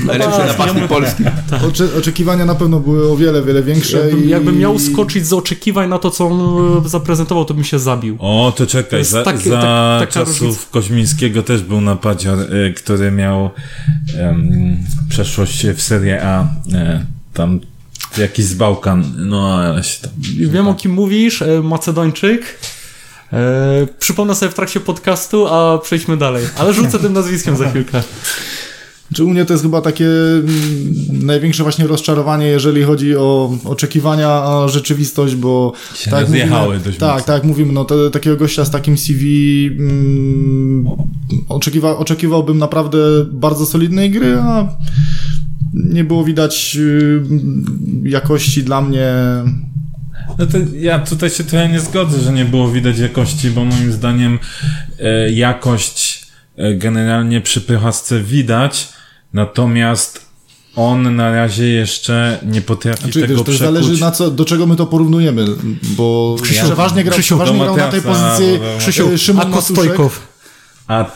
Najlepszy 0.06 0.38
tak, 0.38 0.48
napastnik 0.48 0.82
ja- 0.82 0.88
Polski. 0.88 1.24
Ocze, 1.68 1.88
oczekiwania 1.98 2.44
na 2.44 2.54
pewno 2.54 2.80
były 2.80 3.12
o 3.12 3.16
wiele, 3.16 3.42
wiele 3.42 3.62
większe. 3.62 3.98
Jakbym, 3.98 4.24
i... 4.24 4.28
jakbym 4.28 4.58
miał 4.58 4.78
skoczyć 4.78 5.26
z 5.26 5.32
oczekiwań 5.32 5.88
na 5.90 5.98
to, 5.98 6.10
co 6.10 6.26
on 6.26 6.40
e, 6.86 6.88
zaprezentował, 6.88 7.44
to 7.44 7.54
bym 7.54 7.64
się 7.64 7.78
zabił. 7.78 8.16
O, 8.18 8.52
to 8.56 8.66
czekaj, 8.66 9.04
za, 9.04 9.22
taki- 9.22 9.48
za 9.48 9.96
tak- 10.00 10.10
czasów 10.10 10.40
różnica. 10.40 10.66
Koźmińskiego 10.70 11.42
też 11.42 11.62
był 11.62 11.80
napadzior, 11.80 12.38
y, 12.54 12.74
który 12.76 13.10
miał 13.10 13.50
przeszłość 15.08 15.66
w 15.66 15.82
Serie 15.82 16.22
A, 16.26 16.46
e, 16.72 17.06
tam 17.34 17.60
jakiś 18.18 18.44
z 18.44 18.54
Bałkan, 18.54 19.12
no 19.16 19.48
ale 19.48 19.84
się 19.84 20.00
tam... 20.02 20.10
Wiem 20.38 20.68
o 20.68 20.74
kim 20.74 20.92
mówisz, 20.92 21.42
e, 21.42 21.62
Macedończyk. 21.62 22.58
E, 23.32 23.86
przypomnę 23.98 24.34
sobie 24.34 24.50
w 24.50 24.54
trakcie 24.54 24.80
podcastu, 24.80 25.46
a 25.46 25.78
przejdźmy 25.78 26.16
dalej. 26.16 26.46
Ale 26.58 26.72
rzucę 26.72 26.98
tym 26.98 27.12
nazwiskiem 27.12 27.56
za 27.56 27.68
chwilkę. 27.70 28.02
Czy 29.14 29.24
u 29.24 29.30
mnie 29.30 29.44
to 29.44 29.52
jest 29.52 29.62
chyba 29.64 29.80
takie 29.80 30.06
mm, 30.06 30.46
największe 31.26 31.62
właśnie 31.62 31.86
rozczarowanie, 31.86 32.46
jeżeli 32.46 32.82
chodzi 32.82 33.16
o 33.16 33.54
oczekiwania, 33.64 34.28
a 34.28 34.68
rzeczywistość, 34.68 35.34
bo 35.34 35.72
Się 35.94 36.10
tak 36.10 36.20
jak 36.20 36.28
rozjechały 36.28 36.66
mówimy, 36.66 36.84
dość 36.84 36.98
tak, 36.98 37.10
mocno. 37.10 37.26
tak 37.26 37.34
jak 37.34 37.44
mówimy, 37.44 37.72
no 37.72 37.84
to, 37.84 38.10
takiego 38.10 38.36
gościa 38.36 38.64
z 38.64 38.70
takim 38.70 38.98
CV 38.98 39.66
mm, 39.66 40.86
oczekiwa, 41.48 41.96
oczekiwałbym 41.96 42.58
naprawdę 42.58 42.98
bardzo 43.32 43.66
solidnej 43.66 44.10
gry, 44.10 44.36
a 44.42 44.68
nie 45.74 46.04
było 46.04 46.24
widać 46.24 46.76
y, 46.80 47.22
jakości 48.02 48.62
dla 48.64 48.80
mnie. 48.80 49.12
No 50.38 50.46
to 50.46 50.58
ja 50.74 50.98
tutaj 50.98 51.30
się 51.30 51.44
trochę 51.44 51.68
nie 51.68 51.80
zgodzę, 51.80 52.20
że 52.20 52.32
nie 52.32 52.44
było 52.44 52.70
widać 52.70 52.98
jakości, 52.98 53.50
bo 53.50 53.64
moim 53.64 53.92
zdaniem 53.92 54.38
e, 55.00 55.30
jakość 55.30 56.26
e, 56.56 56.74
generalnie 56.74 57.40
przy 57.40 57.60
Pychasce 57.60 58.20
widać, 58.20 58.88
natomiast 59.32 60.24
on 60.76 61.16
na 61.16 61.30
razie 61.30 61.68
jeszcze 61.68 62.38
nie 62.46 62.62
potrafi 62.62 63.02
Znaczy, 63.02 63.20
tego 63.20 63.34
wiesz, 63.34 63.38
to 63.38 63.44
przekuć. 63.44 63.60
zależy 63.60 64.00
na 64.00 64.10
co, 64.10 64.30
do 64.30 64.44
czego 64.44 64.66
my 64.66 64.76
to 64.76 64.86
porównujemy, 64.86 65.46
bo 65.96 66.36
Krzysiu, 66.42 66.64
przeważnie 66.64 67.04
grał, 67.04 67.14
Krzysiu, 67.14 67.36
przeważnie 67.36 67.60
grał 67.64 67.76
na 67.76 67.88
tej 67.88 68.02
pozycji 68.02 68.60
Krzysiu, 68.78 69.18
Szymon. 69.18 69.52
A 70.86 71.10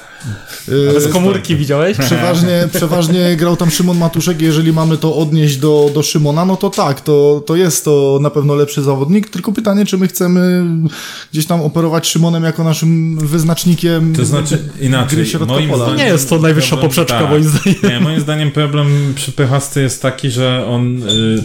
y, 0.68 0.92
Bez 0.94 1.08
komórki 1.08 1.56
widziałeś? 1.56 1.98
Przeważnie, 2.06 2.68
przeważnie 2.74 3.36
grał 3.36 3.56
tam 3.56 3.70
Szymon 3.70 3.98
Matuszek. 3.98 4.42
Jeżeli 4.42 4.72
mamy 4.72 4.96
to 4.96 5.16
odnieść 5.16 5.56
do, 5.56 5.90
do 5.94 6.02
Szymona, 6.02 6.44
no 6.44 6.56
to 6.56 6.70
tak, 6.70 7.00
to, 7.00 7.42
to 7.46 7.56
jest 7.56 7.84
to 7.84 8.18
na 8.22 8.30
pewno 8.30 8.54
lepszy 8.54 8.82
zawodnik. 8.82 9.30
Tylko 9.30 9.52
pytanie, 9.52 9.86
czy 9.86 9.98
my 9.98 10.08
chcemy 10.08 10.64
gdzieś 11.32 11.46
tam 11.46 11.60
operować 11.60 12.08
Szymonem 12.08 12.44
jako 12.44 12.64
naszym 12.64 13.18
wyznacznikiem. 13.18 14.14
To 14.16 14.24
znaczy 14.24 14.58
inaczej, 14.80 15.26
moim 15.46 15.70
pola. 15.70 15.84
zdaniem... 15.84 16.06
Nie 16.06 16.12
jest 16.12 16.28
to 16.28 16.38
najwyższa 16.38 16.76
poprzeczka, 16.76 17.26
moim 17.26 17.44
zdaniem. 17.44 17.78
Nie, 17.82 18.00
moim 18.00 18.20
zdaniem 18.20 18.50
problem 18.50 19.12
przy 19.14 19.32
Pychasce 19.32 19.80
jest 19.80 20.02
taki, 20.02 20.30
że 20.30 20.66
on 20.66 21.02
y, 21.02 21.42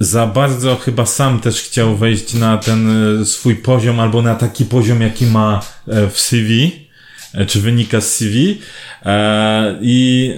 za 0.00 0.26
bardzo 0.26 0.76
chyba 0.76 1.06
sam 1.06 1.40
też 1.40 1.62
chciał 1.62 1.96
wejść 1.96 2.34
na 2.34 2.58
ten 2.58 2.90
y, 3.20 3.26
swój 3.26 3.56
poziom, 3.56 4.00
albo 4.00 4.22
na 4.22 4.34
taki 4.34 4.64
poziom, 4.64 5.00
jaki 5.00 5.26
ma 5.26 5.60
e, 5.88 6.10
w 6.10 6.20
CV, 6.20 6.83
czy 7.46 7.60
wynika 7.60 8.00
z 8.00 8.14
CV. 8.14 8.58
E, 9.06 9.78
I 9.80 10.30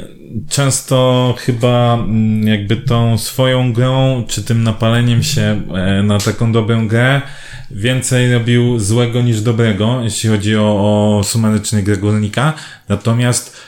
często 0.48 1.34
chyba 1.38 1.94
mm, 1.94 2.48
jakby 2.48 2.76
tą 2.76 3.18
swoją 3.18 3.72
grą, 3.72 4.24
czy 4.28 4.42
tym 4.42 4.62
napaleniem 4.62 5.22
się 5.22 5.62
e, 5.74 6.02
na 6.02 6.18
taką 6.18 6.52
dobrą 6.52 6.88
grę, 6.88 7.22
więcej 7.70 8.32
robił 8.32 8.78
złego 8.78 9.22
niż 9.22 9.40
dobrego, 9.40 10.00
jeśli 10.02 10.30
chodzi 10.30 10.56
o, 10.56 10.62
o 11.18 11.24
sumaryczny 11.24 11.82
grę 11.82 11.96
górnika. 11.96 12.52
Natomiast 12.88 13.66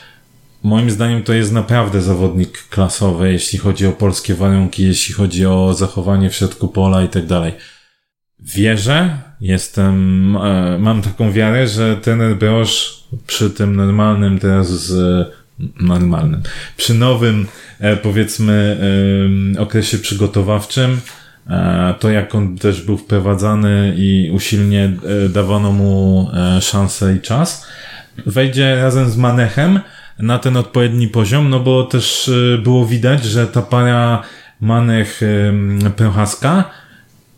Moim 0.63 0.91
zdaniem 0.91 1.23
to 1.23 1.33
jest 1.33 1.51
naprawdę 1.51 2.01
zawodnik 2.01 2.67
klasowy, 2.69 3.31
jeśli 3.31 3.59
chodzi 3.59 3.87
o 3.87 3.91
polskie 3.91 4.35
warunki, 4.35 4.83
jeśli 4.83 5.13
chodzi 5.13 5.45
o 5.45 5.73
zachowanie 5.73 6.29
w 6.29 6.35
środku 6.35 6.67
pola 6.67 7.03
i 7.03 7.09
tak 7.09 7.25
dalej. 7.25 7.53
Wierzę, 8.39 9.17
jestem, 9.41 10.35
e, 10.37 10.77
mam 10.79 11.01
taką 11.01 11.31
wiarę, 11.31 11.67
że 11.67 11.97
ten 11.97 12.35
Broż 12.35 12.98
przy 13.27 13.49
tym 13.49 13.75
normalnym 13.75 14.39
teraz 14.39 14.67
z, 14.67 15.27
normalnym, 15.79 16.41
przy 16.77 16.93
nowym, 16.93 17.47
e, 17.79 17.97
powiedzmy, 17.97 18.77
okresie 19.59 19.97
przygotowawczym, 19.97 20.99
e, 21.49 21.93
to 21.99 22.09
jak 22.09 22.35
on 22.35 22.57
też 22.57 22.81
był 22.81 22.97
wprowadzany 22.97 23.93
i 23.97 24.31
usilnie 24.33 24.93
e, 25.25 25.29
dawano 25.29 25.71
mu 25.71 26.29
szansę 26.61 27.15
i 27.15 27.21
czas, 27.21 27.67
wejdzie 28.25 28.75
razem 28.75 29.09
z 29.09 29.17
Manechem 29.17 29.79
na 30.19 30.39
ten 30.39 30.57
odpowiedni 30.57 31.07
poziom, 31.07 31.49
no 31.49 31.59
bo 31.59 31.83
też 31.83 32.31
było 32.63 32.85
widać, 32.85 33.23
że 33.25 33.47
ta 33.47 33.61
para 33.61 34.23
Manech 34.61 35.21
ym, 35.23 35.79
Prochaska, 35.95 36.69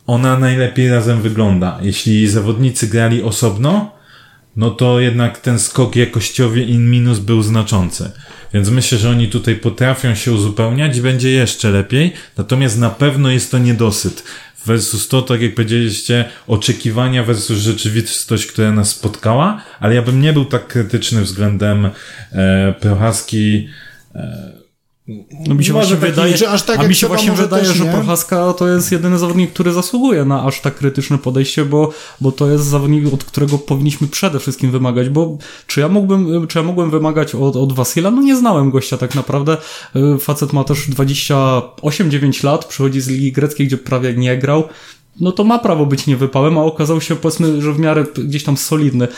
ona 0.06 0.38
najlepiej 0.38 0.90
razem 0.90 1.22
wygląda. 1.22 1.78
Jeśli 1.82 2.28
zawodnicy 2.28 2.88
grali 2.88 3.22
osobno, 3.22 3.90
no 4.56 4.70
to 4.70 5.00
jednak 5.00 5.38
ten 5.38 5.58
skok 5.58 5.96
jakościowy 5.96 6.62
in 6.62 6.90
minus 6.90 7.18
był 7.18 7.42
znaczący. 7.42 8.10
Więc 8.54 8.70
myślę, 8.70 8.98
że 8.98 9.10
oni 9.10 9.28
tutaj 9.28 9.56
potrafią 9.56 10.14
się 10.14 10.32
uzupełniać, 10.32 11.00
będzie 11.00 11.30
jeszcze 11.30 11.70
lepiej, 11.70 12.12
natomiast 12.36 12.78
na 12.78 12.90
pewno 12.90 13.30
jest 13.30 13.50
to 13.50 13.58
niedosyt. 13.58 14.24
Versus 14.66 15.08
to, 15.08 15.22
tak 15.22 15.42
jak 15.42 15.54
powiedzieliście, 15.54 16.24
oczekiwania 16.46 17.24
versus 17.24 17.58
rzeczywistość, 17.58 18.46
która 18.46 18.72
nas 18.72 18.90
spotkała, 18.90 19.62
ale 19.80 19.94
ja 19.94 20.02
bym 20.02 20.20
nie 20.20 20.32
był 20.32 20.44
tak 20.44 20.66
krytyczny 20.66 21.22
względem 21.22 21.90
e, 22.32 22.74
Prochaski. 22.80 23.68
No 25.08 25.54
mi 25.54 25.64
się 25.64 25.72
Może 25.72 25.96
właśnie 25.96 26.10
wydaje, 26.10 26.34
czy 26.34 26.48
aż 26.48 26.62
tak 26.62 26.80
a 26.80 26.88
mi 26.88 26.94
się 26.94 27.06
właśnie 27.06 27.32
wydaje, 27.32 27.64
też 27.64 27.76
że 27.76 27.84
nie? 27.84 27.90
Prochaska 27.90 28.52
to 28.52 28.68
jest 28.68 28.92
jedyny 28.92 29.18
zawodnik, 29.18 29.52
który 29.52 29.72
zasługuje 29.72 30.24
na 30.24 30.44
aż 30.44 30.60
tak 30.60 30.74
krytyczne 30.74 31.18
podejście, 31.18 31.64
bo, 31.64 31.92
bo 32.20 32.32
to 32.32 32.50
jest 32.50 32.64
zawodnik, 32.64 33.14
od 33.14 33.24
którego 33.24 33.58
powinniśmy 33.58 34.08
przede 34.08 34.38
wszystkim 34.38 34.70
wymagać, 34.70 35.08
bo 35.08 35.38
czy 35.66 35.80
ja 35.80 35.88
mógłbym, 35.88 36.46
czy 36.46 36.58
ja 36.58 36.64
mógłbym 36.64 36.90
wymagać 36.90 37.34
od, 37.34 37.56
od 37.56 37.72
Wasila? 37.72 38.10
No 38.10 38.22
nie 38.22 38.36
znałem 38.36 38.70
gościa 38.70 38.96
tak 38.96 39.14
naprawdę. 39.14 39.56
Y, 39.96 40.18
Facet 40.18 40.52
ma 40.52 40.64
też 40.64 40.88
28-9 40.88 42.44
lat, 42.44 42.64
przychodzi 42.64 43.00
z 43.00 43.08
Ligi 43.08 43.32
Greckiej, 43.32 43.66
gdzie 43.66 43.78
prawie 43.78 44.14
nie 44.14 44.38
grał. 44.38 44.64
No 45.20 45.32
to 45.32 45.44
ma 45.44 45.58
prawo 45.58 45.86
być 45.86 46.06
niewypałem, 46.06 46.58
a 46.58 46.62
okazał 46.62 47.00
się 47.00 47.16
powiedzmy, 47.16 47.62
że 47.62 47.72
w 47.72 47.78
miarę 47.78 48.04
gdzieś 48.14 48.44
tam 48.44 48.56
solidny. 48.56 49.08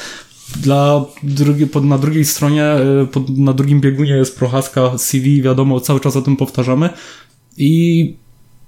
Dla 0.60 1.04
drugi, 1.22 1.66
pod, 1.66 1.84
na 1.84 1.98
drugiej 1.98 2.24
stronie, 2.24 2.76
y, 3.02 3.06
pod, 3.06 3.38
na 3.38 3.52
drugim 3.52 3.80
biegunie 3.80 4.12
jest 4.12 4.38
Prochaska, 4.38 4.98
CV, 4.98 5.42
wiadomo, 5.42 5.80
cały 5.80 6.00
czas 6.00 6.16
o 6.16 6.22
tym 6.22 6.36
powtarzamy. 6.36 6.90
I 7.56 8.16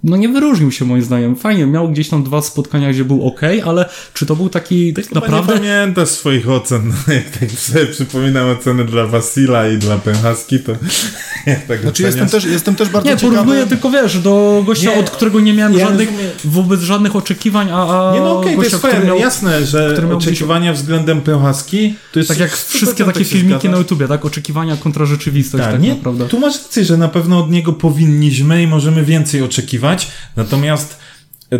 no 0.06 0.16
nie 0.16 0.28
wyróżnił 0.28 0.72
się 0.72 0.84
moim 0.84 1.02
zdaniem. 1.02 1.36
Fajnie, 1.36 1.66
miał 1.66 1.88
gdzieś 1.88 2.08
tam 2.08 2.22
dwa 2.22 2.42
spotkania, 2.42 2.90
gdzie 2.92 3.04
był 3.04 3.26
ok, 3.26 3.40
ale 3.64 3.88
czy 4.14 4.26
to 4.26 4.36
był 4.36 4.48
taki 4.48 4.94
tak 4.94 5.06
Chyba 5.08 5.20
naprawdę... 5.20 5.54
nie 5.54 5.60
pamiętasz 5.60 6.08
swoich 6.08 6.48
ocen. 6.50 6.92
Jak 7.08 7.30
tak 7.40 7.50
sobie 7.50 7.86
przypominam 7.86 8.48
oceny 8.48 8.84
dla 8.84 9.06
Wasila 9.06 9.68
i 9.68 9.78
dla 9.78 9.98
Prochaski, 9.98 10.60
to 10.60 10.72
jak 11.46 11.66
tak 11.66 11.80
Znaczy 11.80 12.06
oceniasz? 12.08 12.14
jestem 12.14 12.28
też, 12.40 12.44
jestem 12.52 12.74
też 12.74 12.88
bardzo 12.88 13.10
Nie, 13.10 13.16
ciekawy. 13.16 13.34
porównuję 13.34 13.66
tylko, 13.66 13.90
wiesz, 13.90 14.18
do 14.18 14.62
gościa, 14.66 14.90
Nie, 14.90 15.00
od 15.00 15.10
którego 15.10 15.40
nie 15.40 15.52
miałem 15.54 15.78
ja 15.78 15.86
żadnych, 15.88 16.08
rozumiem. 16.10 16.30
wobec 16.44 16.80
żadnych 16.80 17.16
oczekiwań, 17.16 17.68
a, 17.72 18.10
a 18.10 18.14
Nie 18.14 18.20
no 18.20 18.38
okej, 18.40 18.54
to 18.56 18.62
gościa, 18.62 18.88
jest 18.88 19.06
miał, 19.06 19.18
jasne, 19.18 19.66
że 19.66 19.90
który 19.92 20.06
miał 20.06 20.18
gdzieś- 20.18 20.28
oczekiwania 20.28 20.72
względem 20.72 21.20
Prochaski 21.20 21.94
to 22.12 22.18
jest 22.18 22.28
tak 22.28 22.38
jak 22.38 22.56
wszystkie 22.56 23.04
tak 23.04 23.14
takie 23.14 23.24
filmiki 23.24 23.50
zgadza. 23.60 23.68
na 23.70 23.78
YouTubie, 23.78 24.08
tak? 24.08 24.24
Oczekiwania 24.24 24.76
kontra 24.76 25.06
rzeczywistość, 25.06 25.64
tak, 25.64 25.72
Tak, 25.72 25.82
nie, 25.82 25.94
naprawdę. 25.94 26.24
tu 26.28 26.40
masz 26.40 26.62
rację, 26.62 26.84
że 26.84 26.96
na 26.96 27.08
pewno 27.08 27.38
od 27.38 27.50
niego 27.50 27.72
powinniśmy 27.72 28.62
i 28.62 28.66
możemy 28.66 29.04
więcej 29.04 29.42
oczekiwać, 29.42 29.95
natomiast 30.36 30.98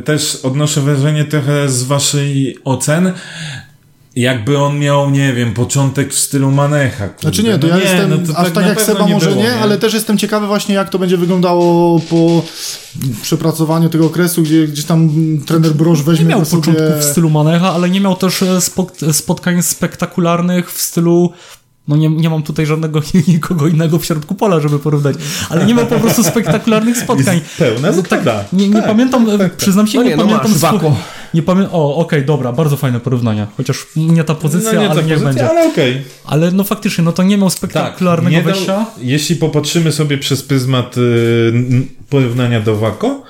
też 0.05 0.37
odnoszę 0.43 0.80
wrażenie 0.80 1.24
trochę 1.24 1.68
z 1.68 1.82
waszej 1.82 2.59
ocen, 2.64 3.12
jakby 4.16 4.59
on 4.59 4.78
miał, 4.78 5.11
nie 5.11 5.32
wiem, 5.32 5.55
początek 5.55 6.12
w 6.12 6.18
stylu 6.18 6.51
Manecha. 6.51 7.09
Kurde. 7.09 7.22
Znaczy 7.22 7.43
nie, 7.43 7.59
to 7.59 7.66
ja 7.66 7.74
no 7.74 7.80
jestem, 7.80 8.11
no 8.11 8.32
to 8.32 8.39
aż 8.39 8.53
tak, 8.53 8.64
na 8.64 8.68
jak 8.68 8.82
Seba 8.82 9.07
może 9.07 9.30
było, 9.30 9.43
nie, 9.43 9.55
ale 9.55 9.78
też 9.78 9.95
jestem 9.95 10.18
ciekawy 10.18 10.47
właśnie 10.47 10.74
jak 10.74 10.89
to 10.89 10.99
będzie 10.99 11.16
wyglądało 11.16 12.01
po 12.01 12.43
przepracowaniu 13.22 13.89
tego 13.89 14.07
okresu, 14.07 14.43
gdzie 14.43 14.66
gdzieś 14.66 14.84
tam 14.84 15.11
trener 15.47 15.72
Broż 15.72 15.99
Nie 15.99 16.05
weźmie 16.05 16.26
miał 16.26 16.39
na 16.39 16.45
sobie... 16.45 16.62
początków 16.62 17.01
w 17.01 17.05
stylu 17.05 17.30
Manecha, 17.30 17.72
ale 17.72 17.91
nie 17.91 18.01
miał 18.01 18.16
też 18.16 18.43
e, 18.43 18.61
spotkań 19.12 19.62
spektakularnych 19.62 20.72
w 20.72 20.82
stylu 20.82 21.32
no 21.89 21.97
nie, 21.97 22.09
nie 22.09 22.30
mam 22.30 22.43
tutaj 22.43 22.66
żadnego 22.66 23.03
nikogo 23.28 23.66
innego 23.68 23.99
w 23.99 24.05
środku 24.05 24.34
pola, 24.34 24.61
żeby 24.61 24.78
porównać, 24.78 25.16
ale 25.51 25.66
nie 25.66 25.74
miał 25.74 25.87
po 25.87 26.01
prostu 26.01 26.24
spektakularnych 26.24 26.97
spotkań. 26.99 27.34
Jest 27.37 27.57
pełna 27.59 27.91
No 27.91 28.03
tak, 28.03 28.20
zgoda. 28.20 28.45
nie, 28.53 28.68
nie 28.68 28.74
Tak, 28.74 28.87
pamiętam, 28.87 29.30
e, 29.41 29.51
przyznam 29.51 29.87
się, 29.87 29.99
No 29.99 30.05
nie, 30.05 30.11
nie, 30.11 30.16
no 30.16 30.22
pamiętam. 30.24 30.51
masz, 30.51 30.61
spo-. 30.61 30.97
Nie 31.34 31.43
pamiętam. 31.43 31.74
O, 31.74 31.97
okej, 31.97 32.24
dobra, 32.24 32.53
bardzo 32.53 32.76
fajne 32.76 33.01
porównania. 33.01 33.47
Chociaż 33.57 33.87
nie 33.97 34.24
ta 34.24 34.34
pozycja, 34.34 34.72
no 34.72 34.80
nie 34.80 34.91
ale 34.91 35.01
ta 35.03 35.07
niech 35.07 35.18
pozycja, 35.22 35.43
będzie. 35.45 35.51
ale 35.61 35.68
okej. 35.72 36.03
Ale 36.24 36.53
no 36.53 36.64
faktycznie, 36.64 37.05
no 37.05 37.12
to 37.12 37.22
nie 37.22 37.37
miał 37.39 37.51
spektakularnego 37.51 38.30
nie 38.37 38.43
dał- 38.43 38.53
wejścia. 38.53 38.87
Jeśli 39.01 39.37
popatrzymy 39.37 39.93
sobie 39.93 40.18
przez 40.18 40.43
pryzmat 40.43 40.99
y, 40.99 41.53
porównania 42.11 42.61
do 42.61 42.76
Wako, 42.76 43.22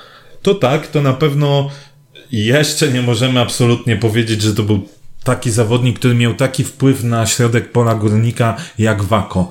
to 0.43 0.55
tak, 0.55 0.87
to 0.87 1.03
na 1.03 1.13
pewno 1.13 1.71
jeszcze 2.33 2.93
nie 2.93 3.03
możemy 3.03 3.41
absolutnie 3.41 3.97
powiedzieć, 3.97 4.43
że 4.43 4.55
to 4.55 4.63
był 4.63 4.89
taki 5.27 5.51
zawodnik, 5.51 5.99
który 5.99 6.15
miał 6.15 6.35
taki 6.35 6.65
wpływ 6.65 7.05
na 7.05 7.27
środek 7.27 7.73
pola 7.73 7.95
górnika 7.95 8.57
jak 8.79 9.03
Wako. 9.03 9.51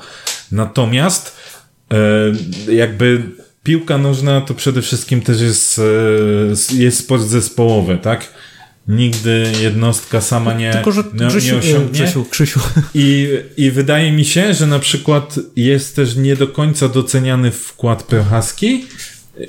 Natomiast 0.51 1.37
e, 2.67 2.73
jakby 2.73 3.23
piłka 3.63 3.97
nożna 3.97 4.41
to 4.41 4.53
przede 4.53 4.81
wszystkim 4.81 5.21
też 5.21 5.41
jest, 5.41 5.79
e, 5.79 6.75
jest 6.75 6.99
sport 6.99 7.23
zespołowy, 7.23 7.97
tak? 7.97 8.33
Nigdy 8.87 9.51
jednostka 9.61 10.21
sama 10.21 10.53
nie, 10.53 10.71
Tylko, 10.71 10.91
że 10.91 11.03
Krzysiu, 11.27 11.53
nie 11.53 11.59
osiągnie. 11.59 11.99
Krzysiu, 11.99 12.25
Krzysiu. 12.25 12.59
I, 12.93 13.29
I 13.57 13.71
wydaje 13.71 14.11
mi 14.11 14.25
się, 14.25 14.53
że 14.53 14.67
na 14.67 14.79
przykład 14.79 15.39
jest 15.55 15.95
też 15.95 16.15
nie 16.15 16.35
do 16.35 16.47
końca 16.47 16.89
doceniany 16.89 17.51
wkład 17.51 18.03
Prochaski 18.03 18.85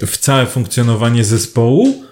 w 0.06 0.18
całe 0.18 0.46
funkcjonowanie 0.46 1.24
zespołu 1.24 2.04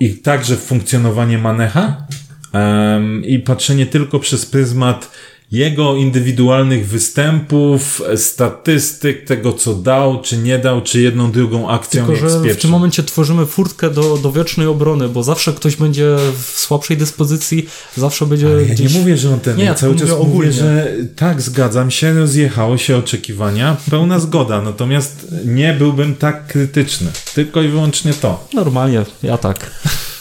i 0.00 0.14
także 0.14 0.56
w 0.56 0.60
funkcjonowanie 0.60 1.38
Manecha 1.38 2.06
um, 2.52 3.24
i 3.24 3.38
patrzenie 3.38 3.86
tylko 3.86 4.18
przez 4.18 4.46
pryzmat 4.46 5.10
jego 5.52 5.94
indywidualnych 5.94 6.88
występów, 6.88 8.02
statystyk, 8.16 9.24
tego 9.24 9.52
co 9.52 9.74
dał, 9.74 10.20
czy 10.22 10.38
nie 10.38 10.58
dał, 10.58 10.82
czy 10.82 11.00
jedną, 11.00 11.32
drugą 11.32 11.70
akcją 11.70 12.06
Tylko, 12.06 12.28
że 12.28 12.54
w 12.54 12.56
tym 12.56 12.70
momencie 12.70 13.02
tworzymy 13.02 13.46
furtkę 13.46 13.90
do, 13.90 14.18
do 14.18 14.32
wiecznej 14.32 14.66
obrony, 14.66 15.08
bo 15.08 15.22
zawsze 15.22 15.52
ktoś 15.52 15.76
będzie 15.76 16.16
w 16.42 16.60
słabszej 16.60 16.96
dyspozycji, 16.96 17.68
zawsze 17.96 18.26
będzie 18.26 18.46
Ale 18.46 18.62
ja 18.62 18.74
gdzieś... 18.74 18.94
nie 18.94 19.00
mówię, 19.00 19.16
że 19.16 19.30
on 19.30 19.40
ten. 19.40 19.56
Nie, 19.56 19.64
ja 19.64 19.74
cały 19.74 19.94
czas 19.94 20.08
mówię 20.08 20.18
mówię, 20.18 20.30
ogólnie. 20.30 20.52
że 20.52 20.92
tak, 21.16 21.42
zgadzam 21.42 21.90
się, 21.90 22.12
rozjechało 22.12 22.78
się 22.78 22.96
oczekiwania, 22.96 23.76
pełna 23.90 24.18
zgoda, 24.18 24.62
natomiast 24.62 25.26
nie 25.44 25.74
byłbym 25.74 26.14
tak 26.14 26.46
krytyczny. 26.46 27.10
Tylko 27.34 27.62
i 27.62 27.68
wyłącznie 27.68 28.14
to. 28.14 28.48
Normalnie, 28.54 29.04
ja 29.22 29.38
tak. 29.38 29.70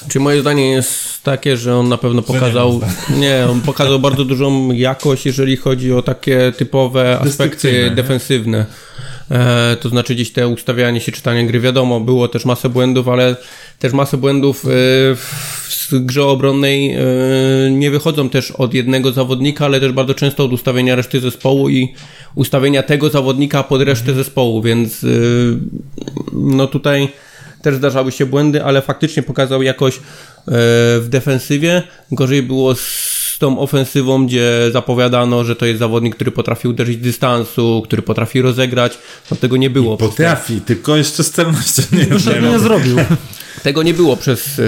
Czy 0.08 0.20
moje 0.20 0.42
zdanie 0.42 0.72
jest 0.72 1.09
takie, 1.24 1.58
że 1.58 1.76
on 1.76 1.90
na 1.90 1.98
pewno 1.98 2.22
pokazał. 2.22 2.82
Nie, 3.18 3.48
on 3.52 3.62
pokazał 3.62 4.00
bardzo 4.00 4.26
dużą 4.26 4.72
jakość, 4.72 5.26
jeżeli 5.26 5.58
chodzi 5.58 5.94
o 5.94 6.02
takie 6.02 6.54
typowe 6.58 7.20
aspekty 7.20 7.92
defensywne. 7.96 8.66
E, 9.32 9.78
to 9.82 9.90
znaczy 9.90 10.16
gdzieś 10.16 10.32
te 10.32 10.48
ustawianie 10.48 11.02
się, 11.02 11.12
czytanie 11.12 11.48
gry, 11.48 11.60
wiadomo, 11.60 12.00
było 12.00 12.28
też 12.28 12.46
masę 12.46 12.70
błędów, 12.70 13.08
ale 13.08 13.36
też 13.80 13.94
masę 13.94 14.18
błędów 14.18 14.66
e, 14.66 14.70
w 15.92 16.06
grze 16.06 16.26
obronnej 16.26 16.94
e, 16.94 17.02
nie 17.72 17.92
wychodzą 17.92 18.30
też 18.30 18.52
od 18.52 18.74
jednego 18.74 19.12
zawodnika, 19.12 19.66
ale 19.66 19.80
też 19.80 19.92
bardzo 19.92 20.14
często 20.14 20.46
od 20.46 20.54
ustawienia 20.54 20.96
reszty 20.96 21.20
zespołu 21.20 21.70
i 21.70 21.94
ustawienia 22.36 22.84
tego 22.84 23.10
zawodnika 23.10 23.64
pod 23.64 23.82
resztę 23.82 24.14
zespołu, 24.14 24.62
więc 24.62 25.04
e, 25.04 25.08
no 26.34 26.68
tutaj 26.68 27.10
też 27.62 27.76
zdarzały 27.76 28.12
się 28.12 28.26
błędy, 28.26 28.64
ale 28.64 28.82
faktycznie 28.82 29.24
pokazał 29.24 29.64
jakoś 29.64 29.96
e, 29.98 30.02
w 31.00 31.06
defensywie. 31.10 31.84
Gorzej 32.12 32.44
było 32.44 32.76
z 32.76 33.38
tą 33.40 33.60
ofensywą, 33.60 34.26
gdzie 34.28 34.70
zapowiadano, 34.72 35.44
że 35.44 35.56
to 35.56 35.66
jest 35.66 35.80
zawodnik, 35.80 36.16
który 36.16 36.32
potrafi 36.32 36.68
uderzyć 36.68 36.98
dystansu, 36.98 37.82
który 37.86 38.02
potrafi 38.02 38.42
rozegrać. 38.42 38.98
No 39.32 39.38
tego 39.38 39.58
nie 39.58 39.70
było. 39.70 39.98
przez 39.98 40.10
Potrafi, 40.10 40.62
tylko 40.62 40.98
jeszcze 40.98 41.24
z 41.24 41.32
celnością 41.32 41.84
nie 41.92 41.98
nie 42.00 42.42
wiem. 42.42 42.60
zrobił. 42.60 42.98
Tego 43.64 43.84
nie 43.84 43.94
było 43.94 44.18
przez, 44.18 44.60
e, 44.60 44.64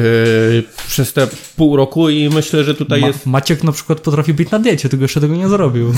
przez 0.88 1.14
te 1.14 1.28
pół 1.56 1.76
roku 1.76 2.10
i 2.10 2.30
myślę, 2.30 2.64
że 2.64 2.76
tutaj 2.76 3.02
Ma, 3.02 3.08
jest, 3.08 3.26
Maciek 3.26 3.64
na 3.64 3.72
przykład 3.72 4.00
potrafi 4.00 4.34
być 4.34 4.52
na 4.52 4.60
diecie, 4.60 4.89
tylko 4.89 5.04
jeszcze 5.04 5.22
tego 5.22 5.36
nie 5.36 5.48
zrobił. 5.48 5.94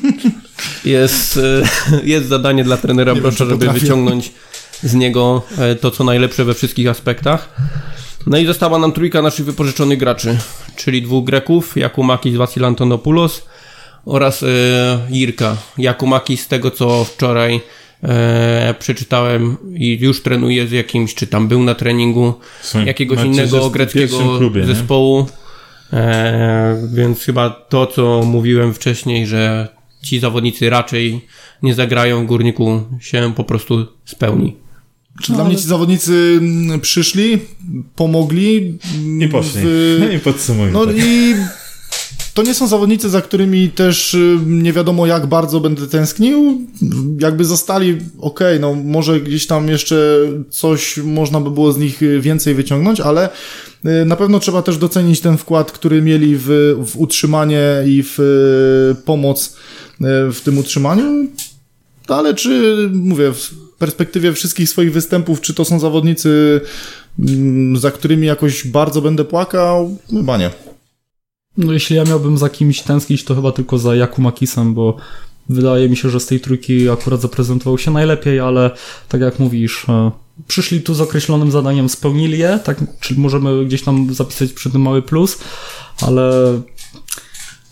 jest, 0.84 1.36
e, 1.36 1.62
jest 2.14 2.28
zadanie 2.28 2.64
dla 2.64 2.76
trenera 2.76 3.12
Nie 3.12 3.22
czy 3.22 3.30
żeby 3.30 3.52
potrafię. 3.52 3.80
wyciągnąć 3.80 4.32
z 4.82 4.94
niego 4.94 5.42
e, 5.58 5.74
to, 5.74 5.90
co 5.90 6.04
najlepsze 6.04 6.44
we 6.44 6.54
wszystkich 6.54 6.88
aspektach. 6.88 7.48
No 8.26 8.38
i 8.38 8.46
została 8.46 8.78
nam 8.78 8.92
trójka 8.92 9.22
naszych 9.22 9.46
wypożyczonych 9.46 9.98
graczy, 9.98 10.38
czyli 10.76 11.02
dwóch 11.02 11.24
Greków, 11.24 11.76
Jakumakis, 11.76 12.36
Vasil 12.36 12.64
Antonopoulos 12.64 13.46
oraz 14.04 14.42
e, 14.42 14.46
Jirka. 15.10 15.56
Jakumakis 15.78 16.40
z 16.40 16.48
tego, 16.48 16.70
co 16.70 17.04
wczoraj 17.04 17.60
e, 18.02 18.74
przeczytałem 18.78 19.56
i 19.74 19.98
już 20.00 20.22
trenuje 20.22 20.66
z 20.66 20.72
jakimś, 20.72 21.14
czy 21.14 21.26
tam 21.26 21.48
był 21.48 21.62
na 21.62 21.74
treningu 21.74 22.34
jakiegoś 22.84 23.24
innego 23.24 23.70
greckiego 23.70 24.38
klubie, 24.38 24.66
zespołu. 24.66 25.26
E, 25.92 26.88
więc 26.92 27.24
chyba 27.24 27.50
to, 27.50 27.86
co 27.86 28.22
mówiłem 28.22 28.74
wcześniej, 28.74 29.26
że 29.26 29.68
ci 30.02 30.20
zawodnicy 30.20 30.70
raczej 30.70 31.26
nie 31.62 31.74
zagrają 31.74 32.24
w 32.24 32.26
górniku, 32.26 32.84
się 33.00 33.32
po 33.36 33.44
prostu 33.44 33.86
spełni. 34.04 34.67
Czy 35.22 35.32
dla 35.32 35.44
mnie 35.44 35.56
ci 35.56 35.62
zawodnicy 35.68 36.38
mm, 36.40 36.80
przyszli, 36.80 37.38
pomogli. 37.96 38.78
mm, 38.98 39.22
I 39.22 39.28
poszli. 39.28 39.60
w- 39.64 39.96
No 40.00 40.08
i 40.16 40.18
podsumujmy. 40.18 40.72
No 40.72 40.86
tak. 40.86 40.96
i 40.98 41.34
to 42.34 42.42
nie 42.42 42.54
są 42.54 42.66
zawodnicy, 42.68 43.08
za 43.10 43.20
którymi 43.22 43.68
też 43.70 44.14
y, 44.14 44.38
nie 44.46 44.72
wiadomo 44.72 45.06
jak 45.06 45.26
bardzo 45.26 45.60
będę 45.60 45.86
tęsknił. 45.86 46.60
Jakby 47.20 47.44
zostali, 47.44 47.98
okej, 48.20 48.60
no 48.60 48.74
może 48.74 49.20
gdzieś 49.20 49.46
tam 49.46 49.68
jeszcze 49.68 50.18
coś 50.50 50.96
można 50.96 51.40
by 51.40 51.50
było 51.50 51.72
z 51.72 51.78
nich 51.78 52.02
y, 52.02 52.20
więcej 52.20 52.54
wyciągnąć, 52.54 53.00
ale 53.00 53.28
y, 54.02 54.04
na 54.04 54.16
pewno 54.16 54.40
trzeba 54.40 54.62
też 54.62 54.78
docenić 54.78 55.20
ten 55.20 55.36
wkład, 55.38 55.72
który 55.72 56.02
mieli 56.02 56.36
w, 56.36 56.76
w 56.86 56.96
utrzymanie 56.96 57.62
i 57.86 58.02
w 58.06 58.18
pomoc 59.04 59.56
w 60.32 60.40
tym 60.44 60.58
utrzymaniu. 60.58 61.28
No, 62.08 62.16
Ale 62.16 62.34
czy, 62.34 62.76
mówię, 62.94 63.32
w 63.32 63.67
perspektywie 63.78 64.32
wszystkich 64.32 64.70
swoich 64.70 64.92
występów, 64.92 65.40
czy 65.40 65.54
to 65.54 65.64
są 65.64 65.80
zawodnicy, 65.80 66.60
mm, 67.18 67.76
za 67.76 67.90
którymi 67.90 68.26
jakoś 68.26 68.66
bardzo 68.66 69.02
będę 69.02 69.24
płakał? 69.24 69.96
Chyba 70.10 70.36
nie. 70.36 70.50
No 71.56 71.72
jeśli 71.72 71.96
ja 71.96 72.04
miałbym 72.04 72.38
za 72.38 72.48
kimś 72.48 72.80
tęsknić, 72.82 73.24
to 73.24 73.34
chyba 73.34 73.52
tylko 73.52 73.78
za 73.78 73.94
Jakumakisem, 73.94 74.74
bo 74.74 74.96
wydaje 75.48 75.88
mi 75.88 75.96
się, 75.96 76.10
że 76.10 76.20
z 76.20 76.26
tej 76.26 76.40
trójki 76.40 76.88
akurat 76.88 77.20
zaprezentował 77.20 77.78
się 77.78 77.90
najlepiej, 77.90 78.40
ale 78.40 78.70
tak 79.08 79.20
jak 79.20 79.38
mówisz, 79.38 79.86
e, 79.88 80.10
przyszli 80.46 80.80
tu 80.80 80.94
z 80.94 81.00
określonym 81.00 81.50
zadaniem, 81.50 81.88
spełnili 81.88 82.38
je, 82.38 82.60
tak, 82.64 82.78
czyli 83.00 83.20
możemy 83.20 83.64
gdzieś 83.64 83.82
tam 83.82 84.14
zapisać 84.14 84.52
przy 84.52 84.70
tym 84.70 84.82
mały 84.82 85.02
plus, 85.02 85.38
ale 86.02 86.32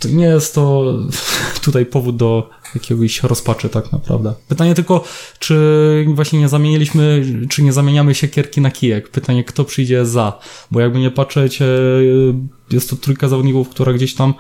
nie 0.05 0.25
jest 0.25 0.55
to 0.55 0.95
tutaj 1.65 1.87
powód 1.87 2.17
do 2.17 2.51
jakiegoś 2.75 3.23
rozpaczy 3.23 3.69
tak 3.69 3.93
naprawdę. 3.93 4.35
Pytanie 4.49 4.75
tylko, 4.75 5.05
czy 5.39 6.05
właśnie 6.09 6.39
nie 6.39 6.49
zamieniliśmy, 6.49 7.25
czy 7.49 7.63
nie 7.63 7.73
zamieniamy 7.73 8.15
siekierki 8.15 8.61
na 8.61 8.71
kijek. 8.71 9.09
Pytanie, 9.09 9.45
kto 9.45 9.65
przyjdzie 9.65 10.07
za, 10.07 10.39
bo 10.71 10.81
jakby 10.81 10.99
nie 10.99 11.11
patrzeć, 11.11 11.63
e, 11.63 11.67
jest 12.71 12.91
to 12.91 12.97
trójka 12.97 13.29
zawodników, 13.29 13.69
która 13.69 13.93
gdzieś 13.93 14.15
tam 14.15 14.35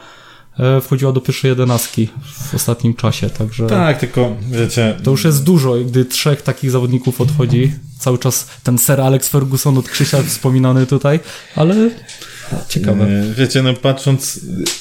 e, 0.58 0.80
wchodziła 0.80 1.12
do 1.12 1.20
pierwszej 1.20 1.48
jedenastki 1.48 2.08
w 2.50 2.54
ostatnim 2.54 2.94
czasie, 2.94 3.30
także 3.30 3.66
Tak, 3.66 4.00
tylko 4.00 4.36
wiecie, 4.50 4.96
to 5.02 5.10
już 5.10 5.24
jest 5.24 5.44
dużo, 5.44 5.74
gdy 5.74 6.04
trzech 6.04 6.42
takich 6.42 6.70
zawodników 6.70 7.20
odchodzi. 7.20 7.72
Cały 7.98 8.18
czas 8.18 8.48
ten 8.62 8.78
Sir 8.78 9.00
Alex 9.00 9.28
Ferguson 9.28 9.78
od 9.78 9.88
Krzysia 9.88 10.22
wspominany 10.22 10.86
tutaj, 10.86 11.20
ale 11.56 11.90
ciekawe. 12.68 13.04
E, 13.04 13.34
Wiecie, 13.34 13.62
no 13.62 13.74
patrząc, 13.74 14.40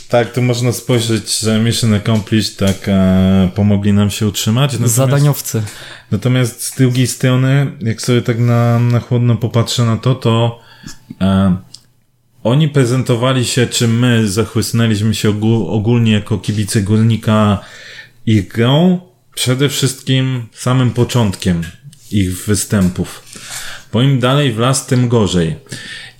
tak, 0.10 0.34
to 0.34 0.42
można 0.42 0.72
spojrzeć, 0.72 1.40
że 1.40 1.60
Mission 1.60 1.94
Accomplished 1.94 2.58
tak 2.58 2.78
e, 2.88 3.50
pomogli 3.56 3.94
nam 3.94 4.10
się 4.10 4.28
utrzymać. 4.28 4.72
Natomiast, 4.72 4.96
Zadaniowcy. 4.96 5.64
natomiast 6.12 6.64
z 6.64 6.76
drugiej 6.76 7.08
strony, 7.08 7.72
jak 7.82 8.02
sobie 8.02 8.22
tak 8.22 8.40
na, 8.40 8.80
na 8.80 9.00
chłodno 9.00 9.36
popatrzę 9.36 9.86
na 9.86 9.98
to, 9.98 10.16
to 10.16 10.60
e, 11.22 11.56
oni 12.44 12.70
prezentowali 12.70 13.46
się, 13.46 13.68
czy 13.68 13.88
my 13.88 14.30
zachłysnęliśmy 14.30 15.16
się 15.16 15.30
ogól, 15.30 15.66
ogólnie 15.70 16.12
jako 16.12 16.38
kibice 16.38 16.82
górnika 16.82 17.60
ich 18.26 18.48
grą, 18.48 19.00
przede 19.36 19.70
wszystkim 19.70 20.46
samym 20.54 20.92
początkiem 20.92 21.62
ich 22.12 22.46
występów. 22.46 23.24
Bo 23.94 24.02
im 24.02 24.20
dalej 24.20 24.54
w 24.54 24.60
las, 24.60 24.86
tym 24.86 25.08
gorzej. 25.08 25.56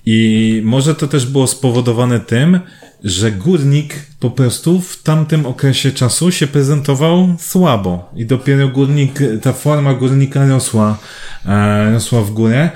I 0.06 0.60
może 0.64 0.94
to 0.94 1.08
też 1.08 1.26
było 1.26 1.46
spowodowane 1.46 2.20
tym, 2.20 2.60
że 3.04 3.32
górnik 3.32 3.94
po 4.20 4.30
prostu 4.30 4.80
w 4.80 5.02
tamtym 5.02 5.46
okresie 5.46 5.92
czasu 5.92 6.32
się 6.32 6.46
prezentował 6.46 7.36
słabo. 7.38 8.10
I 8.16 8.26
dopiero 8.26 8.68
górnik, 8.68 9.18
ta 9.42 9.52
forma 9.52 9.94
górnika 9.94 10.46
rosła, 10.46 10.98
e, 11.46 11.92
rosła 11.92 12.22
w 12.22 12.30
górę. 12.30 12.70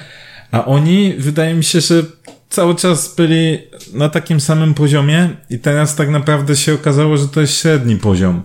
A 0.51 0.64
oni, 0.64 1.14
wydaje 1.18 1.55
mi 1.55 1.64
się, 1.64 1.81
że 1.81 2.03
cały 2.51 2.75
czas 2.75 3.15
byli 3.15 3.59
na 3.93 4.09
takim 4.09 4.41
samym 4.41 4.75
poziomie 4.75 5.29
i 5.51 5.59
teraz 5.59 5.97
tak 5.97 6.09
naprawdę 6.09 6.57
się 6.57 6.75
okazało, 6.75 7.17
że 7.17 7.29
to 7.29 7.41
jest 7.41 7.57
średni 7.57 7.97
poziom. 7.97 8.43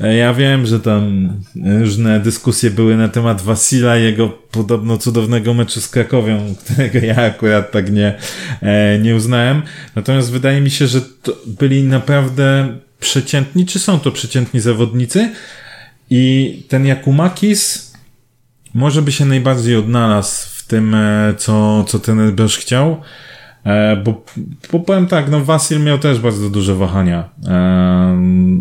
E, 0.00 0.16
Ja 0.16 0.34
wiem, 0.34 0.66
że 0.66 0.80
tam 0.80 1.32
różne 1.80 2.20
dyskusje 2.20 2.70
były 2.70 2.96
na 2.96 3.08
temat 3.08 3.42
Wasila 3.42 3.98
i 3.98 4.02
jego 4.02 4.28
podobno 4.28 4.98
cudownego 4.98 5.54
meczu 5.54 5.80
z 5.80 5.88
Krakowią, 5.88 6.54
którego 6.64 6.98
ja 6.98 7.16
akurat 7.16 7.72
tak 7.72 7.92
nie, 7.92 8.14
e, 8.62 8.98
nie 8.98 9.16
uznałem. 9.16 9.62
Natomiast 9.94 10.30
wydaje 10.30 10.60
mi 10.60 10.70
się, 10.70 10.86
że 10.86 11.00
byli 11.46 11.82
naprawdę 11.82 12.78
przeciętni, 13.00 13.66
czy 13.66 13.78
są 13.78 14.00
to 14.00 14.12
przeciętni 14.12 14.60
zawodnicy 14.60 15.30
i 16.10 16.62
ten 16.68 16.86
Jakumakis 16.86 17.92
może 18.74 19.02
by 19.02 19.12
się 19.12 19.24
najbardziej 19.24 19.76
odnalazł 19.76 20.48
w 20.56 20.62
tym, 20.66 20.94
e, 20.94 21.34
co, 21.38 21.84
co 21.84 21.98
ten 21.98 22.32
Brosz 22.32 22.58
chciał. 22.58 23.02
E, 23.68 23.96
Bo, 24.04 24.24
bo 24.72 24.80
powiem 24.80 25.06
tak, 25.06 25.30
no 25.30 25.44
Wasil 25.44 25.80
miał 25.80 25.98
też 25.98 26.18
bardzo 26.18 26.50
duże 26.50 26.74
wahania. 26.74 27.28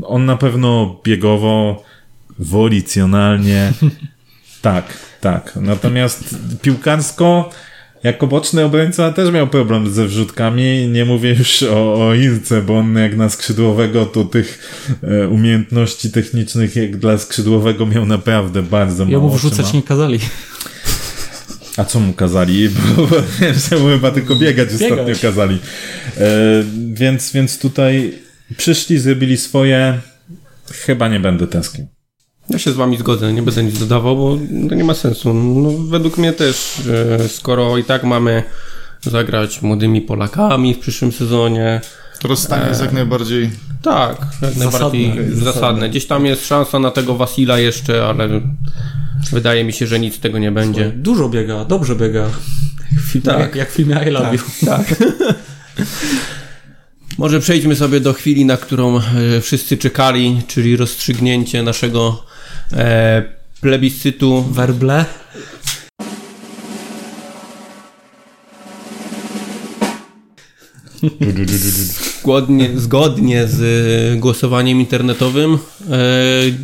On 0.03 0.26
na 0.26 0.38
pewno 0.38 0.99
biegowo, 1.03 1.84
wolicjonalnie 2.39 3.72
Tak, 4.62 4.97
tak. 5.22 5.53
Natomiast 5.62 6.36
piłkarsko 6.62 7.49
jako 8.03 8.28
boczny 8.28 8.66
obrońca 8.66 9.12
też 9.14 9.32
miał 9.32 9.47
problem 9.47 9.89
ze 9.89 10.05
wrzutkami. 10.05 10.88
Nie 10.88 11.05
mówię 11.05 11.30
już 11.34 11.64
o, 11.64 12.08
o 12.08 12.14
Ilce, 12.14 12.62
bo 12.62 12.78
on 12.78 12.95
jak 12.95 13.18
na 13.18 13.30
skrzydłowego 13.30 14.05
to 14.05 14.24
tych 14.24 14.60
e, 15.03 15.28
umiejętności 15.28 16.12
technicznych 16.12 16.76
jak 16.76 16.97
dla 16.97 17.18
skrzydłowego 17.18 17.86
miał 17.86 18.05
naprawdę 18.05 18.64
bardzo 18.64 19.05
mało. 19.05 19.12
Jemu 19.12 19.30
wrzucać 19.30 19.74
nie 19.74 19.84
kazali. 19.84 20.20
A 21.78 21.86
co 21.86 21.99
mu 21.99 22.13
kazali? 22.13 22.69
Bo 22.95 23.07
że 23.69 23.78
mu 23.78 23.88
chyba 23.88 24.11
tylko 24.11 24.36
biegać, 24.36 24.69
Biegać. 24.73 24.91
ostatnio 24.91 25.15
kazali. 25.21 25.59
E, 26.17 26.30
więc, 26.93 27.32
więc 27.32 27.59
tutaj 27.59 28.13
przyszli, 28.57 28.99
zrobili 28.99 29.38
swoje. 29.38 29.99
Chyba 30.71 31.07
nie 31.07 31.19
będę 31.19 31.47
tęsknił. 31.47 31.88
Ja 32.49 32.59
się 32.59 32.71
z 32.71 32.75
wami 32.75 32.97
zgodzę, 32.97 33.34
nie 33.34 33.41
będę 33.41 33.63
nic 33.63 33.80
dodawał, 33.80 34.15
bo 34.15 34.38
to 34.69 34.75
nie 34.75 34.84
ma 34.84 34.93
sensu. 34.93 35.34
No, 35.34 35.69
według 35.71 36.17
mnie 36.17 36.34
też, 36.34 36.82
e, 37.19 37.30
skoro 37.30 37.78
i 37.78 37.84
tak 37.84 38.03
mamy 38.03 38.43
zagrać 39.01 39.61
młodymi 39.61 40.01
Polakami 40.01 40.73
w 40.73 40.80
przyszłym 40.80 41.11
sezonie, 41.11 41.82
rozstanie 42.24 42.70
jest 42.70 42.82
jak 42.82 42.93
najbardziej... 42.93 43.49
tak, 43.82 44.18
jak 44.41 44.55
najbardziej 44.55 45.13
zasadne. 45.32 45.89
Gdzieś 45.89 46.05
tam 46.05 46.26
jest 46.26 46.47
szansa 46.47 46.80
na 46.80 46.91
tego 46.91 47.15
Wasila 47.15 47.59
jeszcze, 47.59 48.05
ale 48.05 48.41
wydaje 49.32 49.63
mi 49.63 49.74
się, 49.74 49.88
że 49.88 49.99
nic 49.99 50.15
z 50.15 50.20
tego 50.20 50.39
nie 50.39 50.51
będzie. 50.51 50.91
Dużo 50.95 51.30
biega, 51.30 51.65
dobrze 51.65 51.95
biega. 51.95 52.30
Jak 52.91 53.01
w 53.01 53.11
filmie, 53.11 53.26
Tak. 53.26 53.39
jak, 53.39 53.55
jak 53.55 53.72
w 53.72 53.74
filmie 53.74 53.95
I 54.07 54.09
Love 54.09 54.36
You. 54.36 54.41
Tak. 54.65 54.95
Może 57.18 57.39
przejdźmy 57.39 57.76
sobie 57.76 57.99
do 57.99 58.13
chwili, 58.13 58.45
na 58.45 58.57
którą 58.57 58.97
e, 58.97 59.01
wszyscy 59.41 59.78
czekali, 59.78 60.41
czyli 60.47 60.78
rozstrzygnięcie 60.78 61.63
naszego 61.63 62.24
e, 62.74 63.24
plebiscytu 63.61 64.43
Werble. 64.43 65.05
Zgodnie, 72.22 72.70
zgodnie 72.76 73.47
z 73.47 73.62
e, 74.16 74.20
głosowaniem 74.20 74.80
internetowym 74.80 75.53
e, 75.53 75.58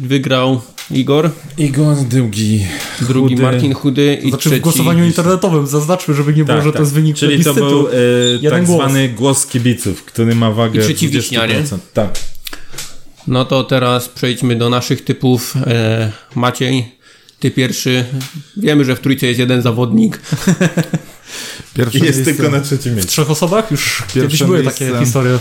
wygrał 0.01 0.61
Igor, 0.91 1.29
Igor 1.57 1.95
Drugi. 1.97 2.65
drugi 3.01 3.35
Chudy. 3.35 3.41
Martin 3.43 3.73
Chudy 3.73 4.19
i 4.23 4.29
Znaczy 4.29 4.41
trzeci... 4.49 4.55
w 4.55 4.63
głosowaniu 4.63 5.05
internetowym. 5.05 5.67
Zaznaczmy, 5.67 6.13
żeby 6.13 6.33
nie 6.33 6.45
było, 6.45 6.61
że 6.61 6.71
to 6.73 6.79
jest 6.79 6.93
wynik 6.93 7.19
Tak, 7.19 7.29
Czyli 7.29 7.43
to 7.43 7.53
był 7.53 7.87
e, 7.87 7.91
Jeden 8.41 8.51
tak 8.51 8.65
głos. 8.65 8.79
zwany 8.81 9.09
głos 9.09 9.45
kibiców, 9.45 10.03
który 10.05 10.35
ma 10.35 10.51
wagę 10.51 10.79
I 10.81 10.83
trzeci 10.83 11.09
Wiśnia, 11.09 11.45
nie? 11.45 11.63
20%. 11.63 11.77
Tak. 11.93 12.19
No 13.27 13.45
to 13.45 13.63
teraz 13.63 14.09
przejdźmy 14.09 14.55
do 14.55 14.69
naszych 14.69 15.03
typów. 15.03 15.53
E, 15.67 16.11
Maciej, 16.35 16.91
ty 17.39 17.51
pierwszy. 17.51 18.05
Wiemy, 18.57 18.85
że 18.85 18.95
w 18.95 18.99
trójce 18.99 19.27
jest 19.27 19.39
jeden 19.39 19.61
zawodnik. 19.61 20.19
Pierwsze 21.73 21.99
I 21.99 22.01
jest 22.01 22.17
miejsce, 22.17 22.35
tylko 22.35 22.51
na 22.57 22.61
trzecim 22.63 22.91
W 22.91 22.95
miejscu. 22.95 23.11
trzech 23.11 23.31
osobach 23.31 23.71
już 23.71 24.03
kiedyś 24.13 24.43
były 24.43 24.63
takie 24.63 24.85
miejsce. 24.85 25.05
historie. 25.05 25.39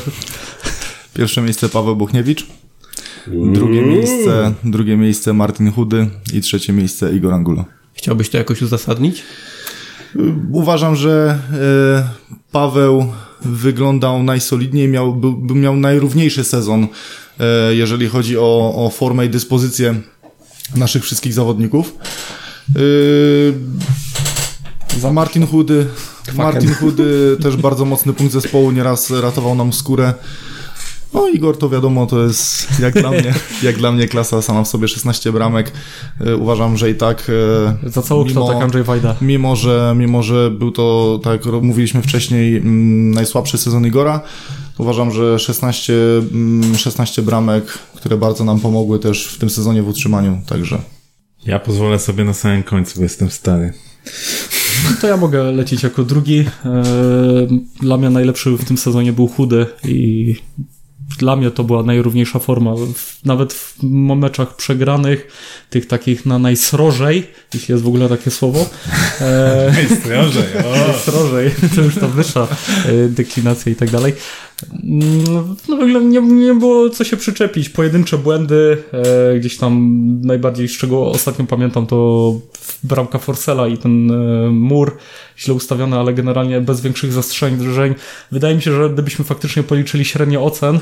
pierwsze 1.14 1.42
miejsce 1.42 1.68
Paweł 1.68 1.96
Buchniewicz, 1.96 2.46
drugie 3.26 3.82
miejsce, 3.82 4.52
drugie 4.64 4.96
miejsce 4.96 5.32
Martin 5.32 5.72
Chudy 5.72 6.08
i 6.34 6.40
trzecie 6.40 6.72
miejsce 6.72 7.12
Igor 7.12 7.34
Angulo. 7.34 7.64
Chciałbyś 7.94 8.28
to 8.28 8.38
jakoś 8.38 8.62
uzasadnić? 8.62 9.22
Uważam, 10.52 10.96
że 10.96 11.38
e, 11.52 12.08
Paweł 12.52 13.12
wyglądał 13.44 14.22
najsolidniej, 14.22 14.88
miał, 14.88 15.14
był, 15.14 15.54
miał 15.54 15.76
najrówniejszy 15.76 16.44
sezon, 16.44 16.86
e, 17.40 17.74
jeżeli 17.74 18.08
chodzi 18.08 18.38
o, 18.38 18.72
o 18.86 18.90
formę 18.90 19.26
i 19.26 19.28
dyspozycję 19.28 19.94
naszych 20.76 21.02
wszystkich 21.02 21.32
zawodników. 21.34 21.94
Za 25.00 25.12
Martin 25.12 25.46
Chudy, 25.46 25.86
Martin 26.34 26.74
Chudy 26.74 27.36
też 27.42 27.56
bardzo 27.66 27.84
mocny 27.84 28.12
punkt 28.12 28.32
zespołu, 28.32 28.70
nieraz 28.70 29.10
ratował 29.10 29.54
nam 29.54 29.72
skórę. 29.72 30.14
No 31.14 31.28
Igor 31.28 31.58
to 31.58 31.68
wiadomo, 31.68 32.06
to 32.06 32.22
jest 32.22 32.80
jak 32.80 32.94
dla 32.94 33.10
mnie, 33.10 33.34
jak 33.62 33.76
dla 33.76 33.92
mnie 33.92 34.08
klasa 34.08 34.42
sama 34.42 34.64
w 34.64 34.68
sobie 34.68 34.88
16 34.88 35.32
bramek. 35.32 35.72
E, 36.20 36.36
Uważam, 36.36 36.76
że 36.76 36.90
i 36.90 36.94
tak 36.94 37.30
e, 37.84 37.90
Za 37.90 38.02
całokształt 38.02 38.50
Andrzej 38.50 38.82
Wajda. 38.82 39.16
Mimo 39.20 39.56
że, 39.56 39.94
mimo, 39.96 40.22
że 40.22 40.50
był 40.50 40.70
to, 40.70 41.20
tak 41.22 41.46
jak 41.46 41.54
mówiliśmy 41.62 42.02
wcześniej, 42.02 42.56
mm, 42.56 43.10
najsłabszy 43.10 43.58
sezon 43.58 43.86
Igora, 43.86 44.20
uważam, 44.78 45.10
że 45.10 45.38
16, 45.38 45.94
mm, 46.32 46.78
16 46.78 47.22
bramek, 47.22 47.64
które 47.96 48.16
bardzo 48.16 48.44
nam 48.44 48.60
pomogły 48.60 48.98
też 48.98 49.26
w 49.26 49.38
tym 49.38 49.50
sezonie 49.50 49.82
w 49.82 49.88
utrzymaniu, 49.88 50.40
także 50.46 50.78
Ja 51.46 51.58
pozwolę 51.58 51.98
sobie 51.98 52.24
na 52.24 52.34
samym 52.34 52.62
końcu, 52.62 52.96
bo 52.96 53.02
jestem 53.02 53.30
stary. 53.30 53.72
To 55.00 55.06
ja 55.06 55.16
mogę 55.16 55.42
lecieć 55.42 55.82
jako 55.82 56.02
drugi. 56.02 56.38
Eee, 56.38 57.60
Dla 57.80 57.96
mnie 57.96 58.10
najlepszy 58.10 58.50
w 58.50 58.64
tym 58.64 58.78
sezonie 58.78 59.12
był 59.12 59.28
chudy 59.28 59.66
i 59.84 60.34
dla 61.18 61.36
mnie 61.36 61.50
to 61.50 61.64
była 61.64 61.82
najrówniejsza 61.82 62.38
forma. 62.38 62.74
Nawet 63.24 63.52
w 63.52 63.82
meczach 63.82 64.56
przegranych, 64.56 65.26
tych 65.70 65.86
takich 65.86 66.26
na 66.26 66.38
najsrożej, 66.38 67.26
jeśli 67.54 67.72
jest 67.72 67.84
w 67.84 67.88
ogóle 67.88 68.08
takie 68.08 68.30
słowo. 68.30 68.58
Eee, 69.20 69.72
Najstrożej, 69.72 70.44
o! 70.56 70.92
Srożej, 71.04 71.50
to 71.74 71.80
już 71.80 71.94
ta 71.94 72.06
wyższa 72.06 72.48
e, 72.86 73.08
deklinacja 73.08 73.72
i 73.72 73.74
tak 73.74 73.90
dalej. 73.90 74.12
Mm, 74.84 75.24
No 75.68 75.76
w 75.76 75.80
ogóle 75.80 76.00
nie, 76.04 76.20
nie 76.20 76.54
było 76.54 76.90
co 76.90 77.04
się 77.04 77.16
przyczepić. 77.16 77.68
Pojedyncze 77.68 78.18
błędy, 78.18 78.78
e, 78.92 79.38
gdzieś 79.38 79.56
tam 79.56 80.00
najbardziej, 80.22 80.68
z 80.68 80.78
czego 80.78 81.06
ostatnio 81.06 81.44
pamiętam, 81.46 81.86
to 81.86 82.34
bramka 82.84 83.18
Forsela 83.18 83.68
i 83.68 83.78
ten 83.78 84.10
e, 84.10 84.50
mur 84.50 84.96
źle 85.38 85.54
ustawiony, 85.54 85.98
ale 85.98 86.14
generalnie 86.14 86.60
bez 86.60 86.80
większych 86.80 87.12
zastrzeżeń. 87.12 87.94
Wydaje 88.32 88.54
mi 88.56 88.62
się, 88.62 88.72
że 88.76 88.90
gdybyśmy 88.90 89.24
faktycznie 89.24 89.62
policzyli 89.62 90.04
średnie 90.04 90.40
ocen, 90.40 90.76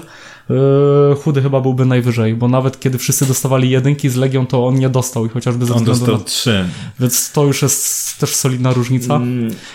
e, 0.50 1.14
chudy 1.14 1.42
chyba 1.42 1.60
byłby 1.60 1.86
najwyżej, 1.86 2.34
bo 2.34 2.48
nawet 2.48 2.80
kiedy 2.80 2.98
wszyscy 2.98 3.26
dostawali 3.26 3.70
jedynki 3.70 4.08
z 4.08 4.16
Legią, 4.16 4.46
to 4.46 4.66
on 4.66 4.74
nie 4.78 4.88
dostał 4.88 5.26
i 5.26 5.28
chociażby 5.28 5.66
ze 5.66 5.72
On 5.74 5.78
względu 5.78 6.00
dostał 6.00 6.18
na... 6.18 6.24
trzy. 6.24 6.64
Więc 7.00 7.32
to 7.32 7.44
już 7.44 7.62
jest 7.62 8.18
też 8.18 8.34
solidna 8.34 8.72
różnica. 8.72 9.20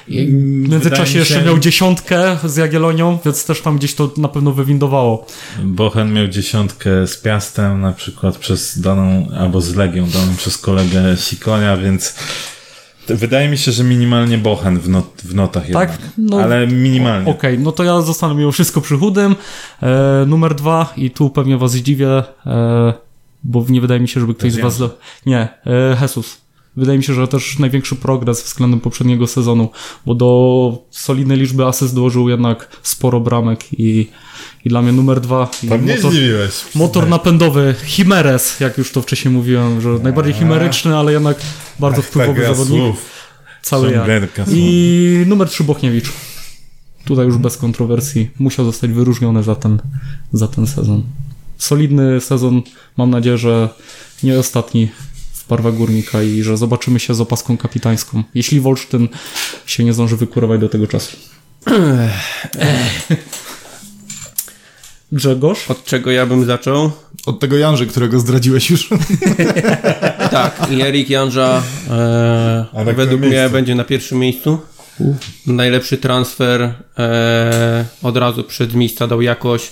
I 0.08 0.26
w 0.28 0.34
międzyczasie 0.70 1.14
mi 1.14 1.20
jeszcze 1.20 1.34
się- 1.40 1.46
miał 1.46 1.60
dziesiątkę 1.60 2.38
z 2.46 2.56
Jagiellonią, 2.56 3.18
więc 3.26 3.46
też 3.46 3.62
tam 3.62 3.78
gdzieś 3.78 3.95
to 3.96 4.12
na 4.18 4.28
pewno 4.28 4.52
wywindowało. 4.52 5.26
Bochen 5.64 6.14
miał 6.14 6.28
dziesiątkę 6.28 7.08
z 7.08 7.18
Piastem, 7.18 7.82
na 7.82 7.92
przykład 7.92 8.38
przez 8.38 8.80
daną, 8.80 9.28
albo 9.40 9.62
z 9.62 9.76
Legią 9.76 10.10
daną 10.10 10.36
przez 10.36 10.58
kolegę 10.58 11.18
Sikonia, 11.18 11.78
więc 11.78 12.16
wydaje 13.08 13.50
mi 13.50 13.58
się, 13.58 13.72
że 13.72 13.84
minimalnie 13.84 14.38
Bochen 14.38 14.80
w, 14.80 14.90
not, 14.90 15.22
w 15.24 15.36
notach 15.36 15.64
Tak? 15.74 15.90
jednak. 15.90 16.10
No, 16.18 16.40
Ale 16.40 16.68
minimalnie. 16.68 17.32
Okej, 17.32 17.60
no 17.60 17.72
to 17.72 17.84
ja 17.84 18.02
zostanę 18.02 18.36
mimo 18.36 18.52
wszystko 18.52 18.82
przy 18.82 18.98
chudym. 18.98 19.36
E, 19.84 20.26
numer 20.28 20.56
dwa 20.56 20.94
i 20.98 21.12
tu 21.12 21.30
pewnie 21.30 21.58
was 21.58 21.72
zdziwię, 21.72 22.24
e, 22.46 22.94
bo 23.44 23.66
nie 23.70 23.82
wydaje 23.82 24.00
mi 24.00 24.08
się, 24.08 24.20
żeby 24.20 24.36
ktoś 24.36 24.52
z 24.52 24.60
was... 24.60 24.80
Nie, 25.26 25.40
e, 25.66 25.98
Jesus. 26.02 26.45
Wydaje 26.78 26.98
mi 26.98 27.04
się, 27.04 27.14
że 27.14 27.28
też 27.28 27.60
największy 27.60 27.96
progres 27.96 28.44
względem 28.44 28.80
poprzedniego 28.80 29.28
sezonu, 29.28 29.70
bo 30.06 30.16
do 30.16 30.84
solidnej 30.92 31.38
liczby 31.38 31.66
asyst 31.66 31.96
dołożył 31.96 32.30
jednak 32.30 32.78
sporo 32.84 33.20
bramek 33.20 33.60
i, 33.80 34.08
i 34.66 34.70
dla 34.70 34.82
mnie 34.82 34.92
numer 34.92 35.22
dwa 35.22 35.50
i 35.64 35.68
To 35.68 35.78
mnie 35.78 35.96
motor, 35.96 36.12
zdziwiłeś. 36.12 36.52
motor 36.76 37.08
napędowy 37.10 37.76
Chimeres, 37.86 38.60
jak 38.60 38.78
już 38.78 38.92
to 38.92 39.02
wcześniej 39.02 39.34
mówiłem, 39.34 39.82
że 39.82 39.90
najbardziej 39.90 40.34
chimeryczny, 40.34 40.98
ale 40.98 41.12
jednak 41.12 41.38
bardzo 41.80 42.02
wpływowy 42.02 42.40
gra 42.40 42.48
zawodnik. 42.54 42.80
słów. 42.82 43.06
Cały 43.62 43.92
ja. 43.92 44.06
I 44.52 45.24
numer 45.28 45.50
3 45.50 45.64
Bochniewicz. 45.64 46.06
Tutaj 47.06 47.26
już 47.26 47.38
bez 47.38 47.58
kontrowersji. 47.58 48.30
Musiał 48.40 48.66
zostać 48.66 48.92
wyróżniony 48.92 49.44
za 49.44 49.56
ten, 49.56 49.80
za 50.34 50.48
ten 50.48 50.68
sezon. 50.68 51.04
Solidny 51.58 52.22
sezon. 52.22 52.62
Mam 52.98 53.10
nadzieję, 53.10 53.38
że 53.38 53.70
nie 54.24 54.40
ostatni 54.40 54.90
w 55.46 55.48
barwach 55.48 55.76
górnika 55.76 56.24
i 56.24 56.44
że 56.44 56.58
zobaczymy 56.58 57.00
się 57.00 57.14
z 57.14 57.22
opaską 57.22 57.58
kapitańską. 57.58 58.24
Jeśli 58.36 58.62
Wolsztyn 58.62 59.08
się 59.66 59.84
nie 59.84 59.94
zdąży 59.94 60.18
wykurować 60.18 60.62
do 60.62 60.70
tego 60.70 60.88
czasu. 60.88 61.18
Grzegorz? 65.12 65.72
Od 65.72 65.84
czego 65.84 66.12
ja 66.12 66.26
bym 66.26 66.46
zaczął? 66.46 66.92
od 67.26 67.40
tego 67.40 67.58
Janży, 67.58 67.88
którego 67.88 68.20
zdradziłeś 68.20 68.70
już. 68.70 68.90
Tak, 70.32 70.68
i 70.72 70.82
Erik 70.82 71.10
Janża 71.10 71.64
e, 71.90 72.94
według 72.96 73.22
mnie 73.22 73.30
miejscu? 73.30 73.52
będzie 73.54 73.76
na 73.76 73.84
pierwszym 73.84 74.20
miejscu. 74.20 74.60
Najlepszy 75.48 75.98
transfer 75.98 76.74
e, 76.98 77.86
od 78.04 78.18
razu 78.18 78.44
przed 78.44 78.74
miejsca 78.74 79.08
dał 79.08 79.22
jakoś. 79.22 79.72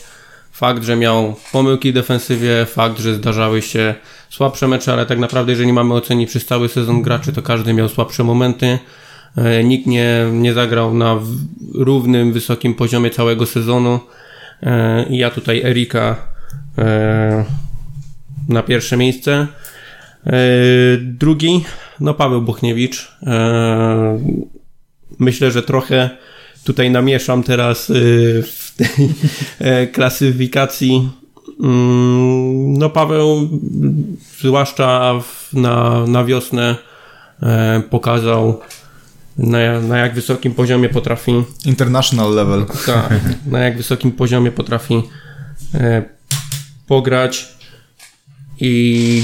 Fakt, 0.54 0.84
że 0.84 0.96
miał 0.96 1.36
pomyłki 1.52 1.92
w 1.92 1.96
defensywie, 1.96 2.66
fakt, 2.66 3.00
że 3.00 3.16
zdarzały 3.16 3.62
się 3.62 3.96
słabsze 4.30 4.68
mecze, 4.68 4.94
ale 4.94 5.06
tak 5.06 5.20
naprawdę 5.20 5.52
jeżeli 5.52 5.74
mamy 5.74 5.94
ocenić 5.94 6.30
przez 6.30 6.46
cały 6.46 6.70
sezon 6.70 7.02
graczy, 7.02 7.34
to 7.34 7.42
każdy 7.42 7.74
miał 7.74 7.90
słabsze 7.90 8.24
momenty. 8.24 8.80
E, 9.38 9.64
nikt 9.64 9.88
nie, 9.88 10.26
nie 10.32 10.54
zagrał 10.54 10.94
na 10.94 11.20
równym, 11.74 12.34
wysokim 12.34 12.74
poziomie 12.74 13.10
całego 13.10 13.46
sezonu. 13.46 14.00
E, 14.64 15.06
I 15.10 15.18
ja 15.18 15.30
tutaj 15.30 15.62
Erika 15.62 16.16
e, 16.78 17.46
na 18.50 18.64
pierwsze 18.64 18.98
miejsce. 18.98 19.48
Drugi 21.02 21.66
no 22.00 22.14
Paweł 22.14 22.42
Buchniewicz. 22.42 23.12
Myślę, 25.20 25.52
że 25.52 25.64
trochę 25.64 26.10
tutaj 26.64 26.92
namieszam 26.92 27.44
teraz 27.44 27.90
y, 27.90 28.44
w 28.48 28.76
tej 28.76 29.10
e, 29.60 29.88
klasyfikacji. 29.88 31.10
Mm, 31.60 32.78
no 32.78 32.90
Paweł, 32.90 33.50
zwłaszcza 34.40 35.14
na, 35.54 36.08
na 36.08 36.26
wiosnę, 36.26 36.76
e, 37.44 37.82
pokazał 37.90 38.60
na, 39.38 39.80
na 39.80 39.98
jak 39.98 40.16
wysokim 40.16 40.54
poziomie 40.54 40.90
potrafi 40.90 41.32
International 41.66 42.34
level. 42.34 42.66
tak, 42.86 43.20
na 43.46 43.60
jak 43.60 43.78
wysokim 43.78 44.12
poziomie 44.12 44.52
potrafi 44.52 45.04
e, 45.74 46.04
pograć 46.88 47.48
i 48.60 49.24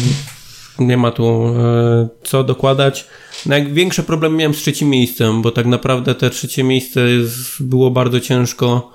nie 0.80 0.98
ma 0.98 1.12
tu 1.12 1.46
e, 1.46 2.08
co 2.24 2.44
dokładać. 2.44 3.08
Największe 3.46 4.04
problemy 4.04 4.38
miałem 4.38 4.54
z 4.54 4.58
trzecim 4.58 4.90
miejscem, 4.90 5.42
bo 5.42 5.52
tak 5.52 5.66
naprawdę 5.66 6.16
te 6.16 6.30
trzecie 6.30 6.64
miejsce 6.64 7.10
jest, 7.10 7.64
było 7.64 7.92
bardzo 7.92 8.20
ciężko 8.20 8.92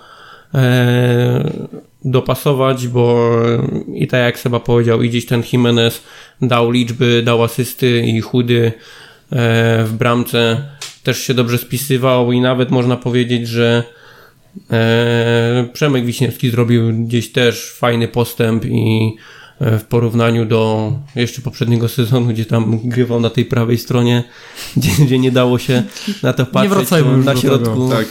e, 0.55 1.53
dopasować, 2.05 2.89
bo 2.89 3.30
i 3.95 4.07
tak 4.07 4.20
jak 4.20 4.39
Seba 4.39 4.61
powiedział, 4.61 5.03
i 5.03 5.09
gdzieś 5.09 5.26
ten 5.26 5.43
Jimenez 5.53 6.03
dał 6.43 6.70
liczby, 6.70 7.22
dał 7.24 7.43
asysty 7.43 8.01
i 8.01 8.20
chudy 8.20 8.66
e, 8.66 8.72
w 9.85 9.93
bramce 9.93 10.64
też 11.03 11.18
się 11.20 11.35
dobrze 11.35 11.59
spisywał 11.59 12.32
i 12.32 12.41
nawet 12.41 12.70
można 12.70 12.97
powiedzieć, 12.97 13.49
że 13.49 13.85
e, 14.70 15.68
Przemek 15.72 16.05
Wiśniewski 16.05 16.51
zrobił 16.51 16.93
gdzieś 17.07 17.32
też 17.32 17.72
fajny 17.72 18.09
postęp 18.09 18.64
i 18.64 19.16
e, 19.16 19.44
w 19.61 19.83
porównaniu 19.85 20.45
do 20.45 20.93
jeszcze 21.15 21.43
poprzedniego 21.43 21.89
sezonu, 21.89 22.27
gdzie 22.27 22.45
tam 22.45 22.81
grywał 22.85 23.21
na 23.21 23.31
tej 23.31 23.45
prawej 23.45 23.79
stronie, 23.79 24.25
gdzie, 24.77 25.05
gdzie 25.05 25.19
nie 25.19 25.31
dało 25.31 25.59
się 25.59 25.83
na 26.23 26.33
to 26.33 26.47
patrzeć. 26.47 26.73
wracajmy 26.73 27.11
to 27.11 27.17
już 27.17 27.27
na 27.27 27.35
do 27.35 27.41
środku, 27.41 27.89
tego. 27.89 27.89
Tak. 27.89 28.07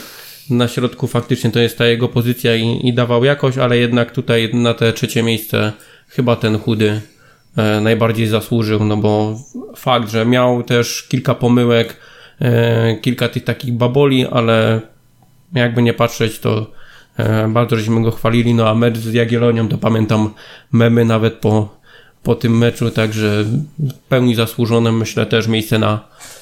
na 0.49 0.67
środku 0.67 1.07
faktycznie 1.07 1.51
to 1.51 1.59
jest 1.59 1.77
ta 1.77 1.85
jego 1.85 2.09
pozycja 2.09 2.55
i, 2.55 2.87
i 2.87 2.93
dawał 2.93 3.23
jakość, 3.23 3.57
ale 3.57 3.77
jednak 3.77 4.11
tutaj 4.11 4.49
na 4.53 4.73
te 4.73 4.93
trzecie 4.93 5.23
miejsce 5.23 5.73
chyba 6.07 6.35
ten 6.35 6.59
chudy 6.59 7.01
e, 7.57 7.81
najbardziej 7.81 8.27
zasłużył, 8.27 8.83
no 8.83 8.97
bo 8.97 9.39
fakt, 9.75 10.11
że 10.11 10.25
miał 10.25 10.63
też 10.63 11.03
kilka 11.03 11.35
pomyłek, 11.35 11.97
e, 12.41 12.97
kilka 13.01 13.29
tych 13.29 13.43
takich 13.43 13.73
baboli, 13.73 14.25
ale 14.27 14.81
jakby 15.53 15.81
nie 15.81 15.93
patrzeć, 15.93 16.39
to 16.39 16.71
bardzo 17.49 17.77
żeśmy 17.77 18.01
go 18.01 18.11
chwalili, 18.11 18.53
no 18.53 18.69
a 18.69 18.75
mecz 18.75 18.97
z 18.97 19.13
Jagiellonią, 19.13 19.67
to 19.67 19.77
pamiętam 19.77 20.29
memy 20.71 21.05
nawet 21.05 21.33
po, 21.33 21.79
po 22.23 22.35
tym 22.35 22.57
meczu, 22.57 22.91
także 22.91 23.43
w 23.79 23.93
pełni 23.93 24.35
zasłużone, 24.35 24.91
myślę 24.91 25.25
też 25.25 25.47
miejsce 25.47 25.79
na, 25.79 25.99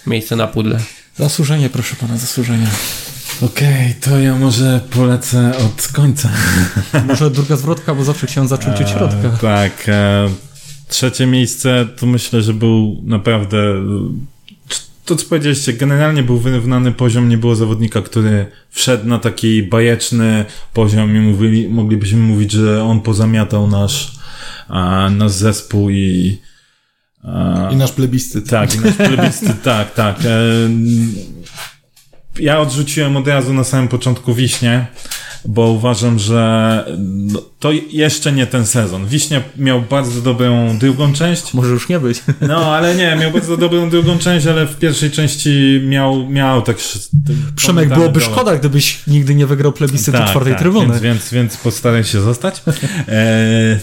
miejsce 0.08 0.36
na 0.36 0.48
pudle. 0.48 0.80
Zasłużenie, 1.16 1.70
proszę 1.70 1.96
pana, 1.96 2.18
zasłużenie. 2.18 2.68
Okej, 3.42 3.96
to 4.02 4.20
ja 4.20 4.36
może 4.36 4.80
polecę 4.90 5.52
od 5.58 5.88
końca. 5.88 6.30
Może 7.08 7.32
druga 7.32 7.56
zwrotka, 7.56 7.96
bo 7.96 8.04
zawsze 8.04 8.28
chciałem 8.28 8.48
zacząć 8.48 8.82
od 8.82 8.90
środka. 8.90 9.28
E, 9.28 9.38
tak. 9.42 9.90
E, 9.90 10.30
trzecie 10.88 11.26
miejsce 11.26 11.88
to 11.98 12.06
myślę, 12.06 12.42
że 12.42 12.54
był 12.54 13.02
naprawdę. 13.04 13.58
To 15.12 15.16
co 15.16 15.26
powiedzieliście, 15.26 15.74
generalnie 15.74 16.24
był 16.24 16.38
wyrównany 16.38 16.92
poziom, 16.92 17.30
nie 17.30 17.38
było 17.38 17.56
zawodnika, 17.56 18.02
który 18.02 18.46
wszedł 18.70 19.08
na 19.08 19.20
taki 19.20 19.64
bajeczny 19.64 20.46
poziom 20.74 21.16
i 21.16 21.20
mówili, 21.20 21.70
moglibyśmy 21.70 22.20
mówić, 22.20 22.52
że 22.52 22.84
on 22.84 23.02
pozamiatał 23.02 23.68
nasz, 23.68 24.12
a, 24.68 25.10
nasz 25.10 25.32
zespół 25.32 25.90
i. 25.90 26.38
a, 27.24 27.70
I 27.72 27.76
nasz 27.76 27.92
plebiscyt. 27.92 28.50
tak, 28.50 28.76
i 28.76 28.80
nasz 28.80 28.96
plebiscyt, 28.96 29.64
tak, 29.64 29.94
tak. 29.94 30.18
E, 30.26 30.70
Ja 32.40 32.60
odrzuciłem 32.60 33.18
od 33.18 33.28
razu 33.28 33.54
na 33.54 33.64
samym 33.64 33.88
początku 33.88 34.34
Wiśnie, 34.34 34.86
bo 35.46 35.68
uważam, 35.68 36.20
że 36.20 36.86
no, 36.98 37.42
to 37.60 37.72
jeszcze 37.92 38.32
nie 38.32 38.48
ten 38.48 38.66
sezon. 38.66 39.08
Wiśnia 39.08 39.42
miał 39.58 39.82
bardzo 39.82 40.22
dobrą 40.22 40.78
drugą 40.78 41.14
część, 41.14 41.54
Może 41.54 41.70
już 41.70 41.90
nie 41.90 42.00
być. 42.00 42.24
no 42.48 42.76
ale 42.76 42.96
nie, 42.96 43.16
miał 43.16 43.32
bardzo 43.32 43.58
dobrą 43.58 43.90
drugą 43.90 44.18
część, 44.18 44.48
ale 44.48 44.68
w 44.68 44.78
pierwszej 44.78 45.12
części 45.12 45.82
miał, 45.86 46.30
miał 46.30 46.62
tak... 46.62 46.78
Przemek, 47.56 47.90
byłoby 47.90 48.22
szkoda, 48.22 48.56
gdybyś 48.56 49.08
nigdy 49.08 49.36
nie 49.36 49.48
wygrał 49.48 49.74
plebiscytu 49.74 50.18
czwartej 50.18 50.56
trybuny. 50.56 50.94
Tak, 50.94 51.02
Więc, 51.02 51.20
więc, 51.20 51.34
więc 51.34 51.58
postaraj 51.58 52.04
się 52.04 52.22
zostać. 52.22 52.64
E, 53.08 53.80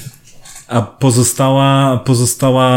a 0.69 0.83
pozostała, 0.83 1.97
pozostała 1.99 2.69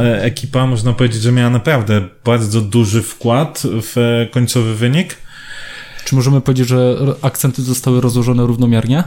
e, 0.00 0.22
ekipa, 0.22 0.66
można 0.66 0.92
powiedzieć, 0.92 1.22
że 1.22 1.32
miała 1.32 1.50
naprawdę 1.50 2.08
bardzo 2.24 2.60
duży 2.60 3.02
wkład 3.02 3.62
w 3.64 3.98
e, 3.98 4.26
końcowy 4.32 4.74
wynik. 4.74 5.16
Czy 6.04 6.14
możemy 6.14 6.40
powiedzieć, 6.40 6.68
że 6.68 6.96
akcenty 7.22 7.62
zostały 7.62 8.00
rozłożone 8.00 8.46
równomiernie? 8.46 9.04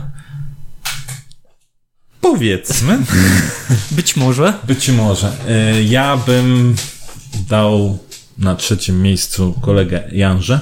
Powiedzmy. 2.21 2.97
Być 3.91 4.15
może. 4.15 4.53
Być 4.67 4.89
może. 4.89 5.31
E, 5.47 5.83
Ja 5.83 6.17
bym 6.17 6.75
dał 7.49 7.97
na 8.37 8.55
trzecim 8.55 9.01
miejscu 9.01 9.55
kolegę 9.61 10.03
Janże, 10.11 10.59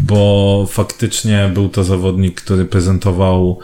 bo 0.00 0.66
faktycznie 0.70 1.50
był 1.54 1.68
to 1.68 1.84
zawodnik, 1.84 2.40
który 2.40 2.64
prezentował 2.64 3.58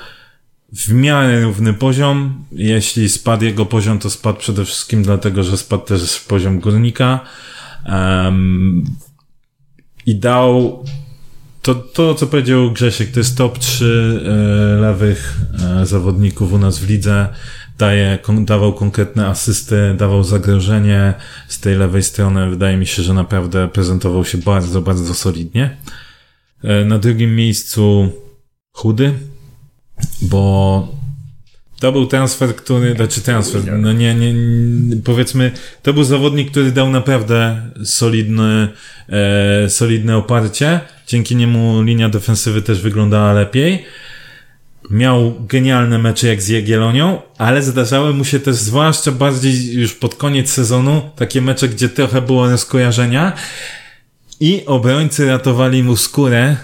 w 0.76 0.92
miarę 0.92 1.40
równy 1.40 1.74
poziom. 1.74 2.44
Jeśli 2.52 3.08
spadł 3.08 3.44
jego 3.44 3.66
poziom, 3.66 3.98
to 3.98 4.10
spadł 4.10 4.38
przede 4.38 4.64
wszystkim 4.64 5.02
dlatego, 5.02 5.44
że 5.44 5.56
spadł 5.56 5.84
też 5.84 6.20
poziom 6.20 6.60
górnika. 6.60 7.20
Em, 7.84 8.84
I 10.06 10.16
dał 10.16 10.84
to, 11.66 11.74
to, 11.74 12.14
co 12.14 12.26
powiedział 12.26 12.72
Grzesiek, 12.72 13.10
to 13.10 13.20
jest 13.20 13.36
top 13.36 13.58
3 13.58 14.20
e, 14.24 14.80
lewych 14.80 15.36
e, 15.80 15.86
zawodników 15.86 16.52
u 16.52 16.58
nas 16.58 16.78
w 16.78 16.88
lidze. 16.88 17.28
Daje, 17.78 18.18
dawał 18.40 18.72
konkretne 18.72 19.26
asysty, 19.26 19.94
dawał 19.98 20.24
zagrożenie 20.24 21.14
z 21.48 21.60
tej 21.60 21.76
lewej 21.76 22.02
strony. 22.02 22.50
Wydaje 22.50 22.76
mi 22.76 22.86
się, 22.86 23.02
że 23.02 23.14
naprawdę 23.14 23.68
prezentował 23.68 24.24
się 24.24 24.38
bardzo, 24.38 24.82
bardzo 24.82 25.14
solidnie. 25.14 25.76
E, 26.62 26.84
na 26.84 26.98
drugim 26.98 27.36
miejscu 27.36 28.12
chudy, 28.72 29.14
bo 30.22 30.97
to 31.80 31.92
był 31.92 32.07
transfer, 32.07 32.57
który, 32.57 32.94
znaczy 32.94 33.20
transfer, 33.20 33.78
no 33.78 33.92
nie, 33.92 34.14
nie, 34.14 34.34
powiedzmy, 35.05 35.53
to 35.82 35.92
był 35.92 36.05
zawodnik, 36.05 36.51
który 36.51 36.72
dał 36.72 36.90
naprawdę 36.90 37.62
solidny, 37.84 38.68
e, 39.09 39.70
solidne 39.70 40.16
oparcie. 40.16 40.80
Dzięki 41.07 41.36
niemu 41.36 41.82
linia 41.82 42.09
defensywy 42.09 42.62
też 42.62 42.80
wyglądała 42.80 43.32
lepiej. 43.32 43.84
Miał 44.90 45.34
genialne 45.40 45.99
mecze 45.99 46.28
jak 46.28 46.42
z 46.42 46.49
Jagiellonią, 46.49 47.22
ale 47.38 47.62
zdarzały 47.62 48.14
mu 48.14 48.24
się 48.24 48.40
też, 48.40 48.57
zwłaszcza 48.57 49.12
bardziej 49.12 49.74
już 49.74 49.94
pod 49.94 50.14
koniec 50.14 50.51
sezonu, 50.51 51.03
takie 51.16 51.40
mecze, 51.40 51.68
gdzie 51.68 51.88
trochę 51.88 52.22
było 52.22 52.51
rozkojarzenia 52.51 53.32
i 54.40 54.66
obrońcy 54.66 55.26
ratowali 55.26 55.82
mu 55.82 55.97
skórę 55.97 56.57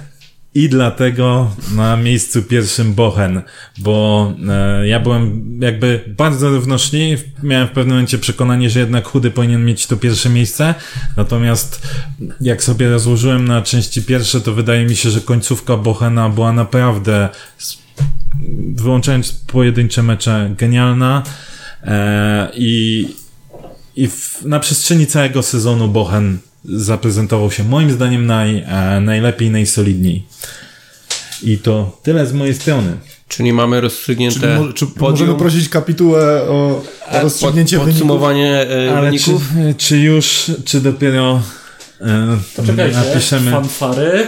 i 0.54 0.68
dlatego 0.68 1.50
na 1.74 1.96
miejscu 1.96 2.42
pierwszym 2.42 2.94
Bochen, 2.94 3.42
bo 3.78 4.32
e, 4.48 4.88
ja 4.88 5.00
byłem 5.00 5.58
jakby 5.62 6.04
bardzo 6.08 6.50
równoszli, 6.50 7.16
miałem 7.42 7.68
w 7.68 7.70
pewnym 7.70 7.94
momencie 7.94 8.18
przekonanie, 8.18 8.70
że 8.70 8.80
jednak 8.80 9.04
chudy 9.06 9.30
powinien 9.30 9.64
mieć 9.64 9.86
to 9.86 9.96
pierwsze 9.96 10.28
miejsce, 10.28 10.74
natomiast 11.16 11.88
jak 12.40 12.64
sobie 12.64 12.90
rozłożyłem 12.90 13.48
na 13.48 13.62
części 13.62 14.02
pierwsze, 14.02 14.40
to 14.40 14.52
wydaje 14.52 14.84
mi 14.84 14.96
się, 14.96 15.10
że 15.10 15.20
końcówka 15.20 15.76
Bochena 15.76 16.28
była 16.28 16.52
naprawdę, 16.52 17.28
wyłączając 18.74 19.32
pojedyncze 19.32 20.02
mecze, 20.02 20.54
genialna. 20.58 21.22
E, 21.84 22.50
i, 22.54 23.08
i 23.96 24.08
w, 24.08 24.44
na 24.44 24.60
przestrzeni 24.60 25.06
całego 25.06 25.42
sezonu 25.42 25.88
Bochen 25.88 26.38
zaprezentował 26.64 27.50
się 27.50 27.64
moim 27.64 27.90
zdaniem 27.90 28.26
naj, 28.26 28.64
e, 28.68 29.00
najlepiej, 29.00 29.50
najsolidniej. 29.50 30.26
I 31.42 31.58
to 31.58 31.98
tyle 32.02 32.26
z 32.26 32.32
mojej 32.32 32.54
strony. 32.54 32.96
Czyli 33.28 33.52
mamy 33.52 33.76
Czyli 33.76 33.82
rozstrzygnięte 33.82 34.58
mo- 34.58 34.72
czy 34.72 34.86
podium, 34.86 35.10
możemy 35.10 35.34
prosić 35.38 35.68
kapitułę 35.68 36.42
o, 36.42 36.82
o 37.12 37.20
rozstrzygnięcie 37.22 37.76
pod, 37.76 37.86
wyników? 37.86 38.08
podsumowanie 38.08 38.66
e, 38.70 38.96
Ale 38.96 39.12
czy, 39.18 39.32
wyników. 39.32 39.42
czy 39.78 39.98
już, 39.98 40.50
czy 40.64 40.80
dopiero 40.80 41.42
e, 42.00 42.38
napiszemy? 42.92 43.50
Fanfary. 43.50 44.26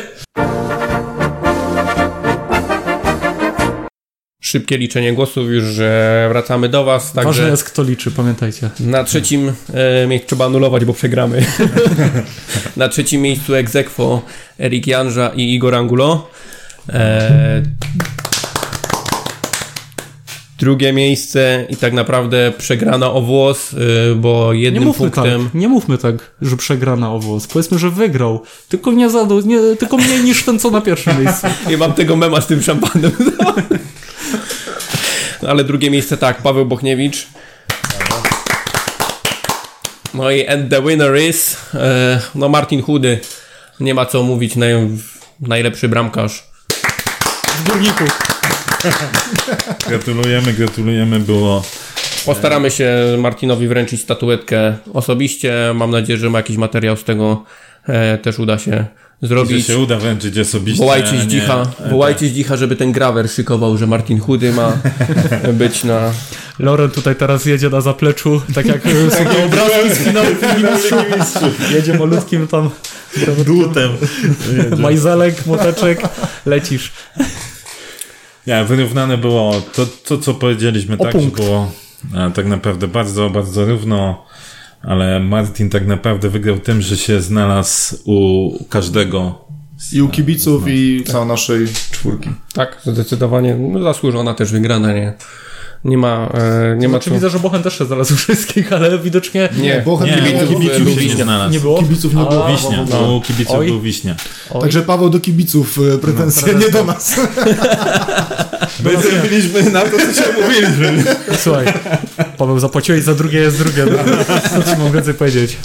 Szybkie 4.54 4.78
liczenie 4.78 5.12
głosów, 5.12 5.50
już 5.50 5.64
że 5.64 6.26
wracamy 6.28 6.68
do 6.68 6.84
Was. 6.84 7.12
Ważne 7.14 7.22
Także 7.22 7.48
jest 7.50 7.64
kto 7.64 7.82
liczy, 7.82 8.10
pamiętajcie. 8.10 8.70
na 8.80 9.04
trzecim 9.04 9.52
e, 9.74 10.06
miejscu 10.06 10.28
trzeba 10.28 10.44
anulować, 10.44 10.84
bo 10.84 10.92
przegramy. 10.92 11.46
na 12.76 12.88
trzecim 12.88 13.22
miejscu 13.22 13.54
egzekwo 13.54 14.22
Erik 14.60 14.86
Janża 14.86 15.28
i 15.28 15.54
Igor 15.54 15.74
Angulo. 15.74 16.30
E, 16.88 17.62
Drugie 20.58 20.92
miejsce 20.92 21.66
i 21.68 21.76
tak 21.76 21.92
naprawdę 21.92 22.52
przegrana 22.58 23.10
o 23.10 23.20
włos, 23.20 23.72
y, 23.72 24.14
bo 24.14 24.52
Nie 24.52 24.60
jednym 24.60 24.84
mówmy 24.84 25.10
punktem... 25.10 25.44
tak, 25.44 25.54
nie 25.54 25.68
mówmy 25.68 25.98
tak, 25.98 26.34
że 26.42 26.56
przegrana 26.56 27.12
o 27.12 27.18
włos. 27.18 27.46
Powiedzmy, 27.46 27.78
że 27.78 27.90
wygrał. 27.90 28.42
Tylko 28.68 28.92
nie 28.92 29.10
za, 29.10 29.26
nie, 29.44 29.76
tylko 29.76 29.96
mniej 29.96 30.20
niż 30.24 30.44
ten, 30.44 30.58
co 30.58 30.70
na 30.70 30.80
pierwszym 30.80 31.24
miejscu. 31.24 31.46
I 31.70 31.76
mam 31.76 31.92
tego 31.92 32.16
mema 32.16 32.40
z 32.40 32.46
tym 32.46 32.62
szampanem. 32.62 33.10
Ale 35.48 35.64
drugie 35.64 35.90
miejsce 35.90 36.16
tak, 36.16 36.42
Paweł 36.42 36.66
Bochniewicz. 36.66 37.26
No 40.14 40.30
i 40.30 40.46
and 40.46 40.70
the 40.70 40.82
winner 40.82 41.16
is 41.16 41.56
e, 41.74 42.20
no 42.34 42.48
Martin 42.48 42.82
Chudy. 42.82 43.20
Nie 43.80 43.94
ma 43.94 44.06
co 44.06 44.22
mówić, 44.22 44.56
naj, 44.56 44.74
najlepszy 45.40 45.88
bramkarz. 45.88 46.44
W 47.58 47.68
górniku. 47.68 48.04
Gratulujemy, 49.88 50.52
gratulujemy, 50.52 51.20
było 51.20 51.62
Postaramy 52.26 52.70
się 52.70 52.94
Martinowi 53.18 53.68
wręczyć 53.68 54.02
statuetkę 54.02 54.76
osobiście. 54.94 55.72
Mam 55.74 55.90
nadzieję, 55.90 56.18
że 56.18 56.30
ma 56.30 56.38
jakiś 56.38 56.56
materiał 56.56 56.96
z 56.96 57.04
tego 57.04 57.44
e, 57.88 58.18
też 58.18 58.38
uda 58.38 58.58
się 58.58 58.86
że 59.24 59.28
zrobić. 59.28 59.66
się 59.66 59.78
uda 59.78 59.96
wręczyć 59.98 60.38
osobiście. 60.38 60.78
Wołajcie 60.78 61.08
a 61.10 61.12
nie- 61.14 61.20
zdzicha, 61.20 61.62
e, 61.86 61.90
wołajcie 61.90 62.28
zdzicha, 62.28 62.56
żeby 62.56 62.76
ten 62.76 62.92
grawer 62.92 63.30
szykował, 63.30 63.78
że 63.78 63.86
Martin 63.86 64.20
Chudy 64.20 64.52
ma 64.52 64.72
być 65.52 65.84
na 65.84 66.10
Loren 66.58 66.90
tutaj 66.90 67.16
teraz 67.16 67.44
jedzie 67.44 67.70
na 67.70 67.80
zapleczu, 67.80 68.42
tak 68.54 68.66
jak 68.66 68.86
e, 68.86 69.10
są 69.10 69.24
te 69.24 69.44
obrazki 69.44 69.90
z 69.94 69.98
finału. 69.98 70.26
Jedzie 71.74 71.98
malutkim 71.98 72.48
tam 72.48 72.70
Dutem. 73.46 73.90
majzelek, 74.78 75.46
moteczek, 75.46 76.02
lecisz. 76.46 76.92
Nie, 78.46 78.64
wyrównane 78.64 79.18
było 79.18 79.62
to, 79.74 79.86
to 79.86 80.18
co 80.18 80.34
powiedzieliśmy, 80.34 80.98
O 80.98 81.02
tak, 81.04 81.12
punkt. 81.12 81.36
że 81.36 81.42
było 81.42 81.72
e, 82.16 82.30
tak 82.34 82.46
naprawdę 82.46 82.88
bardzo, 82.88 83.30
bardzo 83.30 83.64
równo, 83.66 84.26
ale 84.86 85.20
Martin 85.20 85.70
tak 85.70 85.86
naprawdę 85.86 86.28
wygrał 86.28 86.58
tym, 86.58 86.82
że 86.82 86.96
się 86.96 87.20
znalazł 87.20 87.96
u 88.04 88.50
każdego. 88.68 89.44
I 89.92 90.02
u 90.02 90.08
kibiców, 90.08 90.64
i 90.68 91.04
całej 91.06 91.28
naszej 91.28 91.66
czwórki. 91.90 92.30
Tak, 92.52 92.80
zdecydowanie 92.86 93.54
no, 93.54 93.82
zasłużona 93.82 94.34
też 94.34 94.52
wygrana, 94.52 94.92
nie? 94.92 95.12
Nie 95.84 95.98
ma, 95.98 96.28
e, 96.34 96.76
nie 96.76 96.88
ma 96.88 96.92
Znaczy 96.92 97.10
widzę, 97.10 97.30
że 97.30 97.38
Bochen 97.38 97.62
też 97.62 97.78
się 97.78 97.84
znalazł 97.84 98.14
u 98.14 98.16
wszystkich, 98.16 98.72
ale 98.72 98.98
widocznie 98.98 99.48
Nie, 99.56 99.82
Bochen 99.84 100.06
Nie, 100.06 100.14
kibiców, 100.14 100.50
u 100.50 100.60
kibiców 100.60 100.84
był 100.84 100.94
się 101.00 101.06
nie 101.06 101.24
znalazł. 101.24 101.52
nie 101.52 101.60
było. 101.60 101.78
Kibiców 101.78 102.14
nie 102.14 102.22
A, 102.22 102.24
było. 102.24 102.48
Wiśnia, 102.48 102.84
no. 102.90 103.14
u 103.16 103.20
kibiców 103.20 103.56
Oj. 103.58 103.66
był 103.66 103.80
Wiśnia. 103.80 104.16
Oj. 104.50 104.60
Także 104.60 104.82
Paweł 104.82 105.10
do 105.10 105.20
kibiców 105.20 105.78
e, 105.94 105.98
pretensje, 105.98 106.42
pretensje. 106.42 106.68
nie 106.68 106.72
do 106.72 106.84
nas. 106.84 107.16
My 108.84 109.02
zrobiliśmy 109.02 109.70
na 109.70 109.80
to, 109.80 109.90
co 109.96 110.12
się 110.22 110.32
mówiliśmy. 110.42 111.04
Słuchaj, 111.42 111.66
Paweł, 112.38 112.58
zapłaciłeś 112.58 113.02
za 113.04 113.14
drugie, 113.14 113.38
jest 113.38 113.58
drugie. 113.58 113.86
No, 113.86 114.24
co 114.64 114.70
ci 114.70 114.78
mogę 114.78 114.92
więcej 114.92 115.14
powiedzieć? 115.14 115.56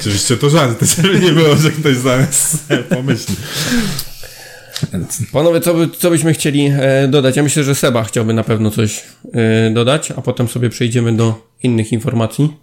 Oczywiście 0.00 0.36
to 0.36 0.50
żart, 0.50 0.84
żeby 1.02 1.20
nie 1.20 1.32
było, 1.32 1.56
że 1.56 1.70
ktoś 1.70 1.96
zaraz 1.96 2.56
pomyśli. 2.88 3.34
Panowie, 5.32 5.60
co, 5.60 5.74
by, 5.74 5.88
co 5.98 6.10
byśmy 6.10 6.34
chcieli 6.34 6.70
e, 6.78 7.08
dodać? 7.08 7.36
Ja 7.36 7.42
myślę, 7.42 7.64
że 7.64 7.74
Seba 7.74 8.04
chciałby 8.04 8.34
na 8.34 8.44
pewno 8.44 8.70
coś 8.70 9.02
e, 9.32 9.70
dodać, 9.70 10.10
a 10.10 10.22
potem 10.22 10.48
sobie 10.48 10.70
przejdziemy 10.70 11.16
do 11.16 11.48
innych 11.62 11.92
informacji. 11.92 12.56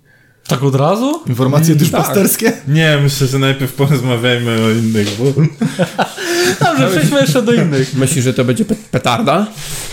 Tak 0.47 0.63
od 0.63 0.75
razu? 0.75 1.21
Informacje 1.27 1.75
duszpasterskie? 1.75 2.53
Nie, 2.67 2.97
myślę, 3.03 3.27
że 3.27 3.39
najpierw 3.39 3.73
porozmawiajmy 3.73 4.61
o 4.61 4.69
innych, 4.69 5.07
bo... 5.17 5.25
Dobrze, 6.65 6.89
przejdźmy 6.91 7.21
jeszcze 7.21 7.41
do 7.41 7.53
innych. 7.53 7.93
Myślisz, 7.93 8.23
że 8.23 8.33
to 8.33 8.45
będzie 8.45 8.65
pe- 8.65 8.75
petarda? 8.91 9.47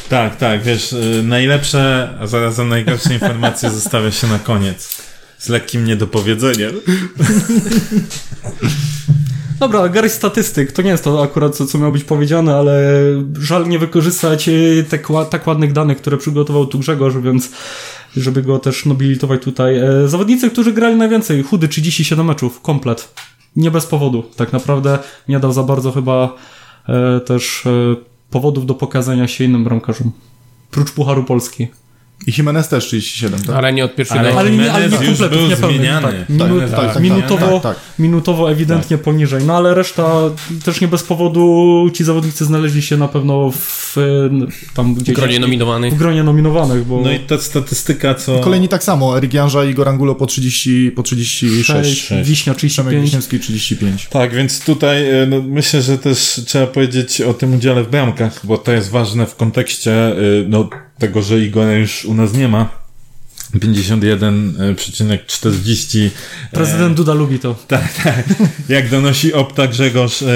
Tak, 0.09 0.37
tak, 0.37 0.63
wiesz, 0.63 0.93
y, 0.93 1.23
najlepsze, 1.25 2.09
a 2.21 2.27
zarazem 2.27 2.69
najgorsze 2.69 3.15
informacje 3.15 3.71
zostawia 3.71 4.11
się 4.11 4.27
na 4.27 4.39
koniec. 4.39 4.89
Z 5.39 5.49
lekkim 5.49 5.85
niedopowiedzeniem. 5.85 6.73
Dobra, 9.61 9.89
garść 9.89 10.15
statystyk. 10.15 10.73
To 10.73 10.83
nie 10.83 10.91
jest 10.91 11.05
to 11.05 11.23
akurat, 11.23 11.57
co, 11.57 11.67
co 11.67 11.79
miało 11.79 11.93
być 11.93 12.05
powiedziane, 12.05 12.57
ale 12.57 12.93
żal 13.41 13.69
nie 13.69 13.79
wykorzystać 13.79 14.49
e, 14.49 14.53
tak, 14.91 15.09
tak 15.31 15.47
ładnych 15.47 15.73
danych, 15.73 15.99
które 15.99 16.17
przygotował 16.17 16.67
tu 16.67 16.79
Grzegorz, 16.79 17.17
więc 17.17 17.51
żeby 18.17 18.43
go 18.43 18.59
też 18.59 18.87
nobilitować 18.87 19.43
tutaj. 19.43 19.77
E, 19.79 20.09
Zawodnicy, 20.09 20.51
którzy 20.51 20.73
grali 20.73 20.97
najwięcej. 20.97 21.43
Chudy 21.43 21.69
37 21.69 22.27
meczów, 22.27 22.61
komplet. 22.61 23.15
Nie 23.57 23.71
bez 23.71 23.87
powodu. 23.87 24.25
Tak 24.37 24.53
naprawdę 24.53 24.99
nie 25.29 25.41
dał 25.41 25.53
za 25.53 25.63
bardzo 25.63 25.93
chyba 25.93 26.35
e, 26.89 27.21
też 27.21 27.67
e, 27.67 27.71
powodów 28.31 28.67
do 28.67 28.75
pokazania 28.75 29.29
się 29.29 29.45
innym 29.45 29.65
bramkarzom. 29.65 30.13
Prócz 30.71 30.93
Pucharu 30.93 31.25
Polski. 31.25 31.69
I 32.27 32.33
Jimenez 32.39 32.69
też 32.69 32.85
37, 32.87 33.41
tak? 33.43 33.57
Ale 33.57 33.73
nie 33.73 33.85
od 33.85 33.95
pierwszego. 33.95 34.21
Ale- 34.21 34.35
Ale 34.35 34.51
nie, 34.51 34.73
ale 34.73 34.89
nie 34.89 34.97
kompletów, 34.97 35.59
zmieniany. 35.59 36.07
Tak, 36.13 36.29
minu, 36.29 36.61
Tak, 36.61 36.71
tak, 36.71 36.95
tak, 36.95 37.03
minutowo, 37.03 37.61
tak, 37.61 37.63
tak. 37.77 37.77
minutowo 37.99 38.51
ewidentnie 38.51 38.99
poniżej. 38.99 39.45
No 39.45 39.57
ale 39.57 39.75
reszta 39.75 40.21
też 40.65 40.81
nie 40.81 40.89
bez 40.89 41.03
powodu 41.03 41.85
ci 41.95 42.05
zawodnicy 42.05 42.45
znaleźli 42.45 42.83
się 42.83 42.97
na 42.97 43.09
pewno 43.09 43.51
w 43.51 43.99
e, 43.99 44.03
tam 44.75 44.95
W 44.95 44.99
gdzieś 44.99 45.17
gronie 45.17 45.41
nominowanych. 45.41 45.95
w 45.95 45.97
gronie 45.97 46.23
nominowanych, 46.23 46.85
bo 46.87 47.01
No 47.01 47.13
i 47.13 47.19
ta 47.19 47.39
statystyka, 47.39 48.15
co... 48.15 48.39
Kolejni 48.41 48.69
tak 48.69 48.85
samo, 48.85 49.17
Erik 49.19 49.35
Janża 49.35 49.65
i 49.65 49.71
Igor 49.71 49.89
Angulo 49.89 50.15
po 50.15 50.27
30, 50.27 50.91
po 50.97 51.03
36. 51.03 51.67
sześć, 51.67 52.09
Wiśnia 52.23 52.55
Przemek 52.55 52.59
35. 52.59 53.03
Wiśniewski 53.05 53.41
35. 53.41 54.07
Tak, 54.11 54.35
więc 54.35 54.65
tutaj 54.65 55.11
e, 55.23 55.27
no, 55.27 55.43
myślę, 55.43 55.83
że 55.83 55.99
też 55.99 56.41
trzeba 56.47 56.67
powiedzieć 56.67 57.21
o 57.21 57.35
tym 57.35 57.55
udziale 57.55 57.83
w 57.85 57.91
bramkach, 57.91 58.41
bo 58.47 58.59
to 58.59 58.73
jest 58.73 58.91
ważne 58.91 59.27
w 59.27 59.37
kontekście 59.37 59.93
e, 59.93 60.15
no, 60.49 60.69
tego, 60.99 61.23
że 61.23 61.41
Igora 61.41 61.73
już 61.73 62.05
u 62.05 62.15
nas 62.15 62.33
nie 62.33 62.49
ma. 62.49 62.79
51,40 63.55 66.11
Prezydent 66.53 66.97
Duda 66.97 67.15
lubi 67.15 67.39
to. 67.39 67.57
Tak, 67.69 67.93
tak. 68.05 68.25
Jak 68.69 68.89
donosi 68.89 69.33
Opta 69.33 69.67
Grzegorz, 69.67 70.23
e, 70.23 70.27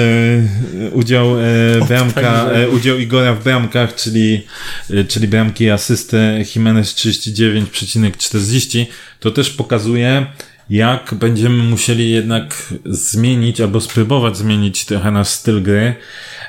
udział 0.91 1.39
e, 1.39 1.43
bramka, 1.87 2.51
e, 2.51 2.69
udział 2.69 2.97
Igora 2.97 3.33
w 3.33 3.43
bramkach, 3.43 3.95
czyli, 3.95 4.47
e, 4.89 5.03
czyli 5.03 5.27
bramki 5.27 5.63
i 5.63 5.69
asysty 5.69 6.45
Jimenez 6.55 6.95
39,40, 6.95 8.85
to 9.19 9.31
też 9.31 9.49
pokazuje, 9.49 10.25
jak 10.69 11.13
będziemy 11.13 11.63
musieli 11.63 12.11
jednak 12.11 12.73
zmienić 12.85 13.61
albo 13.61 13.81
spróbować 13.81 14.37
zmienić 14.37 14.85
trochę 14.85 15.11
nasz 15.11 15.27
styl 15.27 15.63
gry, 15.63 15.95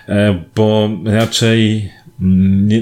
e, 0.08 0.42
bo 0.54 0.90
raczej 1.04 1.90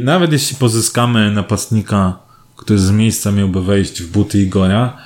nawet 0.01 0.33
jeśli 0.33 0.57
pozyskamy 0.57 1.31
napastnika, 1.31 2.19
który 2.57 2.79
z 2.79 2.91
miejsca 2.91 3.33
miałby 3.33 3.63
wejść 3.63 4.03
w 4.03 4.11
buty 4.11 4.43
Igora, 4.43 4.97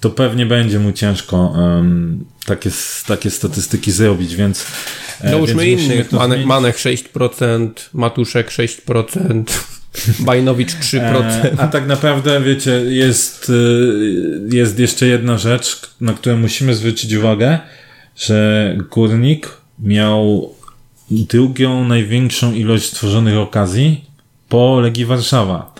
to 0.00 0.10
pewnie 0.10 0.46
będzie 0.46 0.78
mu 0.78 0.92
ciężko 0.92 1.54
em, 1.58 2.24
takie, 2.46 2.70
takie 3.06 3.30
statystyki 3.30 3.92
zrobić, 3.92 4.36
więc. 4.36 4.66
e, 5.20 5.30
Dołóżmy 5.30 5.64
więc 5.64 5.80
musimy 5.80 5.94
innych. 5.94 6.12
Manek. 6.12 6.46
Manek 6.46 6.76
6%, 6.76 7.70
Matuszek 7.92 8.50
6%, 8.50 9.44
Bajnowicz 10.26 10.72
3%. 10.74 11.00
E, 11.00 11.50
a 11.58 11.68
tak 11.68 11.86
naprawdę, 11.86 12.40
wiecie, 12.40 12.70
jest, 12.70 13.50
y, 13.50 14.56
jest 14.56 14.78
jeszcze 14.78 15.06
jedna 15.06 15.38
rzecz, 15.38 15.80
na 16.00 16.12
którą 16.12 16.36
musimy 16.36 16.74
zwrócić 16.74 17.12
uwagę, 17.12 17.58
że 18.16 18.76
Górnik 18.90 19.48
miał 19.78 20.54
drugą 21.10 21.88
największą 21.88 22.52
ilość 22.52 22.84
stworzonych 22.84 23.36
okazji 23.36 24.04
po 24.48 24.80
Legii 24.80 25.04
Warszawa. 25.04 25.74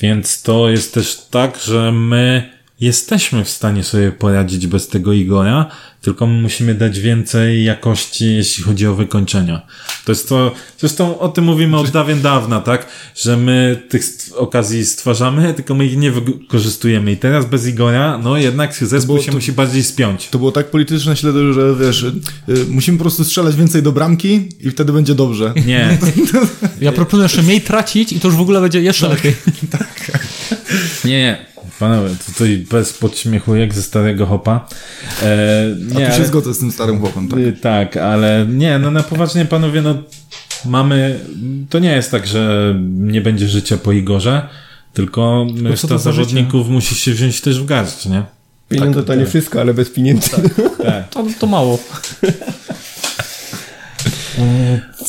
Więc 0.00 0.42
to 0.42 0.68
jest 0.68 0.94
też 0.94 1.26
tak, 1.30 1.58
że 1.62 1.92
my 1.92 2.50
jesteśmy 2.82 3.44
w 3.44 3.50
stanie 3.50 3.84
sobie 3.84 4.12
poradzić 4.12 4.66
bez 4.66 4.88
tego 4.88 5.12
Igora, 5.12 5.66
tylko 6.00 6.26
my 6.26 6.42
musimy 6.42 6.74
dać 6.74 7.00
więcej 7.00 7.64
jakości, 7.64 8.34
jeśli 8.34 8.64
chodzi 8.64 8.86
o 8.86 8.94
wykończenia. 8.94 9.62
To 10.04 10.12
jest 10.12 10.28
to, 10.28 10.52
zresztą 10.78 11.18
o 11.18 11.28
tym 11.28 11.44
mówimy 11.44 11.76
od 11.76 11.90
dawien 11.90 12.20
dawna, 12.22 12.60
tak? 12.60 12.86
Że 13.16 13.36
my 13.36 13.82
tych 13.88 14.04
st- 14.04 14.32
okazji 14.36 14.86
stwarzamy, 14.86 15.54
tylko 15.54 15.74
my 15.74 15.86
ich 15.86 15.96
nie 15.96 16.10
wykorzystujemy. 16.10 17.12
I 17.12 17.16
teraz 17.16 17.46
bez 17.46 17.66
Igora, 17.66 18.18
no 18.18 18.36
jednak 18.36 18.74
zespół 18.74 19.14
było 19.14 19.24
się 19.24 19.30
to- 19.30 19.36
musi 19.38 19.52
bardziej 19.52 19.82
spiąć. 19.84 20.28
To 20.28 20.38
było 20.38 20.52
tak 20.52 20.70
polityczne 20.70 21.16
śledzenie, 21.16 21.52
że 21.52 21.74
wiesz, 21.80 22.02
y, 22.02 22.12
y, 22.48 22.64
musimy 22.68 22.98
po 22.98 23.04
prostu 23.04 23.24
strzelać 23.24 23.56
więcej 23.56 23.82
do 23.82 23.92
bramki 23.92 24.48
i 24.60 24.70
wtedy 24.70 24.92
będzie 24.92 25.14
dobrze. 25.14 25.52
Nie, 25.66 25.98
Ja 26.80 26.92
proponuję 26.92 27.24
jeszcze 27.24 27.42
mniej 27.42 27.60
tracić 27.60 28.12
i 28.12 28.20
to 28.20 28.28
już 28.28 28.36
w 28.36 28.40
ogóle 28.40 28.60
będzie 28.60 28.82
jeszcze 28.82 29.08
lepiej. 29.08 29.36
nie, 31.04 31.10
nie. 31.18 31.51
Panowie, 31.82 32.10
tutaj 32.26 32.66
bez 32.70 32.92
podśmiechu 32.92 33.56
jak 33.56 33.74
ze 33.74 33.82
starego 33.82 34.26
hopa. 34.26 34.68
E, 35.22 35.66
A 35.96 35.98
nie, 35.98 36.06
tu 36.06 36.12
się 36.12 36.16
ale- 36.16 36.26
zgodzę 36.26 36.54
z 36.54 36.58
tym 36.58 36.72
starym 36.72 37.00
chłopem, 37.00 37.28
tak? 37.28 37.38
Y, 37.38 37.52
Tak, 37.52 37.96
ale 37.96 38.46
nie, 38.48 38.78
no 38.78 38.90
na 38.90 39.02
poważnie 39.02 39.44
panowie, 39.44 39.82
no 39.82 39.94
mamy, 40.64 41.20
to 41.70 41.78
nie 41.78 41.92
jest 41.92 42.10
tak, 42.10 42.26
że 42.26 42.74
nie 42.90 43.20
będzie 43.20 43.48
życia 43.48 43.76
po 43.76 43.92
Igorze, 43.92 44.48
tylko 44.94 45.46
co 45.62 45.68
reszta 45.68 45.88
to 45.88 45.98
za 45.98 46.12
zawodników 46.12 46.68
musi 46.68 46.94
się 46.94 47.12
wziąć 47.12 47.40
też 47.40 47.60
w 47.60 47.64
garść, 47.66 48.06
nie? 48.06 48.22
Pieniądze 48.68 49.02
to 49.02 49.14
nie 49.14 49.26
wszystko, 49.26 49.60
ale 49.60 49.74
bez 49.74 49.90
pieniędzy. 49.90 50.30
Tak. 50.30 51.08
To, 51.10 51.24
to 51.40 51.46
mało. 51.46 51.78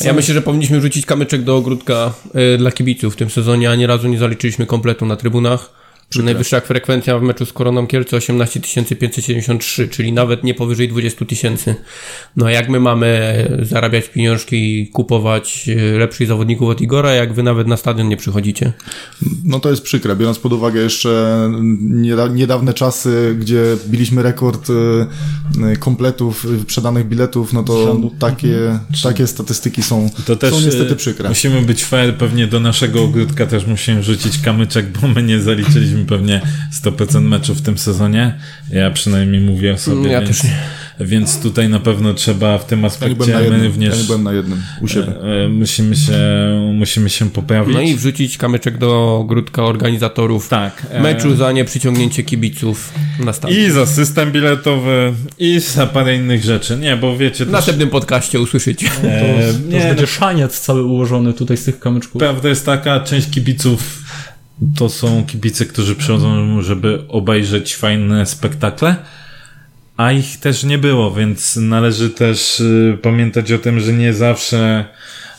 Ja 0.01 0.13
myślę, 0.13 0.33
że 0.33 0.41
powinniśmy 0.41 0.79
wrzucić 0.79 1.05
kamyczek 1.05 1.43
do 1.43 1.55
ogródka 1.57 2.13
y, 2.55 2.57
dla 2.57 2.71
kibiców 2.71 3.13
w 3.13 3.17
tym 3.17 3.29
sezonie, 3.29 3.69
a 3.69 3.75
nie 3.75 3.87
razu 3.87 4.07
nie 4.07 4.17
zaliczyliśmy 4.17 4.65
kompletu 4.65 5.05
na 5.05 5.15
trybunach. 5.15 5.82
Najwyższa 6.21 6.59
frekwencja 6.59 7.19
w 7.19 7.21
meczu 7.21 7.45
z 7.45 7.53
Koroną 7.53 7.87
Kielce 7.87 8.17
18 8.17 8.59
573, 8.95 9.87
czyli 9.87 10.13
nawet 10.13 10.43
nie 10.43 10.53
powyżej 10.53 10.89
20 10.89 11.25
tysięcy. 11.25 11.75
No 12.37 12.45
a 12.45 12.51
jak 12.51 12.69
my 12.69 12.79
mamy 12.79 13.33
zarabiać 13.61 14.09
pieniążki 14.09 14.81
i 14.81 14.87
kupować 14.87 15.69
y, 15.69 15.97
lepszych 15.99 16.27
zawodników 16.27 16.69
od 16.69 16.81
Igora, 16.81 17.13
jak 17.13 17.33
wy 17.33 17.43
nawet 17.43 17.67
na 17.67 17.77
stadion 17.77 18.07
nie 18.07 18.17
przychodzicie? 18.17 18.73
No 19.43 19.59
to 19.59 19.69
jest 19.69 19.81
przykre, 19.81 20.15
biorąc 20.15 20.39
pod 20.39 20.53
uwagę 20.53 20.81
jeszcze 20.81 21.39
nieda- 21.81 22.27
niedawne 22.35 22.73
czasy, 22.73 23.35
gdzie 23.39 23.63
biliśmy 23.87 24.23
rekord 24.23 24.69
y, 24.69 24.73
kompletów, 25.79 26.47
sprzedanych 26.63 27.07
biletów, 27.07 27.53
no 27.53 27.63
to 27.63 27.97
takie, 28.19 28.79
takie 29.03 29.27
statystyki 29.27 29.83
są, 29.83 30.09
To 30.25 30.35
też 30.35 30.53
są 30.53 30.61
niestety 30.61 30.93
e, 30.93 30.95
przykre. 30.95 31.29
Musimy 31.29 31.61
być 31.61 31.83
fair, 31.85 32.17
pewnie 32.17 32.47
do 32.47 32.59
naszego 32.59 33.03
ogródka 33.03 33.45
też 33.45 33.65
musimy 33.67 34.03
rzucić 34.03 34.39
kamyczek, 34.39 34.85
bo 35.01 35.07
my 35.07 35.23
nie 35.23 35.39
zaliczyliśmy 35.39 36.02
pewnie 36.03 36.41
100% 36.83 37.21
meczów 37.21 37.57
w 37.57 37.61
tym 37.61 37.77
sezonie. 37.77 38.33
Ja 38.71 38.91
przynajmniej 38.91 39.41
mówię 39.41 39.73
o 39.73 39.77
sobie, 39.77 40.11
Ja 40.11 40.21
więc, 40.21 40.41
też 40.41 40.43
nie. 40.43 40.57
więc 41.05 41.39
tutaj 41.39 41.69
na 41.69 41.79
pewno 41.79 42.13
trzeba 42.13 42.57
w 42.57 42.65
tym 42.65 42.79
Ja 42.79 42.81
nie 42.81 42.87
aspekcie 42.87 43.33
my 43.33 43.43
jednym, 43.43 43.63
również 43.65 43.93
ja 43.93 44.01
nie 44.01 44.05
byłem 44.07 44.23
na 44.23 44.33
jednym 44.33 44.61
u 44.81 44.87
siebie. 44.87 45.07
e, 45.07 45.45
e, 45.45 45.49
musimy, 45.49 45.95
się, 45.95 46.13
musimy 46.73 47.09
się 47.09 47.29
poprawić. 47.29 47.75
No 47.75 47.81
i 47.81 47.95
wrzucić 47.95 48.37
kamyczek 48.37 48.77
do 48.77 49.17
ogródka 49.17 49.63
organizatorów 49.63 50.49
tak. 50.49 50.85
e, 50.89 51.01
meczu 51.01 51.35
za 51.35 51.51
nieprzyciągnięcie 51.51 52.23
kibiców 52.23 52.93
na 53.19 53.33
stadion. 53.33 53.61
I 53.61 53.71
za 53.71 53.85
system 53.85 54.31
biletowy, 54.31 55.13
i 55.39 55.59
za 55.59 55.87
parę 55.87 56.15
innych 56.15 56.43
rzeczy. 56.43 56.77
Nie, 56.77 56.97
bo 56.97 57.17
wiecie, 57.17 57.45
W 57.45 57.47
też, 57.47 57.51
następnym 57.51 57.89
podcaście 57.89 58.39
usłyszycie. 58.39 58.87
To, 59.01 59.07
e, 59.07 59.53
to 59.53 59.59
nie, 59.69 59.79
będzie 59.79 60.01
no, 60.01 60.07
szaniec 60.07 60.59
cały 60.59 60.83
ułożony 60.83 61.33
tutaj 61.33 61.57
z 61.57 61.63
tych 61.63 61.79
kamyczków. 61.79 62.19
Prawda 62.19 62.49
jest 62.49 62.65
taka, 62.65 62.99
część 62.99 63.29
kibiców 63.29 64.02
to 64.77 64.89
są 64.89 65.25
kibice, 65.25 65.65
którzy 65.65 65.95
przychodzą, 65.95 66.61
żeby 66.61 67.03
obejrzeć 67.07 67.75
fajne 67.75 68.25
spektakle, 68.25 68.95
a 69.97 70.11
ich 70.11 70.39
też 70.39 70.63
nie 70.63 70.77
było, 70.77 71.11
więc 71.11 71.55
należy 71.55 72.09
też 72.09 72.59
y, 72.59 72.97
pamiętać 73.01 73.51
o 73.51 73.57
tym, 73.57 73.79
że 73.79 73.93
nie 73.93 74.13
zawsze 74.13 74.85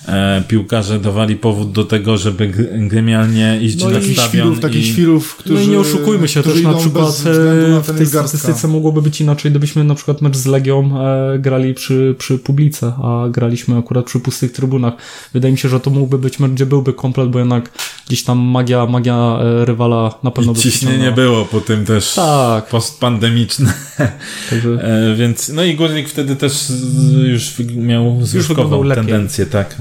e, 0.08 0.42
piłkarze 0.48 1.00
dawali 1.00 1.36
powód 1.36 1.72
do 1.72 1.84
tego, 1.84 2.16
żeby 2.18 2.48
gr- 2.48 2.88
gremialnie 2.88 3.58
iść 3.62 3.78
No 3.80 3.86
na 3.90 3.92
i 3.92 3.94
Takich 4.00 4.12
stadion. 4.12 4.30
świrów, 4.46 4.60
takich 4.60 4.82
i... 4.86 4.92
świrów, 4.92 5.36
którzy 5.36 5.54
no 5.54 5.60
i 5.60 5.68
nie 5.68 5.78
oszukujmy 5.80 6.28
się, 6.28 6.42
też 6.42 6.62
na 6.62 6.74
przykład 6.74 7.24
na 7.24 7.30
e, 7.30 7.82
w 7.82 7.86
tej 7.86 7.96
Garstka. 7.96 8.28
statystyce 8.28 8.68
mogłoby 8.68 9.02
być 9.02 9.20
inaczej, 9.20 9.50
gdybyśmy 9.50 9.84
na 9.84 9.94
przykład 9.94 10.22
mecz 10.22 10.36
z 10.36 10.46
Legią 10.46 10.90
e, 11.00 11.38
grali 11.38 11.74
przy, 11.74 12.14
przy 12.18 12.38
publice, 12.38 12.86
a 13.02 13.24
graliśmy 13.30 13.78
akurat 13.78 14.04
przy 14.04 14.20
pustych 14.20 14.52
trybunach. 14.52 14.94
Wydaje 15.32 15.52
mi 15.52 15.58
się, 15.58 15.68
że 15.68 15.80
to 15.80 15.90
mógłby 15.90 16.18
być 16.18 16.38
mecz, 16.40 16.52
gdzie 16.52 16.66
byłby 16.66 16.92
komplet, 16.92 17.28
bo 17.30 17.38
jednak 17.38 17.70
gdzieś 18.06 18.22
tam 18.24 18.38
magia, 18.38 18.86
magia 18.86 19.38
e, 19.40 19.64
rywala 19.64 20.14
na 20.22 20.30
pewno 20.30 20.52
I 20.52 20.54
by 20.54 20.60
ciśnienie 20.60 20.94
przyciągnęła. 20.98 21.28
było 21.28 21.44
po 21.44 21.60
tym 21.60 21.84
też 21.86 22.14
Tak, 22.14 22.66
postpandemiczne. 22.68 23.72
także 24.50 24.68
E, 24.70 25.14
więc, 25.16 25.48
no 25.48 25.64
i 25.64 25.74
Górnik 25.74 26.08
wtedy 26.08 26.36
też 26.36 26.52
z- 26.52 27.12
już 27.28 27.52
miał 27.76 28.22
lepiej. 28.82 29.04
tendencję, 29.04 29.46
tak. 29.46 29.76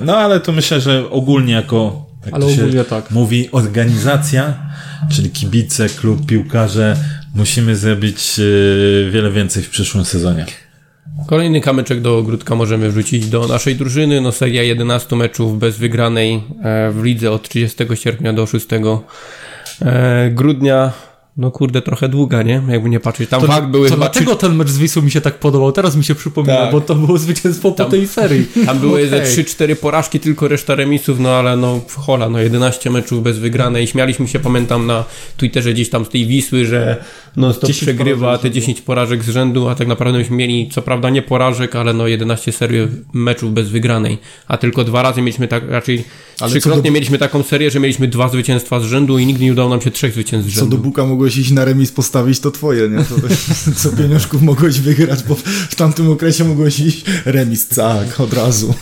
No 0.00 0.16
ale 0.16 0.40
to 0.40 0.52
myślę, 0.52 0.80
że 0.80 1.10
ogólnie 1.10 1.52
jako, 1.52 2.06
jak 2.26 2.34
Ale 2.34 2.46
to 2.46 2.52
się 2.52 2.62
ogólnie 2.62 2.84
tak. 2.84 3.10
mówi, 3.10 3.48
organizacja, 3.52 4.54
czyli 5.10 5.30
kibice, 5.30 5.88
klub, 5.88 6.26
piłkarze, 6.26 6.96
musimy 7.34 7.76
zrobić 7.76 8.38
e, 8.38 9.10
wiele 9.10 9.30
więcej 9.30 9.62
w 9.62 9.70
przyszłym 9.70 10.04
sezonie. 10.04 10.46
Kolejny 11.26 11.60
kamyczek 11.60 12.00
do 12.00 12.18
ogródka 12.18 12.54
możemy 12.54 12.90
wrzucić 12.90 13.26
do 13.26 13.46
naszej 13.46 13.76
drużyny. 13.76 14.20
No 14.20 14.32
seria 14.32 14.62
11 14.62 15.16
meczów 15.16 15.58
bez 15.58 15.78
wygranej 15.78 16.34
e, 16.34 16.90
w 16.90 17.02
lidze 17.02 17.30
od 17.30 17.48
30 17.48 17.84
sierpnia 17.94 18.32
do 18.32 18.46
6 18.46 18.66
e, 18.72 20.30
grudnia. 20.30 20.92
No 21.36 21.50
kurde, 21.50 21.82
trochę 21.82 22.08
długa, 22.08 22.42
nie? 22.42 22.62
Jakby 22.68 22.88
nie 22.90 23.00
patrzeć. 23.00 23.30
Tam 23.30 23.40
to, 23.40 23.46
fakt 23.46 23.66
były 23.66 23.88
to 23.90 23.96
dlaczego 23.96 24.34
ten 24.36 24.54
mecz 24.56 24.68
z 24.68 24.78
Wisłą 24.78 25.02
mi 25.02 25.10
się 25.10 25.20
tak 25.20 25.38
podobał? 25.38 25.72
Teraz 25.72 25.96
mi 25.96 26.04
się 26.04 26.14
przypomina, 26.14 26.56
Tak. 26.56 26.72
bo 26.72 26.80
to 26.80 26.94
było 26.94 27.18
zwycięstwo 27.18 27.70
po 27.70 27.76
Tam- 27.76 27.90
tej 27.90 28.08
serii. 28.08 28.46
Tam 28.66 28.78
były 28.78 29.08
ze 29.08 29.16
Okej. 29.16 29.28
3-4 29.44 29.74
porażki, 29.76 30.20
tylko 30.20 30.48
reszta 30.48 30.74
remisów, 30.74 31.20
no 31.20 31.28
ale 31.30 31.56
no 31.56 31.80
hola, 31.96 32.28
no 32.28 32.38
11 32.38 32.90
meczów 32.90 33.22
bez 33.22 33.38
wygranej. 33.38 33.86
Śmialiśmy 33.86 34.28
się, 34.28 34.38
pamiętam 34.38 34.86
na 34.86 35.04
Twitterze 35.36 35.72
gdzieś 35.72 35.90
tam 35.90 36.04
z 36.04 36.08
tej 36.08 36.26
Wisły, 36.26 36.66
że 36.66 37.04
no 37.36 37.54
to 37.54 37.66
10 37.66 37.82
przegrywa 37.82 38.36
te 38.38 38.42
rzędu. 38.42 38.54
10 38.54 38.80
porażek 38.80 39.24
z 39.24 39.28
rzędu, 39.28 39.68
a 39.68 39.74
tak 39.74 39.88
naprawdę 39.88 40.18
myśmy 40.18 40.36
mieli 40.36 40.68
co 40.72 40.82
prawda 40.82 41.10
nie 41.10 41.22
porażek, 41.22 41.76
ale 41.76 41.92
no 41.94 42.08
11 42.08 42.52
serii 42.52 42.88
meczów 43.12 43.52
bez 43.54 43.68
wygranej. 43.68 44.18
A 44.48 44.56
tylko 44.56 44.84
dwa 44.84 45.02
razy 45.02 45.20
mieliśmy 45.22 45.48
tak, 45.48 45.62
raczej 45.70 46.04
Ale 46.40 46.50
trzykrotnie 46.50 46.82
co 46.82 46.88
do- 46.88 46.92
mieliśmy 46.94 47.18
taką 47.18 47.42
serię, 47.42 47.70
że 47.70 47.80
mieliśmy 47.80 48.08
dwa 48.08 48.28
zwycięstwa 48.28 48.80
z 48.80 48.84
rzędu 48.84 49.18
i 49.18 49.26
nigdy 49.26 49.44
nie 49.44 49.52
udało 49.52 49.68
nam 49.68 49.80
się 49.80 49.90
trzech 49.90 50.12
zwycięstw 50.12 50.50
z 50.50 50.54
Co 50.54 50.60
rzędu. 50.60 50.76
do 50.76 50.82
Buka 50.82 51.04
mogłeś 51.22 51.36
iść 51.36 51.50
na 51.50 51.64
remis 51.64 51.92
postawić, 51.92 52.40
to 52.40 52.50
twoje, 52.50 52.88
nie? 52.88 52.98
To, 53.04 53.14
co 53.76 53.96
pieniążków 53.96 54.42
mogłeś 54.42 54.80
wygrać, 54.80 55.22
bo 55.22 55.34
w 55.70 55.74
tamtym 55.74 56.10
okresie 56.10 56.44
mogłeś 56.44 56.80
iść 56.80 57.04
remis, 57.24 57.68
tak, 57.68 58.20
od 58.20 58.32
razu. 58.32 58.74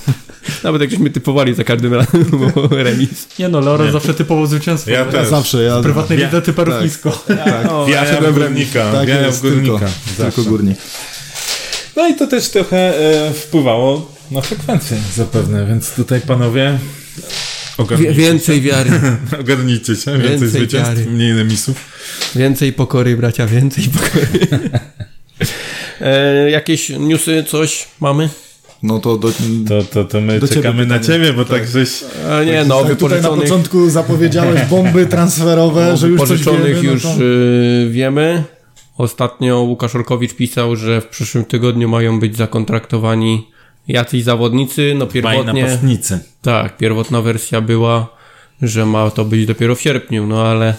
Nawet 0.64 0.80
jak 0.80 0.90
żeśmy 0.90 1.10
typowali 1.10 1.54
za 1.54 1.64
każdym 1.64 1.94
razem 1.94 2.24
remis. 2.70 3.08
Nie 3.38 3.48
no, 3.48 3.60
Leora 3.60 3.92
zawsze 3.92 4.14
typowo 4.14 4.46
zwycięstwo. 4.46 4.90
Ja 4.90 4.98
Ja 4.98 5.04
też. 5.04 5.28
zawsze, 5.28 5.62
ja... 5.62 5.78
W 5.80 5.82
prywatnej 5.82 6.18
Ja- 6.18 6.26
lidze 6.26 6.42
typerów 6.42 6.74
tak. 6.74 6.84
nisko. 6.84 7.24
O, 7.70 7.86
Wiara 7.86 8.10
szedłem 8.14 8.32
w 8.32 8.34
w 8.34 8.38
remis. 8.38 8.58
górnika, 8.58 8.92
Tak 8.92 9.06
w 9.06 9.08
jest, 9.08 9.42
tylko, 9.42 9.56
górnika. 9.56 9.78
tylko 10.16 10.22
Zawsze. 10.36 10.42
górnik. 10.50 10.78
No 11.96 12.08
i 12.08 12.14
to 12.14 12.26
też 12.26 12.48
trochę 12.48 12.98
e, 13.28 13.32
wpływało 13.32 14.12
na 14.30 14.40
frekwencję 14.40 14.96
zapewne, 15.16 15.66
więc 15.66 15.90
tutaj 15.90 16.20
panowie 16.20 16.78
Wie, 17.16 17.22
ogarnijcie, 17.78 18.14
więcej 18.14 18.60
wiary, 18.60 18.90
ogarnijcie 19.40 19.96
się, 19.96 20.12
więcej, 20.12 20.30
Więcej 20.30 20.48
zwycięstw, 20.48 20.88
wiary. 20.98 21.10
mniej 21.10 21.36
remisów. 21.36 21.76
więcej 22.36 22.72
pokory, 22.72 23.16
bracia, 23.16 23.46
więcej 23.46 23.84
pokory. 23.84 24.28
e, 26.00 26.50
jakieś 26.50 26.88
newsy, 26.88 27.44
coś 27.48 27.88
mamy? 28.00 28.28
No 28.82 28.98
to 28.98 29.16
do... 29.16 29.28
To, 29.68 29.82
to, 29.82 30.04
to 30.04 30.20
my 30.20 30.40
Do 30.40 30.48
ciebie 30.48 30.62
czekamy 30.62 30.86
na 30.86 30.98
ciebie, 30.98 31.32
bo 31.32 31.44
tak, 31.44 31.60
Tak. 31.60 31.68
żeś... 31.68 31.90
A 32.30 32.44
nie, 32.44 32.64
no, 32.64 32.84
tak, 32.84 32.98
tutaj 32.98 33.22
na 33.22 33.28
początku 33.28 33.90
zapowiedziałeś 33.90 34.60
bomby 34.70 35.06
transferowe, 35.06 35.96
że 35.96 36.08
już 36.08 36.20
coś 36.28 36.42
wiemy, 36.42 36.74
no 36.74 36.82
już 36.92 37.02
to... 37.02 37.08
y, 37.20 37.88
wiemy. 37.90 38.44
Ostatnio 38.98 39.60
Łukasz 39.60 39.94
Olkowicz 39.94 40.34
pisał, 40.34 40.76
że 40.76 41.00
w 41.00 41.06
przyszłym 41.06 41.44
tygodniu 41.44 41.88
mają 41.88 42.20
być 42.20 42.36
zakontraktowani 42.36 43.46
jacyś 43.92 44.22
zawodnicy. 44.22 44.94
No 44.98 45.06
pierwotnie, 45.06 45.62
napastnicy. 45.62 46.20
tak, 46.42 46.76
pierwotna 46.76 47.22
wersja 47.22 47.60
była, 47.60 48.16
że 48.62 48.86
ma 48.86 49.10
to 49.10 49.24
być 49.24 49.46
dopiero 49.46 49.74
w 49.74 49.80
sierpniu, 49.80 50.26
no 50.26 50.46
ale 50.46 50.74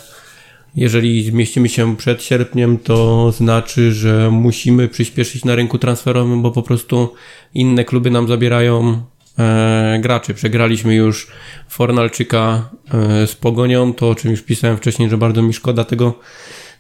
jeżeli 0.76 1.24
zmieścimy 1.24 1.70
się 1.70 1.98
przed 1.98 2.24
sierpniem, 2.24 2.78
to 2.78 3.32
znaczy, 3.32 3.94
że 3.94 4.30
musimy 4.32 4.88
przyspieszyć 4.88 5.46
na 5.46 5.56
rynku 5.56 5.78
transferowym, 5.78 6.42
bo 6.42 6.52
po 6.52 6.64
prostu 6.64 7.14
inne 7.54 7.86
kluby 7.86 8.12
nam 8.12 8.28
zabierają 8.28 9.02
e, 9.40 10.00
graczy. 10.02 10.34
Przegraliśmy 10.34 10.96
już 10.96 11.28
Fornalczyka 11.70 12.70
e, 12.94 13.28
z 13.28 13.36
Pogonią, 13.36 13.94
to 13.94 14.10
o 14.10 14.16
czym 14.16 14.32
już 14.32 14.42
pisałem 14.42 14.78
wcześniej, 14.78 15.10
że 15.10 15.18
bardzo 15.18 15.42
mi 15.42 15.54
szkoda 15.54 15.84
tego 15.84 16.20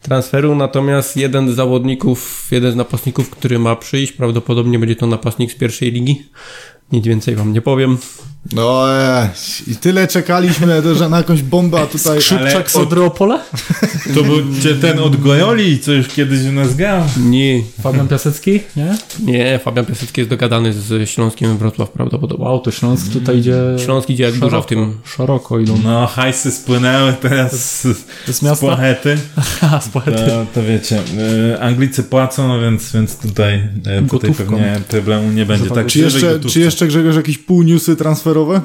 transferu, 0.01 0.55
natomiast 0.55 1.17
jeden 1.17 1.51
z 1.51 1.55
zawodników, 1.55 2.47
jeden 2.51 2.71
z 2.71 2.75
napastników, 2.75 3.29
który 3.29 3.59
ma 3.59 3.75
przyjść, 3.75 4.11
prawdopodobnie 4.11 4.79
będzie 4.79 4.95
to 4.95 5.07
napastnik 5.07 5.51
z 5.51 5.55
pierwszej 5.55 5.91
ligi. 5.91 6.23
Nic 6.91 7.05
więcej 7.05 7.35
wam 7.35 7.53
nie 7.53 7.61
powiem. 7.61 7.97
No 8.53 8.93
e, 8.93 9.29
i 9.67 9.75
tyle 9.75 10.07
czekaliśmy, 10.07 10.81
że 10.99 11.09
na 11.09 11.17
jakąś 11.17 11.41
bombę, 11.41 11.81
a 11.81 11.85
tutaj... 11.85 12.11
Ale 12.11 12.21
Szybczak 12.21 12.71
z 12.71 12.75
od- 12.75 12.83
Odreopola? 12.83 13.43
To 14.15 14.23
był 14.23 14.37
cię 14.63 14.75
ten 14.75 14.99
od 14.99 15.21
Gojoli, 15.21 15.79
co 15.79 15.91
już 15.91 16.07
kiedyś 16.07 16.39
u 16.49 16.51
nas 16.51 16.75
grał. 16.75 17.03
Nie, 17.17 17.61
Fabian 17.81 18.07
Piasecki? 18.07 18.59
Nie? 18.75 18.97
nie, 19.25 19.59
Fabian 19.59 19.85
Piasecki 19.85 20.21
jest 20.21 20.29
dogadany 20.29 20.73
z 20.73 21.09
Śląskiem 21.09 21.57
Wrocław 21.57 21.89
prawdopodobnie. 21.89 22.45
Wow, 22.45 22.59
to 22.59 22.71
Śląsk 22.71 23.11
tutaj 23.11 23.37
idzie... 23.37 23.55
Śląsk 23.85 24.09
idzie 24.09 24.23
jak 24.23 24.35
burza 24.35 24.61
w 24.61 24.65
tym. 24.65 24.97
Szeroko 25.05 25.59
idą. 25.59 25.77
No, 25.83 26.07
hajsy 26.07 26.51
spłynęły 26.51 27.13
teraz 27.13 27.81
z, 27.81 27.97
z 28.37 28.41
z 29.81 29.89
poety. 29.89 30.11
To, 30.27 30.45
to 30.53 30.63
wiecie, 30.63 30.99
e, 31.53 31.61
Anglicy 31.61 32.03
płacą, 32.03 32.47
no 32.47 32.61
więc, 32.61 32.93
więc 32.93 33.17
tutaj, 33.17 33.69
e, 33.85 34.01
tutaj 34.09 34.33
pewnie 34.33 34.81
problemu 34.87 35.31
nie 35.31 35.45
będzie. 35.45 35.69
Tak, 35.69 35.87
Czy 35.87 35.99
jeszcze, 35.99 36.39
czy 36.39 36.59
jeszcze 36.59 36.87
Grzegorz 36.87 37.15
jakieś 37.15 37.37
pół 37.37 37.63
newsy 37.63 37.95
transferowe? 38.31 38.61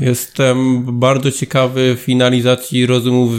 Jestem 0.00 0.84
bardzo 0.98 1.32
ciekawy 1.32 1.96
finalizacji 2.00 2.86
rozmów 2.86 3.32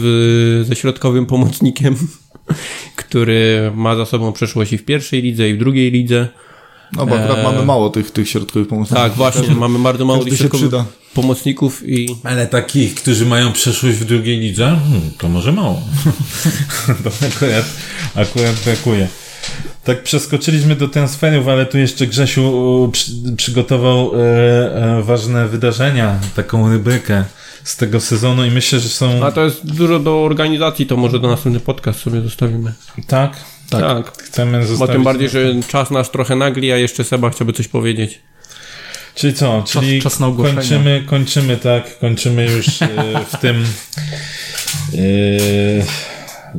ze 0.62 0.76
środkowym 0.76 1.26
pomocnikiem, 1.26 1.96
który 2.96 3.72
ma 3.74 3.96
za 3.96 4.06
sobą 4.06 4.32
przeszłość 4.32 4.72
i 4.72 4.78
w 4.78 4.84
pierwszej 4.84 5.22
lidze, 5.22 5.48
i 5.48 5.54
w 5.54 5.58
drugiej 5.58 5.90
lidze. 5.90 6.28
No 6.92 7.06
bo 7.06 7.14
akurat 7.18 7.38
Eee. 7.38 7.44
mamy 7.44 7.64
mało 7.64 7.90
tych, 7.90 8.10
tych 8.10 8.28
środkowych 8.28 8.68
pomocników. 8.68 9.02
Tak, 9.02 9.12
właśnie, 9.12 9.54
mamy 9.54 9.78
bardzo 9.78 10.04
mało 10.04 10.18
każdy 10.18 10.30
tych 10.30 10.38
środkowych 10.38 10.68
przyda. 10.68 10.84
pomocników 11.14 11.88
i 11.88 12.16
Ale 12.24 12.46
takich, 12.46 12.94
którzy 12.94 13.26
mają 13.26 13.52
przeszłość 13.52 13.96
w 13.96 14.04
drugiej 14.04 14.38
lidze, 14.38 14.64
hmm, 14.64 15.10
to 15.18 15.28
może 15.28 15.52
mało. 15.52 15.82
to 17.04 17.10
akurat, 17.26 17.64
akurat 18.14 18.56
brakuje. 18.64 19.08
Tak 19.84 20.02
przeskoczyliśmy 20.02 20.76
do 20.76 20.88
transferów, 20.88 21.48
ale 21.48 21.66
tu 21.66 21.78
jeszcze 21.78 22.06
Grzesiu 22.06 22.88
przy, 22.92 23.12
przygotował 23.36 24.12
e, 24.14 24.18
e, 24.98 25.02
ważne 25.02 25.48
wydarzenia, 25.48 26.20
taką 26.36 26.70
rybrykę 26.70 27.24
z 27.64 27.76
tego 27.76 28.00
sezonu 28.00 28.44
i 28.44 28.50
myślę, 28.50 28.80
że 28.80 28.88
są... 28.88 29.24
A 29.24 29.32
to 29.32 29.44
jest 29.44 29.66
dużo 29.66 29.98
do 29.98 30.24
organizacji, 30.24 30.86
to 30.86 30.96
może 30.96 31.18
do 31.18 31.28
następny 31.28 31.60
podcast 31.60 32.00
sobie 32.00 32.20
zostawimy. 32.20 32.72
Tak? 33.06 33.36
Tak. 33.70 34.22
Chcemy 34.22 34.60
Bo 34.60 34.66
zostawić... 34.66 34.92
tym 34.92 35.04
bardziej, 35.04 35.28
że 35.28 35.54
czas 35.68 35.90
nasz 35.90 36.08
trochę 36.08 36.36
nagli, 36.36 36.72
a 36.72 36.76
jeszcze 36.76 37.04
Seba 37.04 37.30
chciałby 37.30 37.52
coś 37.52 37.68
powiedzieć. 37.68 38.20
Czyli 39.14 39.34
co? 39.34 39.64
Czyli 39.66 40.02
czas 40.02 40.20
na 40.20 40.26
ogłoszenie. 40.26 40.56
kończymy, 40.56 41.04
kończymy, 41.06 41.56
tak, 41.56 41.98
kończymy 41.98 42.46
już 42.46 42.82
e, 42.82 42.88
w 43.32 43.36
tym 43.40 43.64
e, 44.94 46.11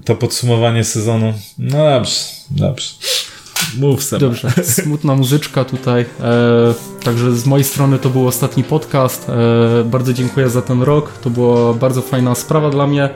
to 0.05 0.15
podsumowanie 0.15 0.83
sezonu. 0.83 1.33
No 1.59 1.77
dobrze, 1.77 2.19
dobrze. 2.49 2.93
Mów 3.79 4.03
sobie. 4.03 4.19
Dobrze, 4.19 4.51
smutna 4.63 5.15
muzyczka 5.15 5.65
tutaj. 5.65 6.01
E, 6.01 6.73
także 7.03 7.35
z 7.35 7.45
mojej 7.45 7.63
strony 7.63 7.99
to 7.99 8.09
był 8.09 8.27
ostatni 8.27 8.63
podcast. 8.63 9.29
E, 9.29 9.83
bardzo 9.83 10.13
dziękuję 10.13 10.49
za 10.49 10.61
ten 10.61 10.81
rok. 10.81 11.11
To 11.21 11.29
była 11.29 11.73
bardzo 11.73 12.01
fajna 12.01 12.35
sprawa 12.35 12.69
dla 12.69 12.87
mnie. 12.87 13.09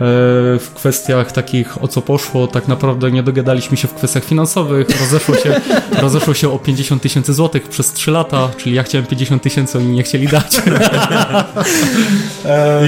E, 0.00 0.58
w 0.58 0.70
kwestiach 0.74 1.32
takich 1.32 1.82
o 1.82 1.88
co 1.88 2.02
poszło, 2.02 2.46
tak 2.46 2.68
naprawdę 2.68 3.10
nie 3.10 3.22
dogadaliśmy 3.22 3.76
się 3.76 3.88
w 3.88 3.94
kwestiach 3.94 4.24
finansowych. 4.24 5.00
Rozeszło 5.00 5.34
się, 5.34 5.60
rozeszło 6.02 6.34
się 6.34 6.52
o 6.52 6.58
50 6.58 7.02
tysięcy 7.02 7.34
złotych 7.34 7.68
przez 7.68 7.92
3 7.92 8.10
lata, 8.10 8.48
czyli 8.56 8.74
ja 8.74 8.82
chciałem 8.82 9.06
50 9.06 9.42
tysięcy, 9.42 9.78
oni 9.78 9.88
nie 9.88 10.02
chcieli 10.02 10.28
dać. 10.28 10.56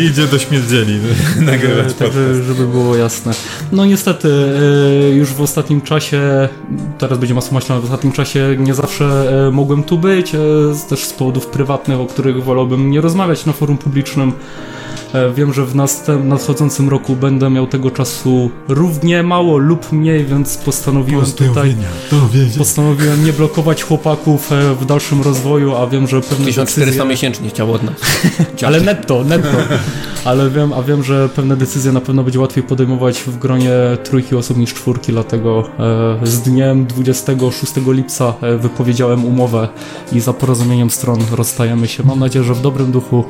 I 0.00 0.04
idzie 0.04 0.26
do 0.26 0.38
śmierdzieli 0.38 1.00
nagrywać 1.40 1.92
podcast. 1.92 1.98
Także, 1.98 2.44
żeby 2.44 2.66
było 2.66 2.96
jasne. 2.96 3.32
No 3.72 3.84
niestety, 3.84 4.28
e, 4.28 5.10
już 5.10 5.28
w 5.28 5.40
ostatnim 5.40 5.80
czasie, 5.80 6.48
teraz 6.98 7.18
będzie 7.18 7.34
masło 7.34 7.54
maślane, 7.54 7.80
w 7.80 7.84
ostatnim 7.84 8.12
czasie 8.12 8.56
nie 8.58 8.74
zawsze 8.74 9.24
mogłem 9.52 9.82
tu 9.82 9.98
być, 9.98 10.32
też 10.88 11.04
z 11.04 11.12
powodów 11.12 11.46
prywatnych, 11.46 12.00
o 12.00 12.06
których 12.06 12.44
wolałbym 12.44 12.90
nie 12.90 13.00
rozmawiać 13.00 13.46
na 13.46 13.52
forum 13.52 13.78
publicznym. 13.78 14.32
E, 15.14 15.30
Wiem, 15.34 15.52
że 15.52 15.66
w 15.66 15.74
następ- 15.76 16.24
nadchodzącym 16.24 16.88
roku 16.88 17.16
będę 17.16 17.50
miał 17.50 17.66
tego 17.66 17.90
czasu 17.90 18.50
równie 18.68 19.22
mało 19.22 19.58
lub 19.58 19.92
mniej, 19.92 20.24
więc 20.24 20.56
postanowiłem 20.56 21.24
tutaj 21.32 21.76
postanowiłem 22.58 23.24
nie 23.24 23.32
blokować 23.32 23.82
chłopaków 23.84 24.52
e, 24.52 24.74
w 24.74 24.84
dalszym 24.84 25.22
rozwoju, 25.22 25.76
a 25.76 25.86
wiem, 25.86 26.06
że 26.06 26.20
pewne 26.20 26.46
1400 26.46 26.80
decyzje... 26.80 27.04
miesięcznie 27.04 27.48
chciał 27.48 27.72
od 27.72 27.82
nas. 27.82 27.94
Ale 28.66 28.80
netto, 28.80 29.24
netto. 29.24 29.48
Ale 30.25 30.51
wiem, 30.51 30.73
a 30.73 30.83
wiem, 30.83 31.03
że 31.03 31.29
pewne 31.29 31.57
decyzje 31.57 31.93
na 31.93 32.01
pewno 32.01 32.23
będzie 32.23 32.41
łatwiej 32.41 32.62
podejmować 32.62 33.18
w 33.18 33.39
gronie 33.39 33.70
trójki 34.05 34.37
osób 34.37 34.57
niż 34.57 34.75
czwórki, 34.75 35.12
dlatego 35.12 35.68
e, 36.23 36.27
z 36.27 36.41
dniem 36.41 36.87
26 36.87 37.73
lipca 37.87 38.35
e, 38.43 38.57
wypowiedziałem 38.57 39.25
umowę 39.25 39.68
i 40.12 40.20
za 40.20 40.33
porozumieniem 40.33 40.91
stron 40.91 41.18
rozstajemy 41.33 41.89
się. 41.89 42.03
Mam 42.03 42.18
nadzieję, 42.20 42.45
że 42.45 42.55
w 42.55 42.61
dobrym 42.61 42.93
duchu. 42.93 43.25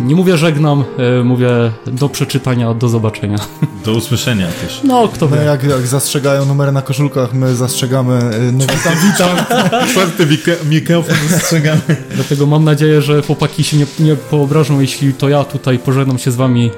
Nie 0.00 0.14
mówię 0.14 0.36
żegnam, 0.36 0.84
e, 0.98 1.24
mówię 1.24 1.48
do 1.86 2.08
przeczytania, 2.08 2.74
do 2.74 2.88
zobaczenia. 2.88 3.38
Do 3.84 3.92
usłyszenia 3.92 4.46
też. 4.46 4.80
No, 4.84 5.08
kto 5.08 5.28
My 5.28 5.36
wie. 5.36 5.44
jak, 5.44 5.64
jak 5.64 5.86
zastrzegają 5.86 6.44
numery 6.46 6.72
na 6.72 6.82
koszulkach, 6.82 7.34
my 7.34 7.56
zastrzegamy 7.56 8.18
no 8.52 8.64
witam, 8.64 8.92
witam. 9.12 9.60
Czwarty 9.90 10.26
mik- 10.26 10.66
mikrofon 10.70 11.14
dostrzegamy. 11.30 11.80
Dlatego 12.14 12.46
mam 12.46 12.64
nadzieję, 12.64 13.02
że 13.02 13.22
chłopaki 13.22 13.64
się 13.64 13.76
nie, 13.76 13.86
nie 14.00 14.16
poobrażą, 14.16 14.80
jeśli 14.80 15.14
to 15.14 15.28
ja 15.28 15.44
tutaj 15.44 15.78
pożegnam 15.78 16.18
się 16.18 16.30
z 16.30 16.35
wami 16.36 16.70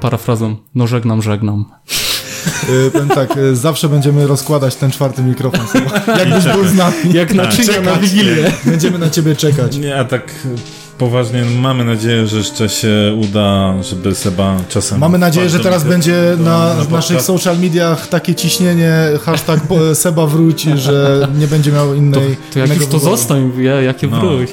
parafrazą. 0.00 0.56
No 0.74 0.86
żegnam, 0.86 1.22
żegnam. 1.22 1.64
Y, 2.86 2.90
Powiem 2.90 3.08
tak, 3.08 3.36
y, 3.36 3.56
zawsze 3.56 3.88
będziemy 3.88 4.26
rozkładać 4.26 4.76
ten 4.76 4.90
czwarty 4.90 5.22
mikrofon. 5.22 5.60
Jakbyś 6.18 6.44
był 6.54 6.64
z 6.68 6.74
nami. 6.74 6.94
Jak 7.12 7.34
naczynia 7.34 7.80
na 7.80 7.96
Wigilię. 7.96 8.52
Będziemy 8.64 8.98
na 8.98 9.10
ciebie 9.10 9.36
czekać. 9.36 9.76
Nie, 9.76 9.96
a 9.96 10.04
tak 10.04 10.34
poważnie, 10.98 11.44
mamy 11.60 11.84
nadzieję, 11.84 12.26
że 12.26 12.36
jeszcze 12.36 12.68
się 12.68 13.18
uda, 13.22 13.74
żeby 13.82 14.14
Seba 14.14 14.56
czasem... 14.68 14.98
Mamy 14.98 15.18
nadzieję, 15.18 15.48
że 15.48 15.60
teraz 15.60 15.84
będzie 15.84 16.34
do- 16.38 16.44
na, 16.44 16.74
na 16.74 16.84
w 16.84 16.90
naszych 16.92 17.22
social 17.22 17.58
mediach 17.58 18.06
takie 18.08 18.34
ciśnienie, 18.34 18.94
hashtag 19.24 19.60
Seba 19.94 20.26
wróć, 20.26 20.62
że 20.62 21.28
nie 21.38 21.46
będzie 21.46 21.72
miał 21.72 21.88
To, 21.88 21.94
innej... 21.94 22.36
to 22.52 22.58
jak 22.58 22.68
innego 22.68 22.84
już 22.84 22.92
to 22.92 22.98
wyboru. 22.98 23.16
zostań, 23.16 23.52
wie, 23.56 23.64
jakie 23.82 24.06
No. 24.06 24.20
wróć. 24.20 24.50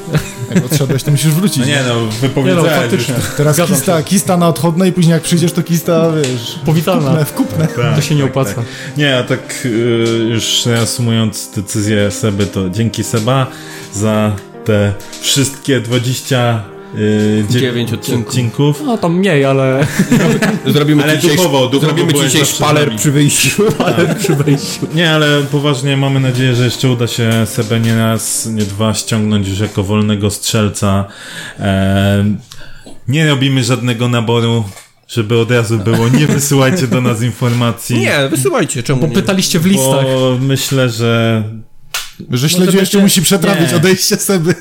Jak 0.55 0.65
odszedłeś, 0.65 1.03
to 1.03 1.11
musisz 1.11 1.31
wrócić. 1.31 1.57
No 1.57 1.65
nie 1.65 1.83
no, 1.87 1.95
Nie 1.99 2.05
no, 2.05 2.11
wypowiedziałeś 2.21 2.71
faktycznie. 2.71 3.15
Teraz 3.37 3.55
Zgadzam 3.55 3.75
kista, 3.75 4.03
kista 4.03 4.37
na 4.37 4.47
odchodne 4.47 4.87
i 4.87 4.91
później 4.91 5.13
jak 5.13 5.23
przyjdziesz, 5.23 5.51
to 5.51 5.63
kista, 5.63 6.11
wiesz, 6.11 6.59
Powitalna. 6.65 7.09
kupne, 7.09 7.25
w 7.25 7.33
kupne. 7.33 7.67
Tak, 7.67 7.95
To 7.95 8.01
się 8.01 8.15
nie 8.15 8.21
tak, 8.21 8.29
opłaca. 8.31 8.53
tak. 8.53 8.65
Nie, 8.97 9.17
a 9.17 9.23
tak 9.23 9.61
y, 9.65 9.69
już 10.29 10.65
reasumując 10.65 11.49
decyzję 11.55 12.11
Seby, 12.11 12.45
to 12.45 12.69
dzięki 12.69 13.03
Seba 13.03 13.47
za 13.93 14.35
te 14.65 14.93
wszystkie 15.21 15.79
20 15.81 16.63
y, 16.95 17.45
Dziewięć 17.49 17.93
odcinków. 17.93 18.27
odcinków. 18.27 18.81
No 18.85 18.97
tam 18.97 19.15
mniej, 19.17 19.45
ale, 19.45 19.87
Zrobimy 20.73 21.03
Ale 21.03 21.15
ci 21.15 21.21
dzisiaj, 21.21 21.37
duchowo, 21.37 21.67
duchowo 21.67 21.79
zrobimy 21.95 22.13
ci 22.13 22.25
dzisiaj 22.29 22.45
szpaler 22.45 22.95
przy 22.95 23.11
wyjściu. 23.11 23.63
ale 23.85 24.15
przy 24.15 24.35
wejściu. 24.35 24.87
Nie, 24.95 25.11
ale 25.11 25.41
poważnie 25.51 25.97
mamy 25.97 26.19
nadzieję, 26.19 26.55
że 26.55 26.63
jeszcze 26.65 26.89
uda 26.89 27.07
się 27.07 27.31
Sebę 27.45 27.79
nie 27.79 27.95
raz, 27.95 28.45
nie 28.45 28.63
dwa 28.63 28.93
ściągnąć 28.93 29.47
już 29.47 29.59
jako 29.59 29.83
wolnego 29.83 30.31
strzelca. 30.31 31.05
E, 31.59 32.25
nie 33.07 33.27
robimy 33.29 33.63
żadnego 33.63 34.07
naboru, 34.07 34.63
żeby 35.07 35.37
od 35.39 35.51
razu 35.51 35.79
było. 35.79 36.09
Nie 36.09 36.27
wysyłajcie 36.27 36.87
do 36.87 37.01
nas 37.01 37.21
informacji. 37.21 37.97
Nie, 37.99 38.27
wysyłajcie, 38.29 38.83
czemu 38.83 39.01
Bo 39.01 39.07
nie? 39.07 39.13
pytaliście 39.13 39.59
w 39.59 39.65
listach. 39.65 40.03
Bo 40.03 40.37
myślę, 40.41 40.89
że 40.89 41.43
Że 42.31 42.49
śledziu 42.49 42.77
jeszcze 42.77 42.99
musi 42.99 43.21
przetrawić 43.21 43.69
nie. 43.71 43.77
odejście 43.77 44.15
Seby. 44.17 44.55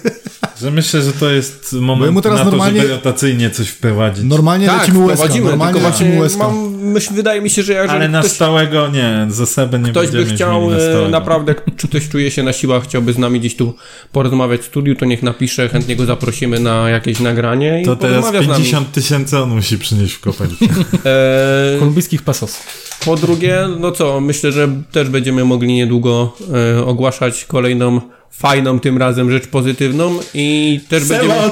Że 0.62 0.70
myślę, 0.70 1.02
że 1.02 1.12
to 1.12 1.30
jest 1.30 1.72
moment 1.72 2.06
jemu 2.06 2.22
teraz 2.22 2.38
na 2.38 2.44
to, 2.44 2.50
normalnie- 2.50 2.80
żeby 2.80 2.92
rotacyjnie 2.92 3.50
coś 3.50 3.68
wprowadzić. 3.68 4.24
Normalnie 4.24 4.66
Tak, 4.66 4.80
lecimy 4.80 5.06
łezka, 5.06 5.28
normalnie 5.40 5.80
lecimy 5.80 6.20
łezka. 6.20 6.38
mam, 6.48 6.74
myśl, 6.76 7.14
wydaje 7.14 7.40
mi 7.40 7.50
się, 7.50 7.62
że 7.62 7.72
jeżeli 7.72 7.90
Ale 7.90 8.08
na 8.08 8.20
ktoś, 8.20 8.32
stałego 8.32 8.88
nie, 8.88 9.26
za 9.28 9.46
Sebę 9.46 9.78
nie 9.78 9.90
ktoś 9.90 10.06
by 10.06 10.12
będziemy 10.12 10.36
chciał 10.36 10.70
na 10.70 10.76
e, 10.76 11.08
naprawdę, 11.08 11.54
czy 11.76 11.88
ktoś 11.88 12.08
czuje 12.08 12.30
się 12.30 12.42
na 12.42 12.52
siłach, 12.52 12.84
chciałby 12.84 13.12
z 13.12 13.18
nami 13.18 13.40
gdzieś 13.40 13.56
tu 13.56 13.74
porozmawiać 14.12 14.60
w 14.60 14.64
studiu, 14.64 14.94
to 14.94 15.04
niech 15.04 15.22
napisze, 15.22 15.68
chętnie 15.68 15.96
go 15.96 16.06
zaprosimy 16.06 16.60
na 16.60 16.90
jakieś 16.90 17.20
nagranie 17.20 17.82
i 17.82 17.84
To 17.84 17.96
teraz 17.96 18.16
porozmawia 18.16 18.42
z 18.44 18.48
nami. 18.48 18.64
50 18.64 18.92
tysięcy 18.92 19.38
on 19.38 19.50
musi 19.50 19.78
przynieść 19.78 20.14
w 20.14 20.20
kopercie. 20.20 20.66
Kolumbijskich 21.78 22.22
pesos. 22.22 22.58
Po 23.04 23.16
drugie, 23.16 23.58
no 23.80 23.92
co, 23.92 24.20
myślę, 24.20 24.52
że 24.52 24.68
też 24.92 25.08
będziemy 25.08 25.44
mogli 25.44 25.74
niedługo 25.74 26.36
e, 26.76 26.84
ogłaszać 26.84 27.44
kolejną 27.44 28.00
fajną 28.30 28.80
tym 28.80 28.98
razem 28.98 29.30
rzecz 29.30 29.46
pozytywną 29.46 30.18
i 30.34 30.80
też 30.88 31.04
będziemy 31.04 31.34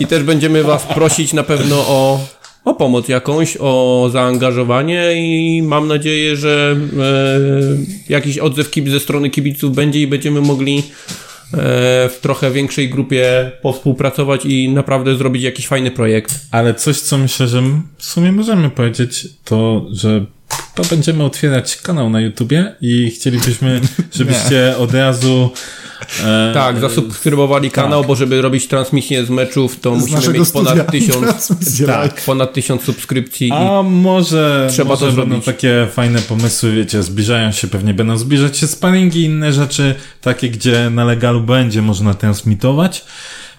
i 0.00 0.06
też 0.06 0.22
będziemy 0.22 0.62
was 0.62 0.86
prosić 0.86 1.32
na 1.32 1.42
pewno 1.42 1.76
o 1.76 2.20
o 2.64 2.74
pomoc 2.74 3.08
jakąś, 3.08 3.56
o 3.60 4.08
zaangażowanie 4.12 5.12
i 5.14 5.62
mam 5.62 5.88
nadzieję, 5.88 6.36
że 6.36 6.76
e, 6.98 7.40
jakiś 8.08 8.38
odzew 8.38 8.70
kib- 8.70 8.90
ze 8.90 9.00
strony 9.00 9.30
kibiców 9.30 9.74
będzie 9.74 10.00
i 10.00 10.06
będziemy 10.06 10.40
mogli 10.40 10.78
e, 10.78 10.82
w 12.08 12.18
trochę 12.22 12.50
większej 12.50 12.88
grupie 12.88 13.50
powspółpracować 13.62 14.44
i 14.44 14.68
naprawdę 14.68 15.16
zrobić 15.16 15.42
jakiś 15.42 15.66
fajny 15.66 15.90
projekt. 15.90 16.34
Ale 16.50 16.74
coś, 16.74 17.00
co 17.00 17.18
myślę, 17.18 17.48
że 17.48 17.62
w 17.98 18.04
sumie 18.04 18.32
możemy 18.32 18.70
powiedzieć, 18.70 19.28
to, 19.44 19.86
że 19.92 20.24
to 20.74 20.82
będziemy 20.84 21.24
otwierać 21.24 21.76
kanał 21.76 22.10
na 22.10 22.20
YouTubie 22.20 22.74
i 22.80 23.10
chcielibyśmy, 23.10 23.80
żebyście 24.18 24.76
od 24.76 24.94
razu 24.94 25.50
e, 26.24 26.50
Tak, 26.54 26.80
zasubskrybowali 26.80 27.70
kanał, 27.70 28.04
bo 28.04 28.16
żeby 28.16 28.42
robić 28.42 28.66
transmisję 28.68 29.24
z 29.26 29.30
meczów, 29.30 29.80
to 29.80 30.00
Z 30.00 30.10
musimy 30.10 30.38
mieć 30.38 30.50
ponad 30.50 30.90
tysiąc, 30.90 31.48
tak. 31.86 31.88
live. 31.88 32.24
ponad 32.24 32.52
tysiąc 32.52 32.82
subskrypcji. 32.82 33.50
A 33.52 33.82
może, 33.82 34.68
Trzeba 34.70 34.88
może 34.90 35.06
to 35.06 35.12
zrobić. 35.12 35.44
takie 35.44 35.86
fajne 35.92 36.18
pomysły, 36.18 36.72
wiecie, 36.72 37.02
zbliżają 37.02 37.52
się, 37.52 37.68
pewnie 37.68 37.94
będą 37.94 38.16
zbliżać 38.16 38.58
się 38.58 38.66
sparingi 38.66 39.20
i 39.20 39.24
inne 39.24 39.52
rzeczy, 39.52 39.94
takie, 40.20 40.50
gdzie 40.50 40.90
na 40.90 41.04
legalu 41.04 41.40
będzie 41.40 41.82
można 41.82 42.14
transmitować, 42.14 43.04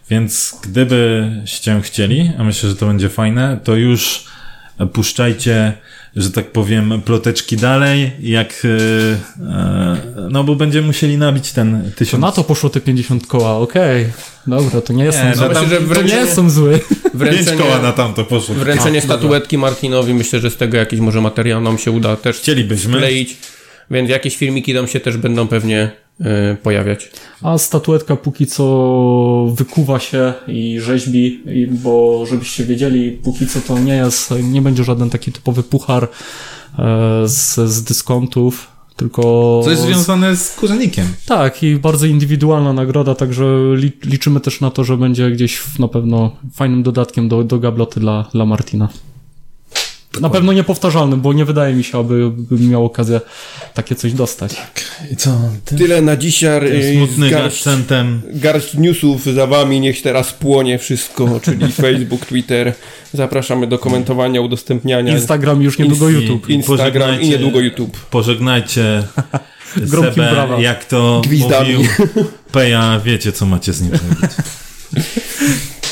więc 0.09 0.55
gdybyście 0.63 1.81
chcieli, 1.81 2.31
a 2.37 2.43
myślę, 2.43 2.69
że 2.69 2.75
to 2.75 2.85
będzie 2.85 3.09
fajne, 3.09 3.59
to 3.63 3.75
już 3.75 4.23
puszczajcie, 4.93 5.73
że 6.15 6.31
tak 6.31 6.51
powiem, 6.51 7.01
ploteczki 7.05 7.57
dalej, 7.57 8.11
jak, 8.19 8.53
e, 8.65 9.43
e, 9.45 9.97
no 10.29 10.43
bo 10.43 10.55
będziemy 10.55 10.87
musieli 10.87 11.17
nabić 11.17 11.51
ten 11.51 11.83
To 11.91 11.97
tysiąc 11.97 12.21
na 12.21 12.31
to 12.31 12.43
poszło 12.43 12.69
te 12.69 12.81
50 12.81 13.27
koła, 13.27 13.57
okej. 13.57 14.05
Dobra, 14.47 14.81
to 14.81 14.93
nie 14.93 15.03
jestem 15.03 15.27
Nie, 15.29 15.35
zły. 15.35 15.49
no 15.53 15.61
myślę, 15.61 15.79
że 15.89 15.95
To 15.95 16.01
nie 16.01 16.15
jestem 16.15 16.49
zły. 16.49 16.79
Wręczenie, 17.13 17.57
koła 17.61 17.79
na 17.81 17.91
tamto 17.91 18.23
poszło. 18.25 18.55
wręczenie 18.55 19.01
statuetki 19.01 19.57
Martinowi, 19.57 20.13
myślę, 20.13 20.39
że 20.39 20.49
z 20.51 20.57
tego 20.57 20.77
jakiś 20.77 20.99
może 20.99 21.21
materiał 21.21 21.61
nam 21.61 21.77
się 21.77 21.91
uda 21.91 22.15
też 22.15 22.37
Chcielibyśmy. 22.37 22.93
wkleić, 22.93 23.37
więc 23.91 24.09
jakieś 24.09 24.37
filmiki 24.37 24.73
tam 24.73 24.87
się 24.87 24.99
też 24.99 25.17
będą 25.17 25.47
pewnie 25.47 25.91
pojawiać. 26.63 27.11
A 27.41 27.57
statuetka 27.57 28.15
póki 28.15 28.47
co 28.47 29.53
wykuwa 29.55 29.99
się 29.99 30.33
i 30.47 30.79
rzeźbi, 30.79 31.41
i, 31.45 31.67
bo 31.67 32.25
żebyście 32.25 32.63
wiedzieli, 32.63 33.11
póki 33.11 33.47
co 33.47 33.61
to 33.61 33.79
nie 33.79 33.95
jest, 33.95 34.33
nie 34.43 34.61
będzie 34.61 34.83
żaden 34.83 35.09
taki 35.09 35.31
typowy 35.31 35.63
puchar. 35.63 36.07
e, 36.79 37.27
z, 37.27 37.55
z 37.55 37.83
dyskontów, 37.83 38.67
tylko... 38.95 39.21
Co 39.63 39.69
jest 39.71 39.81
związane 39.83 40.35
z 40.35 40.55
kurzenikiem. 40.55 41.07
Tak, 41.25 41.63
i 41.63 41.75
bardzo 41.75 42.05
indywidualna 42.05 42.73
nagroda, 42.73 43.15
także 43.15 43.45
li, 43.75 43.91
liczymy 44.05 44.39
też 44.39 44.61
na 44.61 44.71
to, 44.71 44.83
że 44.83 44.97
będzie 44.97 45.31
gdzieś 45.31 45.61
na 45.79 45.87
pewno 45.87 46.31
fajnym 46.53 46.83
dodatkiem 46.83 47.29
do, 47.29 47.43
do 47.43 47.59
gabloty 47.59 47.99
dla, 47.99 48.29
dla 48.33 48.45
Martina. 48.45 48.89
Na 50.19 50.29
pewno 50.29 50.53
niepowtarzalnym, 50.53 51.21
bo 51.21 51.33
nie 51.33 51.45
wydaje 51.45 51.75
mi 51.75 51.83
się, 51.83 51.97
aby 51.99 52.31
miał 52.51 52.85
okazję 52.85 53.21
takie 53.73 53.95
coś 53.95 54.13
dostać. 54.13 54.55
I 55.11 55.15
co? 55.15 55.37
Ty? 55.65 55.75
Tyle 55.75 56.01
na 56.01 56.15
dzisiaj. 56.17 56.61
Tym 56.71 56.95
smutnym 56.97 57.29
Garść, 57.29 57.57
akcentem. 57.57 58.21
garść 58.33 58.73
newsów 58.73 59.25
za 59.25 59.47
wami, 59.47 59.79
niech 59.79 60.01
teraz 60.01 60.33
płonie 60.33 60.77
wszystko, 60.79 61.39
czyli 61.43 61.71
Facebook, 61.81 62.25
Twitter. 62.25 62.73
Zapraszamy 63.13 63.67
do 63.67 63.79
komentowania, 63.79 64.41
udostępniania. 64.41 65.13
Instagram 65.13 65.61
już 65.61 65.77
niedługo 65.79 66.05
Insti- 66.05 66.13
YouTube. 66.21 66.49
Instagram 66.49 67.09
i 67.09 67.13
Pożegnajcie- 67.17 67.29
niedługo 67.29 67.59
YouTube. 67.59 67.97
Pożegnajcie 67.99 69.03
Gromkim 69.77 70.13
Sebę, 70.13 70.31
brawa. 70.31 70.59
jak 70.61 70.85
to 70.85 71.21
Gwizdami. 71.25 71.73
mówił 71.73 71.89
Peja, 72.51 73.01
wiecie 73.05 73.31
co 73.31 73.45
macie 73.45 73.73
z 73.73 73.81
nim 73.81 73.91
zrobić. 73.91 74.31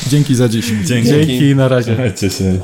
Dzięki 0.07 0.35
za 0.35 0.49
dziś. 0.49 0.65
Dzięki. 0.85 1.09
Dzięki, 1.09 1.55
na 1.55 1.67
razie. 1.67 1.91
Trzymajcie 1.93 2.29
się. 2.29 2.57